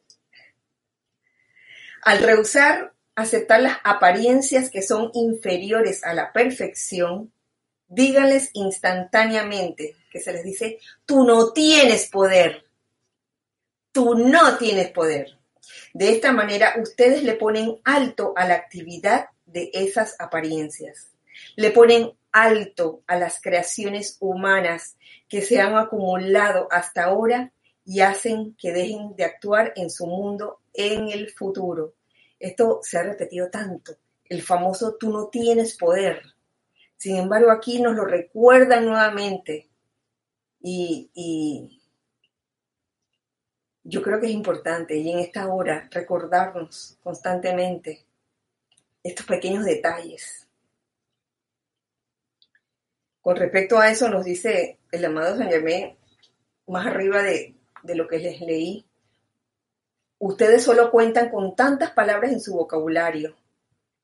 Al 2.04 2.20
rehusar 2.20 2.94
aceptar 3.16 3.62
las 3.62 3.78
apariencias 3.84 4.70
que 4.70 4.82
son 4.82 5.12
inferiores 5.14 6.04
a 6.04 6.14
la 6.14 6.32
perfección, 6.34 7.32
díganles 7.88 8.50
instantáneamente 8.54 9.96
que 10.12 10.20
se 10.20 10.34
les 10.34 10.44
dice, 10.44 10.80
tú 11.06 11.24
no 11.26 11.52
tienes 11.52 12.08
poder, 12.10 12.66
tú 13.92 14.16
no 14.16 14.58
tienes 14.58 14.90
poder. 14.92 15.38
De 15.94 16.12
esta 16.12 16.32
manera 16.32 16.76
ustedes 16.82 17.24
le 17.24 17.34
ponen 17.34 17.80
alto 17.84 18.34
a 18.36 18.48
la 18.48 18.56
actividad 18.56 19.28
de 19.46 19.70
esas 19.74 20.16
apariencias, 20.20 21.12
le 21.56 21.72
ponen 21.72 22.12
alto 22.32 23.04
a 23.08 23.18
las 23.18 23.42
creaciones 23.42 24.18
humanas 24.20 24.98
que 25.28 25.42
se 25.42 25.60
han 25.60 25.76
acumulado 25.78 26.68
hasta 26.72 27.06
ahora 27.06 27.52
y 27.86 28.02
hacen 28.02 28.56
que 28.56 28.72
dejen 28.72 29.16
de 29.16 29.26
actuar 29.26 29.74
en 29.76 29.90
su 29.90 30.06
mundo 30.06 30.62
en 30.74 31.10
el 31.10 31.30
futuro. 31.30 31.96
Esto 32.40 32.80
se 32.82 32.98
ha 32.98 33.04
repetido 33.04 33.50
tanto, 33.50 33.98
el 34.26 34.42
famoso 34.42 34.96
tú 35.00 35.12
no 35.12 35.28
tienes 35.28 35.78
poder. 35.78 36.22
Sin 36.98 37.18
embargo, 37.18 37.52
aquí 37.52 37.82
nos 37.82 37.96
lo 37.96 38.06
recuerdan 38.06 38.86
nuevamente 38.86 39.70
y, 40.60 41.10
y 41.14 41.82
yo 43.84 44.02
creo 44.02 44.20
que 44.20 44.28
es 44.28 44.34
importante 44.34 44.96
y 44.96 45.12
en 45.12 45.20
esta 45.20 45.52
hora 45.52 45.90
recordarnos 45.92 46.98
constantemente 47.02 48.06
estos 49.04 49.26
pequeños 49.26 49.66
detalles 49.66 50.48
con 53.22 53.36
respecto 53.36 53.78
a 53.78 53.90
eso 53.90 54.10
nos 54.10 54.26
dice 54.26 54.80
el 54.92 55.06
amado 55.06 55.38
San 55.38 55.50
Germain, 55.50 55.96
más 56.68 56.88
arriba 56.88 57.22
de, 57.22 57.56
lo 57.84 58.08
que 58.08 58.20
les 58.20 58.42
leí, 58.42 58.86
ustedes 60.20 60.64
solo 60.64 60.92
cuentan 60.92 61.30
con 61.30 61.56
tantas 61.56 61.92
palabras 61.92 62.32
en 62.32 62.40
su 62.40 62.54
vocabulario. 62.54 63.36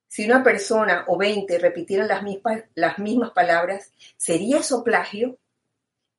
Si 0.08 0.26
una 0.26 0.44
persona 0.44 1.06
o 1.08 1.18
veinte 1.18 1.60
repitieran 1.60 2.08
las 2.08 2.24
mismas, 2.24 2.64
las 2.76 2.98
mismas 2.98 3.32
palabras, 3.32 3.92
¿sería 4.16 4.60
eso 4.60 4.84
plagio? 4.84 5.38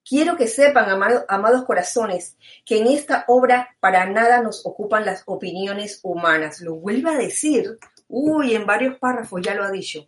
Quiero 0.09 0.37
que 0.37 0.47
sepan, 0.47 0.89
amados 1.29 1.65
corazones, 1.65 2.37
que 2.65 2.79
en 2.79 2.87
esta 2.87 3.25
obra 3.29 3.77
para 3.81 4.07
nada 4.07 4.41
nos 4.41 4.65
ocupan 4.65 5.05
las 5.05 5.23
opiniones 5.27 6.01
humanas. 6.03 6.61
Lo 6.61 6.77
vuelve 6.77 7.11
a 7.11 7.19
decir, 7.19 7.79
uy, 8.09 8.55
en 8.55 8.67
varios 8.67 8.99
párrafos 8.99 9.43
ya 9.43 9.55
lo 9.55 9.65
ha 9.65 9.71
dicho. 9.71 10.07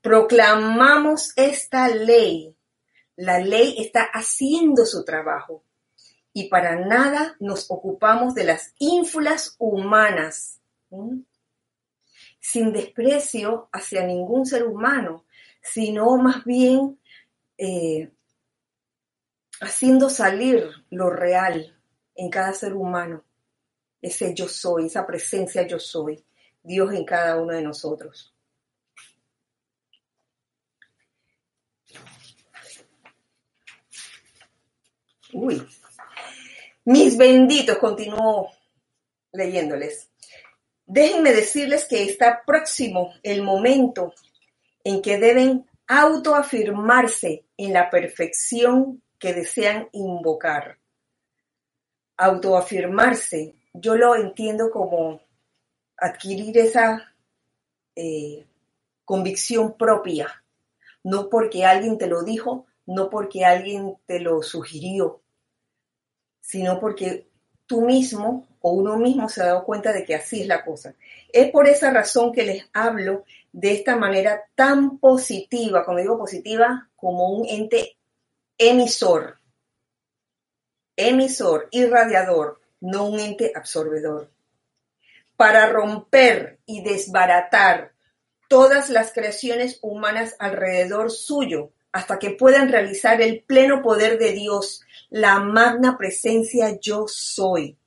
Proclamamos 0.00 1.32
esta 1.36 1.88
ley. 1.88 2.54
La 3.16 3.38
ley 3.38 3.76
está 3.78 4.02
haciendo 4.02 4.84
su 4.84 5.04
trabajo 5.04 5.64
y 6.38 6.48
para 6.48 6.76
nada 6.76 7.34
nos 7.40 7.68
ocupamos 7.68 8.32
de 8.32 8.44
las 8.44 8.72
ínfulas 8.78 9.56
humanas, 9.58 10.60
sin 12.38 12.72
desprecio 12.72 13.68
hacia 13.72 14.06
ningún 14.06 14.46
ser 14.46 14.62
humano, 14.62 15.24
sino 15.60 16.16
más 16.18 16.44
bien 16.44 16.96
eh, 17.56 18.12
haciendo 19.60 20.08
salir 20.08 20.70
lo 20.90 21.10
real 21.10 21.76
en 22.14 22.30
cada 22.30 22.52
ser 22.52 22.74
humano, 22.74 23.24
ese 24.00 24.32
yo 24.32 24.46
soy, 24.46 24.86
esa 24.86 25.04
presencia 25.04 25.66
yo 25.66 25.80
soy, 25.80 26.24
Dios 26.62 26.94
en 26.94 27.04
cada 27.04 27.34
uno 27.34 27.52
de 27.52 27.62
nosotros. 27.62 28.32
Uy. 35.32 35.66
Mis 36.90 37.18
benditos, 37.18 37.76
continuó 37.76 38.50
leyéndoles. 39.32 40.08
Déjenme 40.86 41.34
decirles 41.34 41.84
que 41.84 42.02
está 42.02 42.42
próximo 42.46 43.12
el 43.22 43.42
momento 43.42 44.14
en 44.84 45.02
que 45.02 45.18
deben 45.18 45.68
autoafirmarse 45.86 47.44
en 47.58 47.74
la 47.74 47.90
perfección 47.90 49.02
que 49.18 49.34
desean 49.34 49.90
invocar. 49.92 50.78
Autoafirmarse, 52.16 53.54
yo 53.74 53.94
lo 53.94 54.16
entiendo 54.16 54.70
como 54.70 55.20
adquirir 55.94 56.56
esa 56.56 57.14
eh, 57.96 58.46
convicción 59.04 59.76
propia, 59.76 60.42
no 61.04 61.28
porque 61.28 61.66
alguien 61.66 61.98
te 61.98 62.06
lo 62.06 62.22
dijo, 62.22 62.64
no 62.86 63.10
porque 63.10 63.44
alguien 63.44 63.98
te 64.06 64.20
lo 64.20 64.42
sugirió, 64.42 65.20
sino 66.48 66.80
porque 66.80 67.28
tú 67.66 67.82
mismo 67.82 68.48
o 68.62 68.72
uno 68.72 68.96
mismo 68.96 69.28
se 69.28 69.42
ha 69.42 69.48
dado 69.48 69.64
cuenta 69.64 69.92
de 69.92 70.02
que 70.02 70.14
así 70.14 70.40
es 70.40 70.46
la 70.46 70.64
cosa. 70.64 70.94
Es 71.30 71.50
por 71.50 71.68
esa 71.68 71.90
razón 71.90 72.32
que 72.32 72.46
les 72.46 72.64
hablo 72.72 73.26
de 73.52 73.72
esta 73.72 73.96
manera 73.96 74.44
tan 74.54 74.98
positiva, 74.98 75.84
cuando 75.84 76.00
digo 76.00 76.16
positiva, 76.16 76.88
como 76.96 77.28
un 77.28 77.46
ente 77.46 77.98
emisor, 78.56 79.36
emisor, 80.96 81.68
irradiador, 81.70 82.62
no 82.80 83.04
un 83.04 83.20
ente 83.20 83.52
absorbedor. 83.54 84.30
Para 85.36 85.68
romper 85.68 86.60
y 86.64 86.82
desbaratar 86.82 87.92
todas 88.48 88.88
las 88.88 89.12
creaciones 89.12 89.80
humanas 89.82 90.34
alrededor 90.38 91.10
suyo, 91.10 91.72
hasta 91.92 92.18
que 92.18 92.30
puedan 92.30 92.70
realizar 92.70 93.20
el 93.20 93.42
pleno 93.42 93.82
poder 93.82 94.18
de 94.18 94.32
Dios, 94.32 94.82
la 95.10 95.40
magna 95.40 95.96
presencia 95.96 96.78
yo 96.80 97.06
soy. 97.08 97.78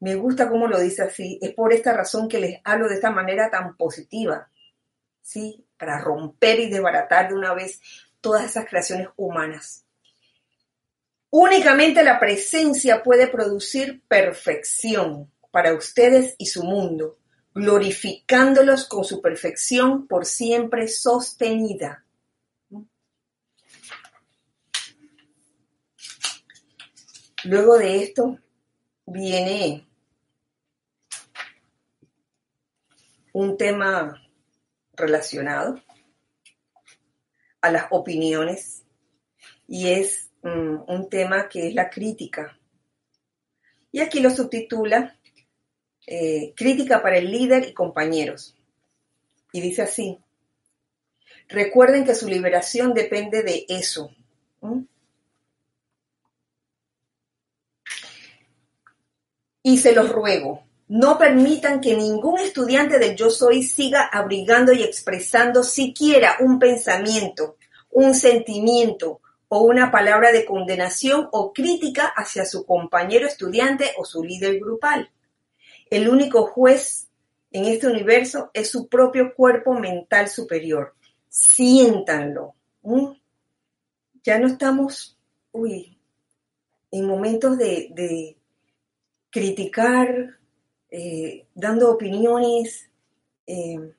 Me 0.00 0.14
gusta 0.14 0.48
cómo 0.48 0.66
lo 0.66 0.80
dice 0.80 1.02
así. 1.02 1.38
Es 1.40 1.52
por 1.52 1.72
esta 1.72 1.92
razón 1.92 2.28
que 2.28 2.40
les 2.40 2.60
hablo 2.64 2.88
de 2.88 2.94
esta 2.94 3.10
manera 3.10 3.50
tan 3.50 3.76
positiva. 3.76 4.48
¿Sí? 5.20 5.64
Para 5.76 6.00
romper 6.00 6.58
y 6.58 6.70
desbaratar 6.70 7.28
de 7.28 7.34
una 7.34 7.54
vez 7.54 7.80
todas 8.20 8.44
esas 8.44 8.66
creaciones 8.66 9.08
humanas. 9.16 9.84
Únicamente 11.30 12.02
la 12.02 12.18
presencia 12.18 13.02
puede 13.02 13.28
producir 13.28 14.02
perfección 14.08 15.30
para 15.50 15.74
ustedes 15.74 16.34
y 16.36 16.46
su 16.46 16.64
mundo, 16.64 17.18
glorificándolos 17.54 18.86
con 18.86 19.04
su 19.04 19.22
perfección 19.22 20.06
por 20.06 20.26
siempre 20.26 20.88
sostenida. 20.88 22.04
Luego 27.44 27.76
de 27.76 28.02
esto 28.02 28.38
viene 29.06 29.84
un 33.32 33.56
tema 33.56 34.22
relacionado 34.92 35.80
a 37.60 37.70
las 37.72 37.86
opiniones 37.90 38.84
y 39.66 39.88
es 39.88 40.30
mm, 40.42 40.82
un 40.86 41.08
tema 41.08 41.48
que 41.48 41.68
es 41.68 41.74
la 41.74 41.90
crítica. 41.90 42.58
Y 43.90 44.00
aquí 44.00 44.20
lo 44.20 44.30
subtitula 44.30 45.18
eh, 46.06 46.52
Crítica 46.56 47.02
para 47.02 47.18
el 47.18 47.30
líder 47.30 47.68
y 47.68 47.74
compañeros. 47.74 48.56
Y 49.52 49.60
dice 49.60 49.82
así, 49.82 50.18
recuerden 51.48 52.04
que 52.04 52.14
su 52.14 52.28
liberación 52.28 52.94
depende 52.94 53.42
de 53.42 53.66
eso. 53.68 54.10
Y 59.62 59.78
se 59.78 59.92
los 59.92 60.10
ruego, 60.10 60.62
no 60.88 61.18
permitan 61.18 61.80
que 61.80 61.96
ningún 61.96 62.38
estudiante 62.38 62.98
del 62.98 63.16
yo 63.16 63.30
soy 63.30 63.62
siga 63.62 64.08
abrigando 64.12 64.72
y 64.72 64.82
expresando 64.82 65.62
siquiera 65.62 66.36
un 66.40 66.58
pensamiento, 66.58 67.56
un 67.90 68.14
sentimiento 68.14 69.20
o 69.48 69.60
una 69.62 69.90
palabra 69.90 70.32
de 70.32 70.44
condenación 70.44 71.28
o 71.32 71.52
crítica 71.52 72.06
hacia 72.06 72.44
su 72.44 72.64
compañero 72.64 73.26
estudiante 73.26 73.92
o 73.98 74.04
su 74.04 74.24
líder 74.24 74.58
grupal. 74.58 75.10
El 75.90 76.08
único 76.08 76.46
juez 76.46 77.08
en 77.50 77.66
este 77.66 77.86
universo 77.86 78.50
es 78.54 78.70
su 78.70 78.88
propio 78.88 79.34
cuerpo 79.34 79.74
mental 79.74 80.28
superior. 80.28 80.94
Siéntanlo. 81.28 82.54
Ya 84.24 84.38
no 84.38 84.46
estamos, 84.46 85.18
uy, 85.52 85.98
en 86.90 87.06
momentos 87.06 87.58
de, 87.58 88.36
criticar, 89.32 90.38
eh, 90.90 91.46
dando 91.54 91.90
opiniones, 91.90 92.90
eh, 93.46 93.94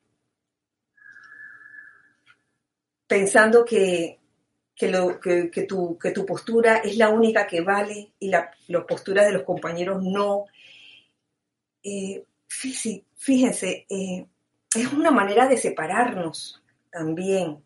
pensando 3.08 3.66
que, 3.66 4.20
que, 4.76 4.88
tu, 5.68 5.98
que, 5.98 6.12
tu, 6.12 6.26
postura 6.26 6.78
es 6.78 6.98
la 6.98 7.10
única 7.10 7.48
que 7.48 7.62
vale 7.62 8.14
y 8.20 8.30
la, 8.30 8.52
las 8.68 8.86
posturas 8.86 9.26
de 9.26 9.34
los 9.34 9.44
compañeros 9.44 10.04
no. 10.04 10.46
Eh, 11.82 12.24
fíjense, 12.48 13.88
es 13.90 14.94
una 14.94 15.10
manera 15.10 15.48
de 15.48 15.58
separarnos 15.58 16.62
también 16.92 17.64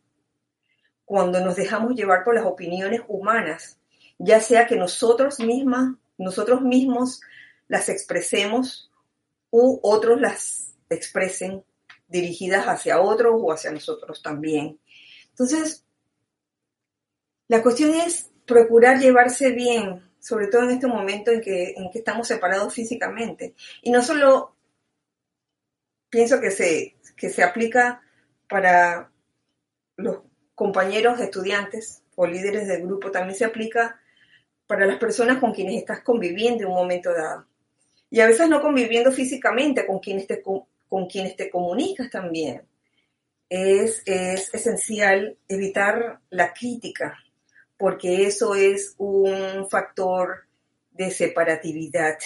cuando 1.04 1.44
nos 1.44 1.58
dejamos 1.58 1.96
llevar 1.96 2.24
por 2.24 2.34
las 2.34 2.46
opiniones 2.46 3.02
humanas, 3.10 3.78
ya 4.18 4.40
sea 4.40 4.66
que 4.68 4.78
nosotros 4.78 5.40
mismas, 5.42 5.96
nosotros 6.18 6.62
mismos 6.62 7.20
las 7.68 7.90
expresemos 7.90 8.92
u 9.50 9.80
otros 9.82 10.20
las 10.20 10.74
expresen 10.90 11.64
dirigidas 12.08 12.66
hacia 12.66 13.02
otros 13.02 13.36
o 13.38 13.52
hacia 13.52 13.72
nosotros 13.72 14.22
también. 14.22 14.80
Entonces, 15.30 15.86
la 17.48 17.62
cuestión 17.62 17.94
es 17.96 18.30
procurar 18.46 19.00
llevarse 19.00 19.52
bien, 19.52 20.10
sobre 20.20 20.48
todo 20.48 20.64
en 20.64 20.72
este 20.72 20.88
momento 20.88 21.32
en 21.32 21.42
que, 21.42 21.74
en 21.78 21.92
que 21.92 22.00
estamos 22.00 22.28
separados 22.28 22.74
físicamente. 22.74 23.56
Y 23.82 23.92
no 23.92 24.02
solo 24.02 24.56
pienso 26.10 26.40
que 26.40 26.52
se, 26.52 26.96
que 27.16 27.30
se 27.30 27.44
aplica 27.44 28.02
para 28.50 29.12
los 29.98 30.20
compañeros 30.56 31.20
estudiantes 31.20 32.04
o 32.16 32.26
líderes 32.26 32.68
del 32.68 32.84
grupo, 32.84 33.12
también 33.12 33.38
se 33.38 33.46
aplica 33.46 34.00
para 34.66 34.86
las 34.86 34.98
personas 34.98 35.40
con 35.40 35.54
quienes 35.54 35.78
estás 35.78 36.02
conviviendo 36.02 36.64
en 36.64 36.70
un 36.70 36.76
momento 36.76 37.14
dado. 37.14 37.46
Y 38.10 38.20
a 38.22 38.28
veces 38.28 38.48
no 38.48 38.62
conviviendo 38.62 39.12
físicamente, 39.12 39.86
con 39.86 40.00
quienes 40.00 40.28
te, 40.28 40.42
con 40.42 41.08
quienes 41.08 41.36
te 41.36 41.50
comunicas 41.50 42.10
también. 42.10 42.64
Es, 43.50 44.02
es 44.06 44.54
esencial 44.54 45.38
evitar 45.48 46.20
la 46.30 46.54
crítica, 46.54 47.18
porque 47.78 48.26
eso 48.26 48.56
es 48.56 48.96
un 48.98 49.70
factor 49.70 50.46
de 50.92 51.12
separatividad. 51.12 52.18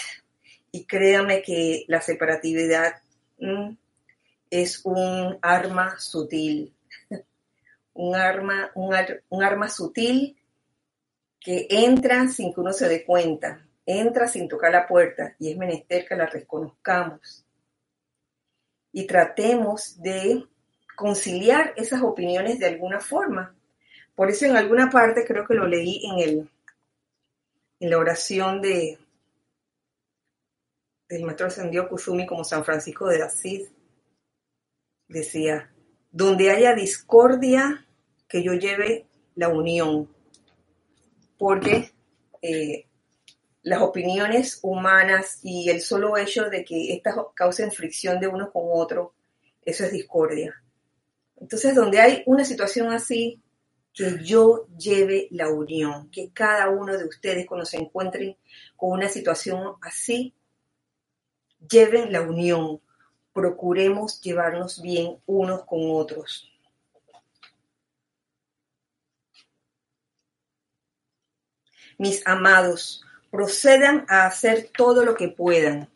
Y 0.72 0.86
créame 0.86 1.42
que 1.42 1.84
la 1.88 2.02
separatividad 2.02 3.02
mm, 3.40 3.72
es 4.50 4.82
un 4.86 5.38
arma 5.42 6.00
sutil 6.00 6.74
un 7.94 8.16
arma, 8.16 8.72
un, 8.76 9.44
arma 9.44 9.70
sutil 9.70 10.38
que 11.40 11.68
entra 11.70 12.28
sin 12.28 12.54
que 12.54 12.60
uno 12.60 12.74
se 12.74 12.88
dé 12.88 13.04
cuenta, 13.06 13.66
entra 14.00 14.28
sin 14.28 14.48
tocar 14.48 14.72
la 14.72 14.88
puerta 14.88 15.36
y 15.40 15.52
es 15.52 15.58
menester 15.58 16.06
que 16.08 16.16
la 16.16 16.26
reconozcamos 16.26 17.46
y 18.92 19.06
tratemos 19.08 20.02
de 20.02 20.46
conciliar 20.96 21.74
esas 21.78 22.02
opiniones 22.02 22.60
de 22.60 22.68
alguna 22.68 23.00
forma. 23.00 23.56
Por 24.16 24.30
eso 24.30 24.46
en 24.46 24.56
alguna 24.56 24.90
parte 24.90 25.26
creo 25.26 25.46
que 25.48 25.56
lo 25.56 25.68
leí 25.68 26.06
en 26.06 26.20
el 26.20 26.50
en 27.80 27.90
la 27.90 27.98
oración 27.98 28.62
de 28.62 29.00
del 31.10 31.24
maestro 31.24 31.48
ascendido 31.48 31.90
Kusumi 31.90 32.26
como 32.26 32.44
San 32.44 32.64
Francisco 32.64 33.08
de 33.08 33.24
Asís 33.24 33.72
decía 35.08 35.72
donde 36.12 36.52
haya 36.52 36.74
discordia, 36.74 37.86
que 38.28 38.44
yo 38.44 38.54
lleve 38.54 39.08
la 39.36 39.50
unión, 39.50 40.10
porque 41.38 41.92
eh, 42.42 42.86
las 43.64 43.82
opiniones 43.82 44.60
humanas 44.64 45.40
y 45.44 45.70
el 45.70 45.82
solo 45.82 46.18
hecho 46.18 46.50
de 46.50 46.66
que 46.66 46.94
estas 46.94 47.16
causen 47.36 47.72
fricción 47.72 48.20
de 48.20 48.28
uno 48.28 48.52
con 48.52 48.64
otro, 48.74 49.14
eso 49.64 49.86
es 49.86 49.92
discordia. 49.92 50.56
Entonces, 51.40 51.76
donde 51.76 52.00
hay 52.00 52.24
una 52.26 52.44
situación 52.44 52.92
así, 52.92 53.42
que 53.94 54.24
yo 54.24 54.68
lleve 54.78 55.28
la 55.32 55.50
unión, 55.50 56.10
que 56.10 56.32
cada 56.32 56.70
uno 56.70 56.98
de 56.98 57.06
ustedes 57.06 57.46
cuando 57.46 57.66
se 57.66 57.78
encuentren 57.78 58.38
con 58.76 58.92
una 58.92 59.10
situación 59.10 59.76
así, 59.82 60.34
lleven 61.70 62.12
la 62.12 62.22
unión, 62.22 62.82
procuremos 63.34 64.22
llevarnos 64.22 64.82
bien 64.82 65.18
unos 65.26 65.66
con 65.66 65.80
otros. 65.92 66.48
Mis 71.98 72.26
amados, 72.26 73.04
procedan 73.32 74.06
a 74.10 74.28
hacer 74.28 74.70
todo 74.76 75.04
lo 75.06 75.16
que 75.16 75.30
puedan. 75.30 75.90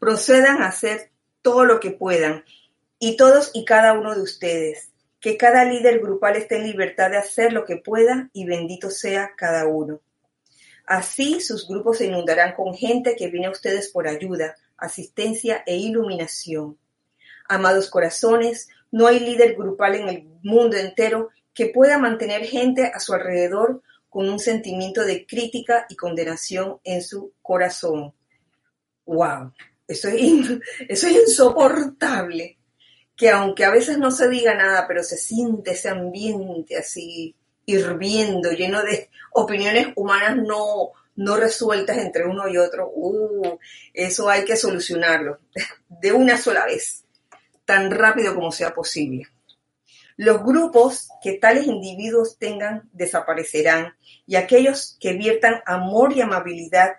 Procedan 0.00 0.62
a 0.62 0.68
hacer 0.68 1.10
todo 1.42 1.64
lo 1.64 1.78
que 1.78 1.90
puedan. 1.90 2.44
Y 2.98 3.16
todos 3.16 3.50
y 3.54 3.64
cada 3.64 3.92
uno 3.92 4.14
de 4.14 4.22
ustedes. 4.22 4.90
Que 5.20 5.36
cada 5.36 5.64
líder 5.64 6.00
grupal 6.00 6.36
esté 6.36 6.56
en 6.56 6.64
libertad 6.64 7.10
de 7.10 7.18
hacer 7.18 7.52
lo 7.52 7.66
que 7.66 7.76
pueda 7.76 8.30
y 8.32 8.46
bendito 8.46 8.90
sea 8.90 9.32
cada 9.36 9.66
uno. 9.66 10.00
Así 10.86 11.40
sus 11.40 11.68
grupos 11.68 11.98
se 11.98 12.06
inundarán 12.06 12.54
con 12.54 12.74
gente 12.74 13.14
que 13.16 13.28
viene 13.28 13.46
a 13.46 13.50
ustedes 13.52 13.90
por 13.90 14.08
ayuda, 14.08 14.56
asistencia 14.78 15.62
e 15.66 15.76
iluminación. 15.76 16.78
Amados 17.48 17.90
corazones, 17.90 18.68
no 18.90 19.06
hay 19.06 19.20
líder 19.20 19.54
grupal 19.56 19.94
en 19.96 20.08
el 20.08 20.24
mundo 20.42 20.76
entero 20.76 21.30
que 21.60 21.66
pueda 21.66 21.98
mantener 21.98 22.46
gente 22.46 22.86
a 22.86 22.98
su 23.00 23.12
alrededor 23.12 23.82
con 24.08 24.26
un 24.30 24.38
sentimiento 24.38 25.04
de 25.04 25.26
crítica 25.26 25.84
y 25.90 25.94
condenación 25.94 26.80
en 26.84 27.02
su 27.02 27.34
corazón. 27.42 28.14
¡Wow! 29.04 29.52
Eso 29.86 30.08
es, 30.08 30.16
eso 30.88 31.06
es 31.06 31.28
insoportable. 31.28 32.56
Que 33.14 33.28
aunque 33.28 33.66
a 33.66 33.70
veces 33.70 33.98
no 33.98 34.10
se 34.10 34.30
diga 34.30 34.54
nada, 34.54 34.86
pero 34.88 35.02
se 35.02 35.18
siente 35.18 35.72
ese 35.72 35.90
ambiente 35.90 36.78
así 36.78 37.36
hirviendo, 37.66 38.52
lleno 38.52 38.82
de 38.82 39.10
opiniones 39.32 39.88
humanas 39.96 40.38
no, 40.38 40.92
no 41.16 41.36
resueltas 41.36 41.98
entre 41.98 42.24
uno 42.24 42.48
y 42.48 42.56
otro, 42.56 42.90
uh, 42.90 43.58
eso 43.92 44.30
hay 44.30 44.46
que 44.46 44.56
solucionarlo 44.56 45.40
de 45.90 46.10
una 46.10 46.38
sola 46.38 46.64
vez, 46.64 47.04
tan 47.66 47.90
rápido 47.90 48.34
como 48.34 48.50
sea 48.50 48.72
posible. 48.72 49.28
Los 50.22 50.44
grupos 50.44 51.08
que 51.22 51.38
tales 51.38 51.66
individuos 51.66 52.36
tengan 52.36 52.90
desaparecerán 52.92 53.94
y 54.26 54.36
aquellos 54.36 54.98
que 55.00 55.14
viertan 55.14 55.62
amor 55.64 56.12
y 56.14 56.20
amabilidad 56.20 56.96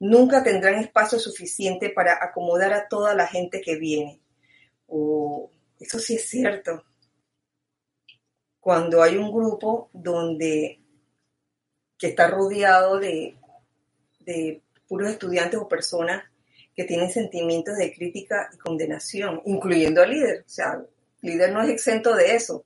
nunca 0.00 0.42
tendrán 0.42 0.74
espacio 0.74 1.20
suficiente 1.20 1.88
para 1.90 2.18
acomodar 2.20 2.72
a 2.72 2.88
toda 2.88 3.14
la 3.14 3.28
gente 3.28 3.60
que 3.60 3.76
viene. 3.76 4.20
Uh, 4.88 5.46
eso 5.78 6.00
sí 6.00 6.16
es 6.16 6.28
cierto 6.28 6.82
cuando 8.58 9.04
hay 9.04 9.18
un 9.18 9.30
grupo 9.30 9.88
donde 9.92 10.80
que 11.96 12.08
está 12.08 12.26
rodeado 12.26 12.98
de, 12.98 13.36
de 14.18 14.62
puros 14.88 15.10
estudiantes 15.10 15.60
o 15.60 15.68
personas 15.68 16.24
que 16.74 16.82
tienen 16.82 17.12
sentimientos 17.12 17.76
de 17.76 17.94
crítica 17.94 18.50
y 18.52 18.58
condenación, 18.58 19.42
incluyendo 19.44 20.02
al 20.02 20.10
líder. 20.10 20.40
O 20.44 20.48
sea, 20.48 20.84
líder 21.22 21.52
no 21.52 21.62
es 21.62 21.70
exento 21.70 22.14
de 22.14 22.34
eso. 22.34 22.64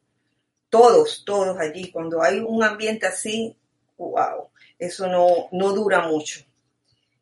Todos, 0.69 1.23
todos 1.25 1.57
allí. 1.59 1.91
Cuando 1.93 2.23
hay 2.23 2.41
un 2.41 2.65
ambiente 2.65 3.07
así, 3.07 3.57
wow, 3.97 4.49
eso 4.79 5.07
no, 5.07 5.49
no 5.53 5.73
dura 5.73 6.09
mucho. 6.09 6.41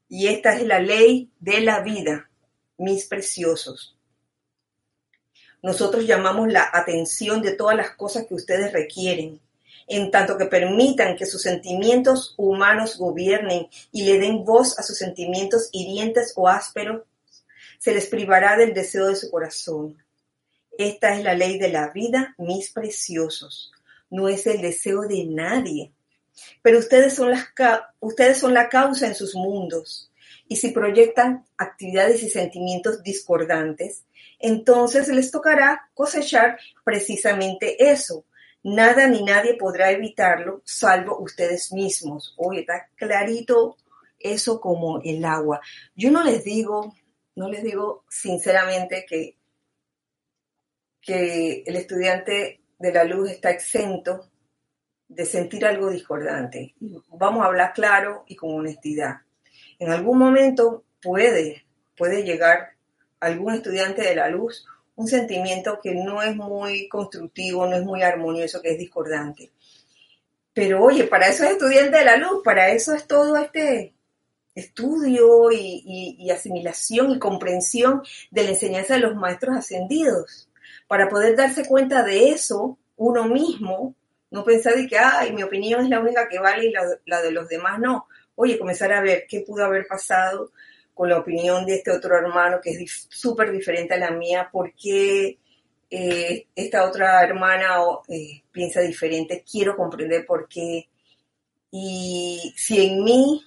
Y 0.09 0.29
esta 0.29 0.55
es 0.55 0.63
la 0.67 0.79
ley 0.79 1.31
de 1.41 1.61
la 1.61 1.81
vida, 1.81 2.31
mis 2.79 3.07
preciosos. 3.07 3.99
Nosotros 5.63 6.07
llamamos 6.07 6.53
la 6.53 6.69
atención 6.73 7.41
de 7.43 7.53
todas 7.53 7.77
las 7.77 7.91
cosas 7.97 8.27
que 8.27 8.35
ustedes 8.35 8.73
requieren, 8.73 9.41
en 9.87 10.11
tanto 10.11 10.37
que 10.37 10.47
permitan 10.47 11.17
que 11.17 11.27
sus 11.27 11.43
sentimientos 11.43 12.35
humanos 12.37 12.99
gobiernen 12.99 13.69
y 13.91 14.05
le 14.05 14.19
den 14.19 14.45
voz 14.45 14.79
a 14.79 14.83
sus 14.83 14.99
sentimientos 14.99 15.69
hirientes 15.73 16.33
o 16.37 16.49
ásperos, 16.49 17.03
se 17.79 17.95
les 17.95 18.07
privará 18.07 18.57
del 18.57 18.75
deseo 18.75 19.07
de 19.07 19.17
su 19.17 19.31
corazón. 19.31 20.04
Esta 20.79 21.17
es 21.17 21.23
la 21.23 21.35
ley 21.35 21.59
de 21.59 21.69
la 21.69 21.91
vida, 21.91 22.35
mis 22.39 22.73
preciosos. 22.73 23.73
No 24.11 24.29
es 24.29 24.47
el 24.47 24.61
deseo 24.61 25.03
de 25.03 25.25
nadie. 25.25 25.93
Pero 26.63 26.79
ustedes 26.79 27.15
son, 27.15 27.31
las, 27.31 27.47
ustedes 28.01 28.39
son 28.39 28.55
la 28.55 28.69
causa 28.69 29.07
en 29.07 29.15
sus 29.15 29.35
mundos. 29.35 30.11
Y 30.49 30.57
si 30.57 30.71
proyectan 30.71 31.47
actividades 31.57 32.23
y 32.23 32.29
sentimientos 32.29 33.03
discordantes, 33.03 34.05
entonces 34.39 35.09
les 35.09 35.31
tocará 35.31 35.89
cosechar 35.95 36.59
precisamente 36.85 37.91
eso. 37.91 38.27
Nada 38.63 39.07
ni 39.07 39.23
nadie 39.23 39.55
podrá 39.55 39.91
evitarlo 39.91 40.63
salvo 40.65 41.19
ustedes 41.19 41.73
mismos. 41.73 42.35
Oye, 42.37 42.61
está 42.61 42.89
clarito 42.97 43.77
eso 44.19 44.61
como 44.61 45.01
el 45.03 45.25
agua. 45.25 45.61
Yo 45.95 46.11
no 46.11 46.25
les 46.25 46.45
digo, 46.45 46.95
no 47.37 47.49
les 47.49 47.63
digo 47.63 48.05
sinceramente 48.09 49.07
que, 49.09 49.37
que 51.05 51.63
el 51.67 51.77
estudiante 51.77 52.61
de 52.79 52.93
la 52.93 53.05
luz 53.05 53.31
está 53.31 53.51
exento 53.51 54.31
de 55.09 55.27
sentir 55.27 55.65
algo 55.67 55.91
discordante. 55.91 56.75
Vamos 57.09 57.43
a 57.43 57.47
hablar 57.47 57.73
claro 57.73 58.25
y 58.27 58.37
con 58.37 58.55
honestidad. 58.55 59.17
En 59.79 59.91
algún 59.91 60.19
momento 60.19 60.85
puede, 61.03 61.65
puede 61.97 62.25
llegar 62.25 62.71
algún 63.21 63.55
estudiante 63.55 64.03
de 64.03 64.17
la 64.17 64.29
luz 64.29 64.67
un 64.97 65.09
sentimiento 65.09 65.81
que 65.83 65.95
no 65.95 66.23
es 66.23 66.37
muy 66.37 66.89
constructivo, 66.89 67.67
no 67.67 67.77
es 67.77 67.85
muy 67.85 68.03
armonioso, 68.03 68.61
que 68.63 68.73
es 68.73 68.79
discordante. 68.79 69.51
Pero 70.53 70.85
oye, 70.85 71.05
para 71.05 71.29
eso 71.29 71.45
es 71.45 71.53
estudiante 71.53 71.99
de 71.99 72.05
la 72.05 72.17
luz, 72.17 72.43
para 72.45 72.71
eso 72.71 72.95
es 72.95 73.07
todo 73.07 73.37
este 73.37 73.93
estudio 74.55 75.51
y, 75.51 76.31
asimilación 76.31 77.11
y 77.11 77.19
comprensión 77.19 78.03
de 78.31 78.45
la 78.45 78.51
enseñanza 78.51 78.95
de 78.95 79.01
los 79.01 79.17
maestros 79.17 79.57
ascendidos, 79.57 80.49
para 80.87 81.09
poder 81.09 81.37
darse 81.37 81.67
cuenta 81.67 82.03
de 82.03 82.31
eso 82.31 82.79
uno 82.97 83.25
mismo, 83.25 83.95
no 84.31 84.45
pensar 84.45 84.75
de 84.75 84.87
que, 84.87 84.99
ay, 84.99 85.33
mi 85.33 85.43
opinión 85.43 85.83
es 85.83 85.89
la 85.89 86.01
única 86.01 86.29
que 86.29 86.39
vale 86.39 86.67
y 86.67 86.73
la, 87.07 87.21
de 87.21 87.31
los 87.31 87.49
demás 87.49 87.79
no. 87.79 88.09
Oye, 88.35 88.59
comenzar 88.59 88.93
a 88.93 89.01
ver 89.01 89.27
qué 89.29 89.41
pudo 89.41 89.65
haber 89.65 89.87
pasado 89.87 90.53
con 90.93 91.09
la 91.09 91.19
opinión 91.19 91.67
de 91.67 91.77
este 91.77 91.91
otro 91.91 92.17
hermano 92.17 92.61
que 92.63 92.71
es 92.71 93.07
súper 93.11 93.53
diferente 93.53 93.95
a 93.95 93.99
la 93.99 94.11
mía, 94.11 94.49
por 94.51 94.73
qué 94.75 95.39
eh, 95.91 96.47
esta 96.55 96.85
otra 96.85 97.23
hermana 97.23 97.77
eh, 98.09 98.43
piensa 98.51 98.81
diferente, 98.81 99.45
quiero 99.49 99.77
comprender 99.77 100.25
por 100.27 100.49
qué. 100.49 100.89
Y 101.71 102.53
si 102.57 102.87
en 102.87 103.05
mí, 103.05 103.45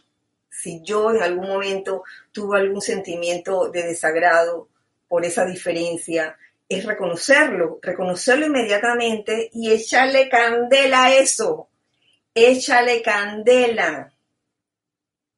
si 0.50 0.82
yo 0.84 1.12
en 1.12 1.22
algún 1.22 1.48
momento 1.48 2.04
tuve 2.32 2.60
algún 2.60 2.82
sentimiento 2.82 3.70
de 3.70 3.84
desagrado 3.84 4.70
por 5.08 5.26
esa 5.26 5.46
diferencia, 5.46 6.38
es 6.70 6.86
reconocerlo, 6.86 7.80
reconocerlo 7.82 8.46
inmediatamente 8.46 9.50
y 9.54 9.72
echarle 9.72 10.28
candela 10.30 11.06
a 11.06 11.16
eso, 11.16 11.70
échale 12.34 13.02
candela 13.02 14.14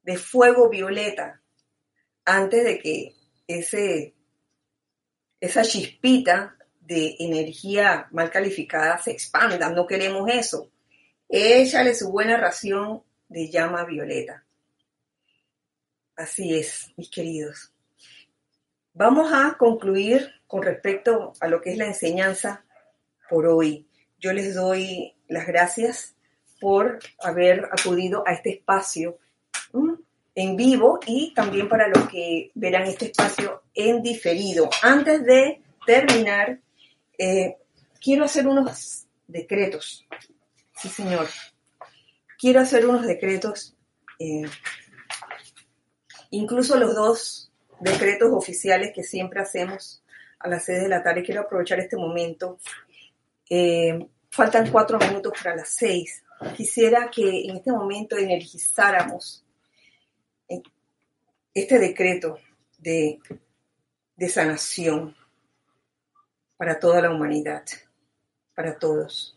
de 0.02 0.16
fuego 0.16 0.68
violeta 0.68 1.40
antes 2.24 2.64
de 2.64 2.78
que 2.78 3.14
ese, 3.46 4.14
esa 5.40 5.62
chispita 5.62 6.56
de 6.80 7.16
energía 7.20 8.08
mal 8.10 8.30
calificada 8.30 8.98
se 8.98 9.12
expanda. 9.12 9.70
No 9.70 9.86
queremos 9.86 10.28
eso. 10.28 10.70
Échale 11.28 11.94
su 11.94 12.10
buena 12.10 12.36
ración 12.36 13.02
de 13.28 13.48
llama 13.48 13.84
violeta. 13.84 14.44
Así 16.16 16.54
es, 16.54 16.92
mis 16.96 17.08
queridos. 17.08 17.72
Vamos 18.92 19.32
a 19.32 19.56
concluir 19.56 20.39
con 20.50 20.64
respecto 20.64 21.32
a 21.38 21.46
lo 21.46 21.60
que 21.60 21.70
es 21.70 21.78
la 21.78 21.86
enseñanza 21.86 22.64
por 23.28 23.46
hoy. 23.46 23.86
Yo 24.18 24.32
les 24.32 24.56
doy 24.56 25.14
las 25.28 25.46
gracias 25.46 26.16
por 26.60 26.98
haber 27.22 27.66
acudido 27.66 28.24
a 28.26 28.32
este 28.32 28.50
espacio 28.50 29.16
en 30.34 30.56
vivo 30.56 30.98
y 31.06 31.32
también 31.34 31.68
para 31.68 31.86
los 31.86 32.08
que 32.08 32.50
verán 32.54 32.82
este 32.82 33.06
espacio 33.06 33.62
en 33.74 34.02
diferido. 34.02 34.68
Antes 34.82 35.24
de 35.24 35.62
terminar, 35.86 36.58
eh, 37.16 37.56
quiero 38.02 38.24
hacer 38.24 38.48
unos 38.48 39.06
decretos. 39.28 40.04
Sí, 40.74 40.88
señor. 40.88 41.28
Quiero 42.40 42.58
hacer 42.58 42.86
unos 42.86 43.06
decretos, 43.06 43.76
eh, 44.18 44.50
incluso 46.30 46.76
los 46.76 46.96
dos 46.96 47.52
decretos 47.78 48.30
oficiales 48.32 48.90
que 48.92 49.04
siempre 49.04 49.40
hacemos 49.40 50.02
a 50.40 50.48
las 50.48 50.64
seis 50.64 50.82
de 50.82 50.88
la 50.88 51.02
tarde. 51.02 51.22
Quiero 51.22 51.42
aprovechar 51.42 51.78
este 51.78 51.96
momento. 51.96 52.58
Eh, 53.48 54.06
faltan 54.30 54.70
cuatro 54.70 54.98
minutos 54.98 55.32
para 55.42 55.56
las 55.56 55.68
seis. 55.68 56.22
Quisiera 56.56 57.10
que 57.10 57.44
en 57.44 57.56
este 57.56 57.70
momento 57.70 58.16
energizáramos 58.16 59.44
este 61.54 61.78
decreto 61.78 62.38
de, 62.78 63.18
sanación 64.28 65.16
para 66.56 66.78
toda 66.78 67.02
la 67.02 67.10
humanidad, 67.10 67.64
para 68.54 68.78
todos. 68.78 69.36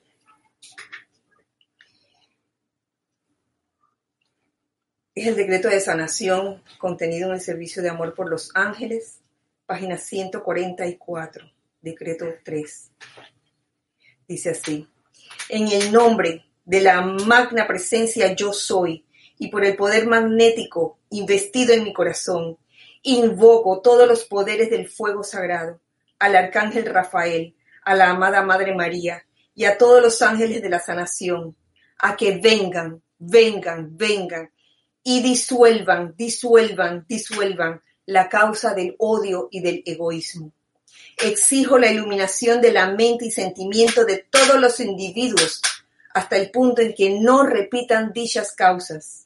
Es 5.15 5.27
el 5.27 5.35
decreto 5.35 5.69
de 5.69 5.79
sanación 5.79 6.63
contenido 6.79 7.29
en 7.29 7.35
el 7.35 7.41
servicio 7.41 7.81
de 7.81 7.89
amor 7.89 8.13
por 8.13 8.29
los 8.29 8.51
ángeles, 8.55 9.19
página 9.65 9.97
144, 9.97 11.51
decreto 11.81 12.25
3. 12.43 12.91
Dice 14.27 14.49
así, 14.51 14.87
en 15.49 15.67
el 15.69 15.91
nombre 15.91 16.45
de 16.65 16.81
la 16.81 17.01
magna 17.01 17.67
presencia 17.67 18.33
yo 18.33 18.53
soy, 18.53 19.05
y 19.37 19.47
por 19.47 19.65
el 19.65 19.75
poder 19.75 20.07
magnético 20.07 20.99
investido 21.09 21.73
en 21.73 21.83
mi 21.83 21.93
corazón, 21.93 22.57
invoco 23.01 23.81
todos 23.81 24.07
los 24.07 24.23
poderes 24.25 24.69
del 24.69 24.87
fuego 24.87 25.23
sagrado, 25.23 25.81
al 26.19 26.35
arcángel 26.35 26.85
Rafael, 26.85 27.55
a 27.83 27.95
la 27.95 28.11
amada 28.11 28.43
Madre 28.43 28.73
María 28.73 29.25
y 29.55 29.65
a 29.65 29.77
todos 29.77 30.01
los 30.01 30.21
ángeles 30.21 30.61
de 30.61 30.69
la 30.69 30.79
sanación, 30.79 31.55
a 31.99 32.15
que 32.15 32.37
vengan, 32.37 33.01
vengan, 33.19 33.97
vengan 33.97 34.51
y 35.03 35.21
disuelvan, 35.21 36.13
disuelvan, 36.15 37.05
disuelvan 37.07 37.81
la 38.05 38.29
causa 38.29 38.73
del 38.73 38.95
odio 38.97 39.47
y 39.51 39.61
del 39.61 39.83
egoísmo. 39.85 40.51
Exijo 41.17 41.77
la 41.77 41.91
iluminación 41.91 42.61
de 42.61 42.71
la 42.71 42.87
mente 42.87 43.25
y 43.25 43.31
sentimiento 43.31 44.05
de 44.05 44.25
todos 44.29 44.59
los 44.59 44.79
individuos 44.79 45.61
hasta 46.13 46.37
el 46.37 46.51
punto 46.51 46.81
en 46.81 46.93
que 46.93 47.19
no 47.19 47.43
repitan 47.43 48.13
dichas 48.13 48.51
causas 48.51 49.23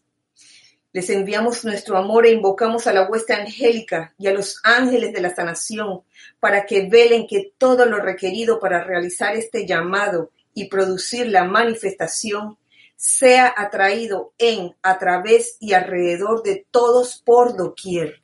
les 0.97 1.11
enviamos 1.11 1.63
nuestro 1.63 1.95
amor 1.95 2.25
e 2.25 2.31
invocamos 2.31 2.87
a 2.87 2.91
la 2.91 3.07
hueste 3.07 3.33
angélica 3.33 4.15
y 4.17 4.25
a 4.25 4.33
los 4.33 4.59
ángeles 4.63 5.13
de 5.13 5.21
la 5.21 5.29
sanación 5.29 6.01
para 6.39 6.65
que 6.65 6.89
velen 6.89 7.27
que 7.27 7.53
todo 7.55 7.85
lo 7.85 7.99
requerido 7.99 8.59
para 8.59 8.83
realizar 8.83 9.35
este 9.35 9.67
llamado 9.67 10.31
y 10.55 10.69
producir 10.69 11.27
la 11.27 11.43
manifestación 11.43 12.57
sea 12.95 13.53
atraído 13.55 14.33
en, 14.39 14.75
a 14.81 14.97
través 14.97 15.57
y 15.59 15.73
alrededor 15.73 16.41
de 16.41 16.65
todos 16.71 17.21
por 17.23 17.55
doquier. 17.55 18.23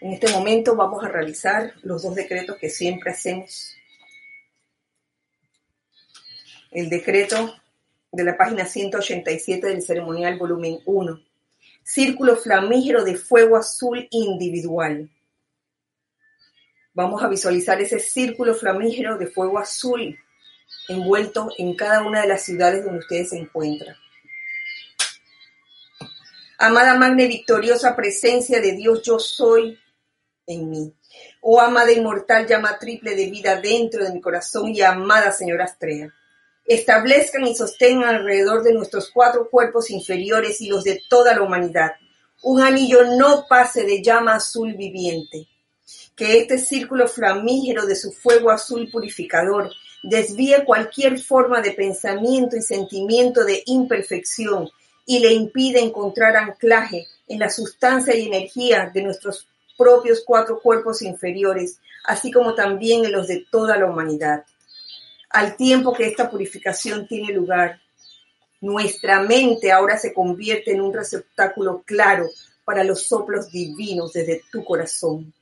En 0.00 0.12
este 0.12 0.30
momento 0.30 0.76
vamos 0.76 1.02
a 1.02 1.08
realizar 1.08 1.74
los 1.82 2.02
dos 2.02 2.14
decretos 2.14 2.56
que 2.56 2.70
siempre 2.70 3.10
hacemos. 3.10 3.74
El 6.70 6.88
decreto 6.88 7.56
de 8.12 8.24
la 8.24 8.36
página 8.36 8.64
187 8.64 9.66
del 9.66 9.82
ceremonial 9.82 10.38
volumen 10.38 10.78
1. 10.84 11.20
Círculo 11.82 12.36
flamígero 12.36 13.04
de 13.04 13.16
fuego 13.16 13.56
azul 13.56 14.06
individual. 14.10 15.10
Vamos 16.94 17.22
a 17.22 17.28
visualizar 17.28 17.80
ese 17.80 17.98
círculo 17.98 18.54
flamígero 18.54 19.18
de 19.18 19.26
fuego 19.26 19.58
azul 19.58 20.16
envuelto 20.88 21.48
en 21.58 21.74
cada 21.74 22.02
una 22.02 22.22
de 22.22 22.28
las 22.28 22.44
ciudades 22.44 22.84
donde 22.84 23.00
ustedes 23.00 23.30
se 23.30 23.38
encuentran. 23.38 23.96
Amada 26.58 26.94
magna 26.96 27.24
y 27.24 27.28
victoriosa 27.28 27.96
presencia 27.96 28.60
de 28.60 28.72
Dios, 28.72 29.02
yo 29.02 29.18
soy 29.18 29.78
en 30.48 30.68
mí. 30.68 30.92
Oh 31.40 31.60
amada 31.60 31.92
inmortal 31.92 32.46
llama 32.46 32.78
triple 32.78 33.14
de 33.14 33.30
vida 33.30 33.60
dentro 33.60 34.04
de 34.04 34.12
mi 34.12 34.20
corazón 34.20 34.74
y 34.74 34.82
amada 34.82 35.30
señora 35.30 35.64
Astrea 35.64 36.12
establezcan 36.64 37.46
y 37.46 37.56
sostengan 37.56 38.16
alrededor 38.16 38.62
de 38.62 38.74
nuestros 38.74 39.10
cuatro 39.10 39.48
cuerpos 39.48 39.90
inferiores 39.90 40.60
y 40.60 40.68
los 40.68 40.84
de 40.84 41.00
toda 41.08 41.34
la 41.34 41.42
humanidad 41.42 41.92
un 42.42 42.60
anillo 42.60 43.04
no 43.16 43.46
pase 43.48 43.84
de 43.84 44.02
llama 44.02 44.36
azul 44.36 44.74
viviente. 44.74 45.48
Que 46.14 46.38
este 46.38 46.58
círculo 46.58 47.08
flamígero 47.08 47.86
de 47.86 47.96
su 47.96 48.12
fuego 48.12 48.50
azul 48.50 48.88
purificador 48.92 49.72
desvíe 50.02 50.64
cualquier 50.64 51.18
forma 51.18 51.60
de 51.60 51.72
pensamiento 51.72 52.56
y 52.56 52.62
sentimiento 52.62 53.44
de 53.44 53.62
imperfección 53.66 54.68
y 55.04 55.20
le 55.20 55.32
impide 55.32 55.80
encontrar 55.80 56.36
anclaje 56.36 57.06
en 57.26 57.40
la 57.40 57.50
sustancia 57.50 58.14
y 58.14 58.26
energía 58.26 58.90
de 58.92 59.02
nuestros 59.02 59.48
propios 59.78 60.22
cuatro 60.26 60.60
cuerpos 60.60 61.00
inferiores, 61.00 61.80
así 62.04 62.30
como 62.30 62.54
también 62.54 63.06
en 63.06 63.12
los 63.12 63.28
de 63.28 63.46
toda 63.50 63.78
la 63.78 63.86
humanidad 63.86 64.44
al 65.30 65.56
tiempo 65.56 65.92
que 65.92 66.06
esta 66.06 66.30
purificación 66.30 67.06
tiene 67.06 67.32
lugar. 67.32 67.80
Nuestra 68.60 69.20
mente 69.20 69.70
ahora 69.70 69.96
se 69.98 70.12
convierte 70.12 70.72
en 70.72 70.80
un 70.80 70.92
receptáculo 70.92 71.82
claro 71.84 72.28
para 72.64 72.84
los 72.84 73.06
soplos 73.06 73.50
divinos 73.50 74.12
desde 74.12 74.42
tu 74.50 74.64
corazón. 74.64 75.32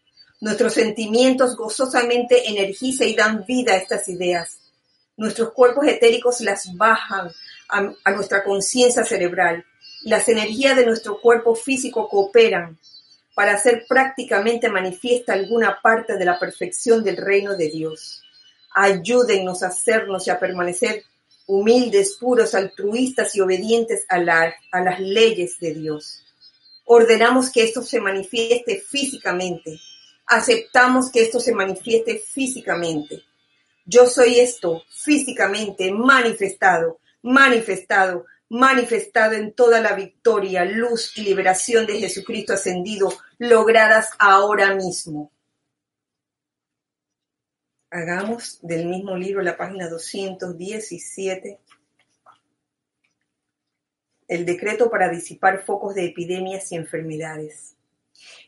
Nuestros 0.41 0.75
sentimientos 0.75 1.57
gozosamente 1.57 2.49
energizan 2.49 3.09
y 3.09 3.17
dan 3.17 3.45
vida 3.47 3.73
a 3.73 3.77
estas 3.77 4.09
ideas. 4.09 4.59
Nuestros 5.17 5.53
cuerpos 5.53 5.87
etéricos 5.87 6.41
las 6.43 6.77
bajan 6.77 7.31
a, 7.69 8.11
nuestra 8.13 8.45
conciencia 8.45 9.03
cerebral. 9.03 9.65
Las 10.03 10.29
energías 10.29 10.77
de 10.77 10.85
nuestro 10.85 11.21
cuerpo 11.21 11.55
físico 11.55 12.09
cooperan 12.09 12.79
para 13.37 13.53
hacer 13.53 13.85
prácticamente 13.89 14.69
manifiesta 14.69 15.35
alguna 15.35 15.79
parte 15.81 16.17
de 16.17 16.25
la 16.25 16.41
perfección 16.41 17.05
del 17.05 17.19
reino 17.19 17.57
de 17.57 17.69
Dios 17.69 18.25
Ayúdennos 18.79 19.63
a 19.63 19.69
hacernos 19.69 20.27
y 20.27 20.31
a 20.31 20.39
permanecer 20.39 21.03
humildes, 21.47 22.19
puros, 22.21 22.55
altruistas 22.55 23.35
y 23.35 23.41
obedientes 23.41 24.05
a, 24.11 24.17
a 24.17 24.81
las 24.83 25.01
leyes 25.01 25.59
de 25.59 25.73
Dios. 25.73 26.23
Ordenamos 26.85 27.49
que 27.51 27.63
esto 27.63 27.81
se 27.81 28.03
manifieste 28.03 28.79
físicamente. 28.87 29.81
Aceptamos 30.27 31.11
que 31.11 31.23
esto 31.23 31.41
se 31.41 31.55
manifieste 31.55 32.19
físicamente. 32.19 33.23
Yo 33.87 34.05
soy 34.05 34.41
esto 34.41 34.83
físicamente 34.91 35.91
manifestado, 35.91 36.99
manifestado, 37.23 38.27
manifestado 38.49 39.35
en 39.35 39.53
toda 39.53 39.81
la 39.81 39.95
victoria, 39.95 40.65
luz 40.65 41.17
y 41.17 41.23
liberación 41.23 41.87
de 41.87 41.99
Jesucristo 41.99 42.53
ascendido, 42.53 43.13
logradas 43.39 44.11
ahora 44.19 44.75
mismo. 44.75 45.33
Hagamos 47.91 48.59
del 48.63 48.87
mismo 48.87 49.17
libro 49.17 49.43
la 49.43 49.57
página 49.57 49.89
217 49.89 51.59
el 54.29 54.45
decreto 54.45 54.91
para 54.91 55.09
disipar 55.09 55.65
focos 55.65 55.95
de 55.95 56.07
epidemias 56.07 56.73
y 56.73 56.77
enfermedades. 56.77 57.75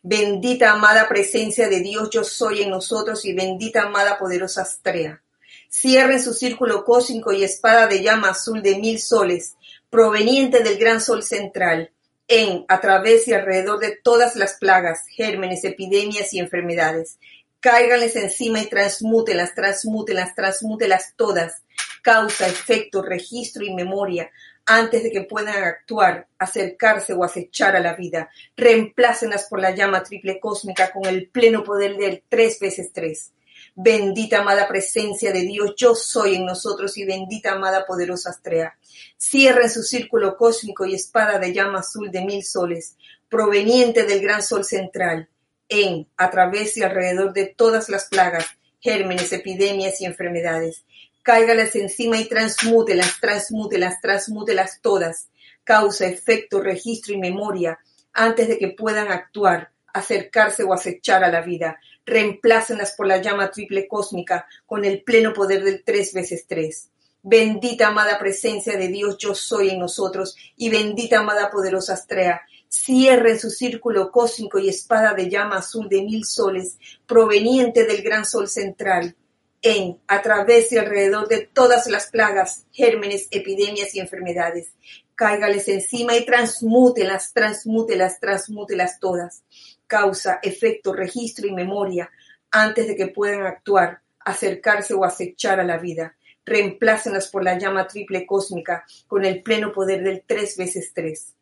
Bendita 0.03 0.73
amada 0.73 1.09
presencia 1.09 1.69
de 1.69 1.81
Dios, 1.81 2.11
yo 2.11 2.25
soy 2.25 2.63
en 2.63 2.71
nosotros 2.71 3.25
y 3.25 3.33
bendita 3.33 3.83
amada 3.83 4.19
poderosa 4.19 4.63
Astrea. 4.63 5.23
Cierren 5.71 6.23
su 6.23 6.33
círculo 6.33 6.85
cósmico 6.85 7.33
y 7.33 7.45
espada 7.45 7.87
de 7.87 8.03
llama 8.03 8.31
azul 8.31 8.63
de 8.63 8.79
mil 8.79 8.99
soles, 8.99 9.57
proveniente 9.91 10.63
del 10.63 10.79
gran 10.79 11.01
sol 11.01 11.23
central, 11.23 11.91
en, 12.29 12.65
a 12.69 12.81
través 12.81 13.27
y 13.27 13.33
alrededor 13.33 13.79
de 13.79 13.97
todas 14.03 14.37
las 14.37 14.55
plagas, 14.55 15.07
gérmenes, 15.09 15.65
epidemias 15.65 16.33
y 16.35 16.39
enfermedades. 16.39 17.19
Cáiganles 17.61 18.15
encima 18.17 18.61
y 18.61 18.67
transmútelas, 18.67 19.55
transmútelas, 19.55 20.35
transmútelas 20.35 21.15
todas. 21.17 21.63
Causa, 22.03 22.47
efecto, 22.47 23.03
registro 23.03 23.65
y 23.65 23.75
memoria, 23.75 24.31
antes 24.67 25.03
de 25.03 25.11
que 25.11 25.23
puedan 25.23 25.65
actuar, 25.65 26.29
acercarse 26.39 27.15
o 27.15 27.25
acechar 27.25 27.75
a 27.75 27.81
la 27.81 27.95
vida. 27.95 28.31
Reemplácenlas 28.57 29.47
por 29.49 29.61
la 29.61 29.75
llama 29.75 30.03
triple 30.03 30.39
cósmica 30.39 30.93
con 30.93 31.07
el 31.07 31.29
pleno 31.29 31.65
poder 31.65 31.97
del 31.97 32.23
tres 32.29 32.61
veces 32.61 32.93
tres. 32.93 33.33
Bendita 33.81 34.41
amada 34.41 34.67
presencia 34.67 35.33
de 35.33 35.43
Dios, 35.43 35.75
yo 35.77 35.95
soy 35.95 36.35
en 36.35 36.47
nosotros 36.47 36.99
y 36.99 37.05
bendita 37.05 37.53
amada 37.53 37.87
poderosa 37.87 38.31
Astrea. 38.31 38.77
Cierren 39.17 39.71
su 39.71 39.85
círculo 39.85 40.37
cósmico 40.37 40.85
y 40.85 40.95
espada 40.95 41.39
de 41.39 41.53
llama 41.53 41.79
azul 41.79 42.11
de 42.11 42.25
mil 42.25 42.43
soles, 42.43 42.97
proveniente 43.29 44.03
del 44.03 44.21
gran 44.21 44.43
sol 44.43 44.65
central, 44.65 45.29
en, 45.69 46.09
a 46.17 46.29
través 46.31 46.77
y 46.77 46.83
alrededor 46.83 47.33
de 47.33 47.47
todas 47.47 47.89
las 47.89 48.07
plagas, 48.07 48.47
gérmenes, 48.81 49.33
epidemias 49.33 50.01
y 50.01 50.07
enfermedades 50.07 50.85
cáigales 51.29 51.77
encima 51.77 52.19
y 52.19 52.25
transmútelas, 52.25 53.21
transmútelas, 53.21 54.01
transmútelas 54.01 54.81
todas, 54.81 55.29
causa, 55.63 56.07
efecto, 56.07 56.63
registro 56.63 57.13
y 57.13 57.19
memoria, 57.19 57.79
antes 58.15 58.49
de 58.49 58.57
que 58.57 58.69
puedan 58.69 59.13
actuar, 59.13 59.71
acercarse 59.93 60.63
o 60.63 60.73
acechar 60.73 61.23
a 61.25 61.31
la 61.31 61.43
vida. 61.43 61.79
Reemplácenlas 62.09 62.93
por 62.93 63.07
la 63.07 63.21
llama 63.21 63.51
triple 63.51 63.87
cósmica 63.87 64.47
con 64.65 64.85
el 64.85 65.03
pleno 65.03 65.35
poder 65.35 65.63
del 65.63 65.85
tres 65.85 66.15
veces 66.15 66.47
tres. 66.49 66.89
Bendita 67.23 67.89
amada 67.89 68.19
presencia 68.19 68.79
de 68.79 68.89
Dios, 68.89 69.19
yo 69.19 69.35
soy 69.35 69.71
en 69.71 69.81
nosotros, 69.81 70.35
y 70.57 70.71
bendita 70.71 71.19
amada 71.19 71.51
poderosa 71.51 71.93
Astrea. 71.93 72.41
Cierren 72.71 73.39
su 73.39 73.51
círculo 73.51 74.11
cósmico 74.11 74.59
y 74.59 74.69
espada 74.69 75.13
de 75.13 75.29
llama 75.29 75.59
azul 75.59 75.89
de 75.89 76.03
mil 76.03 76.25
soles, 76.25 76.79
proveniente 77.07 77.85
del 77.85 78.03
gran 78.03 78.25
sol 78.25 78.49
central 78.49 79.15
en, 79.61 79.99
a 80.07 80.23
través 80.23 80.73
y 80.73 80.79
alrededor 80.79 81.29
de 81.29 81.47
todas 81.53 81.89
las 81.89 82.07
plagas, 82.07 82.65
gérmenes, 82.73 83.29
epidemias 83.31 83.95
y 83.95 84.01
enfermedades. 84.01 84.73
Cáigales 85.15 85.67
encima 85.69 86.17
y 86.17 86.25
transmútelas, 86.25 87.33
transmútelas, 87.33 88.21
transmútelas 88.21 89.01
todas. 89.01 89.43
Causa, 89.89 90.39
efecto, 90.43 90.93
registro 90.93 91.49
y 91.49 91.53
memoria 91.53 92.09
antes 92.53 92.87
de 92.87 92.95
que 92.95 93.09
puedan 93.09 93.45
actuar, 93.45 94.01
acercarse 94.21 94.95
o 94.95 95.05
acechar 95.05 95.59
a 95.59 95.65
la 95.65 95.79
vida. 95.79 96.15
Reemplácenlas 96.45 97.29
por 97.29 97.43
la 97.43 97.59
llama 97.59 97.89
triple 97.89 98.25
cósmica 98.27 98.85
con 99.09 99.25
el 99.25 99.43
pleno 99.43 99.73
poder 99.73 100.05
del 100.05 100.23
tres 100.25 100.57
veces 100.57 100.93
tres. 100.95 101.35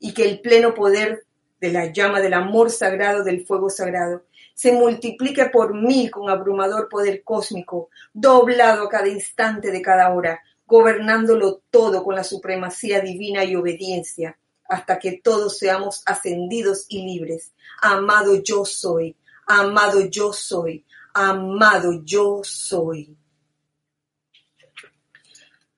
Y 0.00 0.12
que 0.12 0.24
el 0.24 0.40
pleno 0.40 0.74
poder 0.74 1.24
de 1.60 1.72
la 1.72 1.92
llama 1.92 2.20
del 2.20 2.34
amor 2.34 2.70
sagrado, 2.70 3.22
del 3.22 3.46
fuego 3.46 3.70
sagrado, 3.70 4.24
se 4.54 4.72
multiplique 4.72 5.46
por 5.46 5.74
mil 5.74 6.10
con 6.10 6.28
abrumador 6.28 6.88
poder 6.88 7.22
cósmico, 7.22 7.90
doblado 8.12 8.84
a 8.84 8.88
cada 8.88 9.08
instante 9.08 9.70
de 9.70 9.82
cada 9.82 10.12
hora, 10.12 10.42
gobernándolo 10.66 11.62
todo 11.70 12.04
con 12.04 12.14
la 12.14 12.24
supremacía 12.24 13.00
divina 13.00 13.44
y 13.44 13.56
obediencia, 13.56 14.38
hasta 14.68 14.98
que 14.98 15.20
todos 15.22 15.58
seamos 15.58 16.02
ascendidos 16.06 16.86
y 16.88 17.04
libres. 17.04 17.52
Amado 17.80 18.42
yo 18.42 18.64
soy, 18.64 19.16
amado 19.46 20.00
yo 20.08 20.32
soy, 20.32 20.84
amado 21.12 22.02
yo 22.04 22.40
soy. 22.42 23.16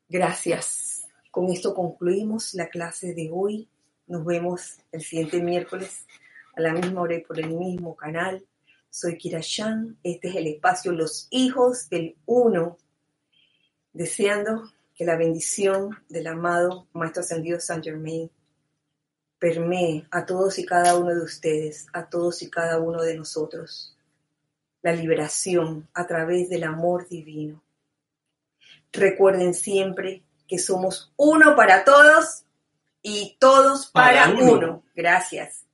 Gracias. 0.09 1.05
Con 1.31 1.51
esto 1.51 1.75
concluimos 1.75 2.55
la 2.55 2.69
clase 2.69 3.13
de 3.13 3.31
hoy. 3.33 3.69
Nos 4.07 4.25
vemos 4.25 4.79
el 4.93 5.03
siguiente 5.03 5.43
miércoles 5.43 6.07
a 6.55 6.61
la 6.61 6.73
misma 6.73 7.03
hora 7.03 7.17
y 7.17 7.21
por 7.21 7.39
el 7.39 7.51
mismo 7.51 7.97
canal. 7.97 8.47
Soy 8.89 9.19
Kira 9.19 9.41
este 9.41 10.29
es 10.29 10.37
el 10.37 10.47
espacio 10.47 10.93
Los 10.93 11.29
Hijos 11.31 11.91
del 11.91 12.17
Uno, 12.25 12.79
deseando 13.93 14.71
que 14.95 15.05
la 15.05 15.17
bendición 15.17 15.91
del 16.09 16.29
amado 16.29 16.89
Maestro 16.95 17.21
Ascendido 17.21 17.61
San 17.61 17.83
Germain 17.83 18.31
permee 19.39 20.07
a 20.11 20.25
todos 20.25 20.59
y 20.59 20.65
cada 20.65 20.97
uno 20.97 21.15
de 21.15 21.23
ustedes, 21.23 21.87
a 21.93 22.09
todos 22.09 22.43
y 22.43 22.51
cada 22.51 22.79
uno 22.81 23.03
de 23.03 23.17
nosotros, 23.17 23.97
la 24.83 24.93
liberación 24.93 25.89
a 25.95 26.07
través 26.07 26.49
del 26.49 26.65
amor 26.65 27.09
divino. 27.09 27.63
Recuerden 28.93 29.53
siempre 29.53 30.23
que 30.47 30.59
somos 30.59 31.13
uno 31.17 31.57
para 31.57 31.85
todos 31.85 32.45
y 33.03 33.37
todos 33.39 33.87
para, 33.87 34.31
uno. 34.31 34.83
Gracias. 34.95 35.66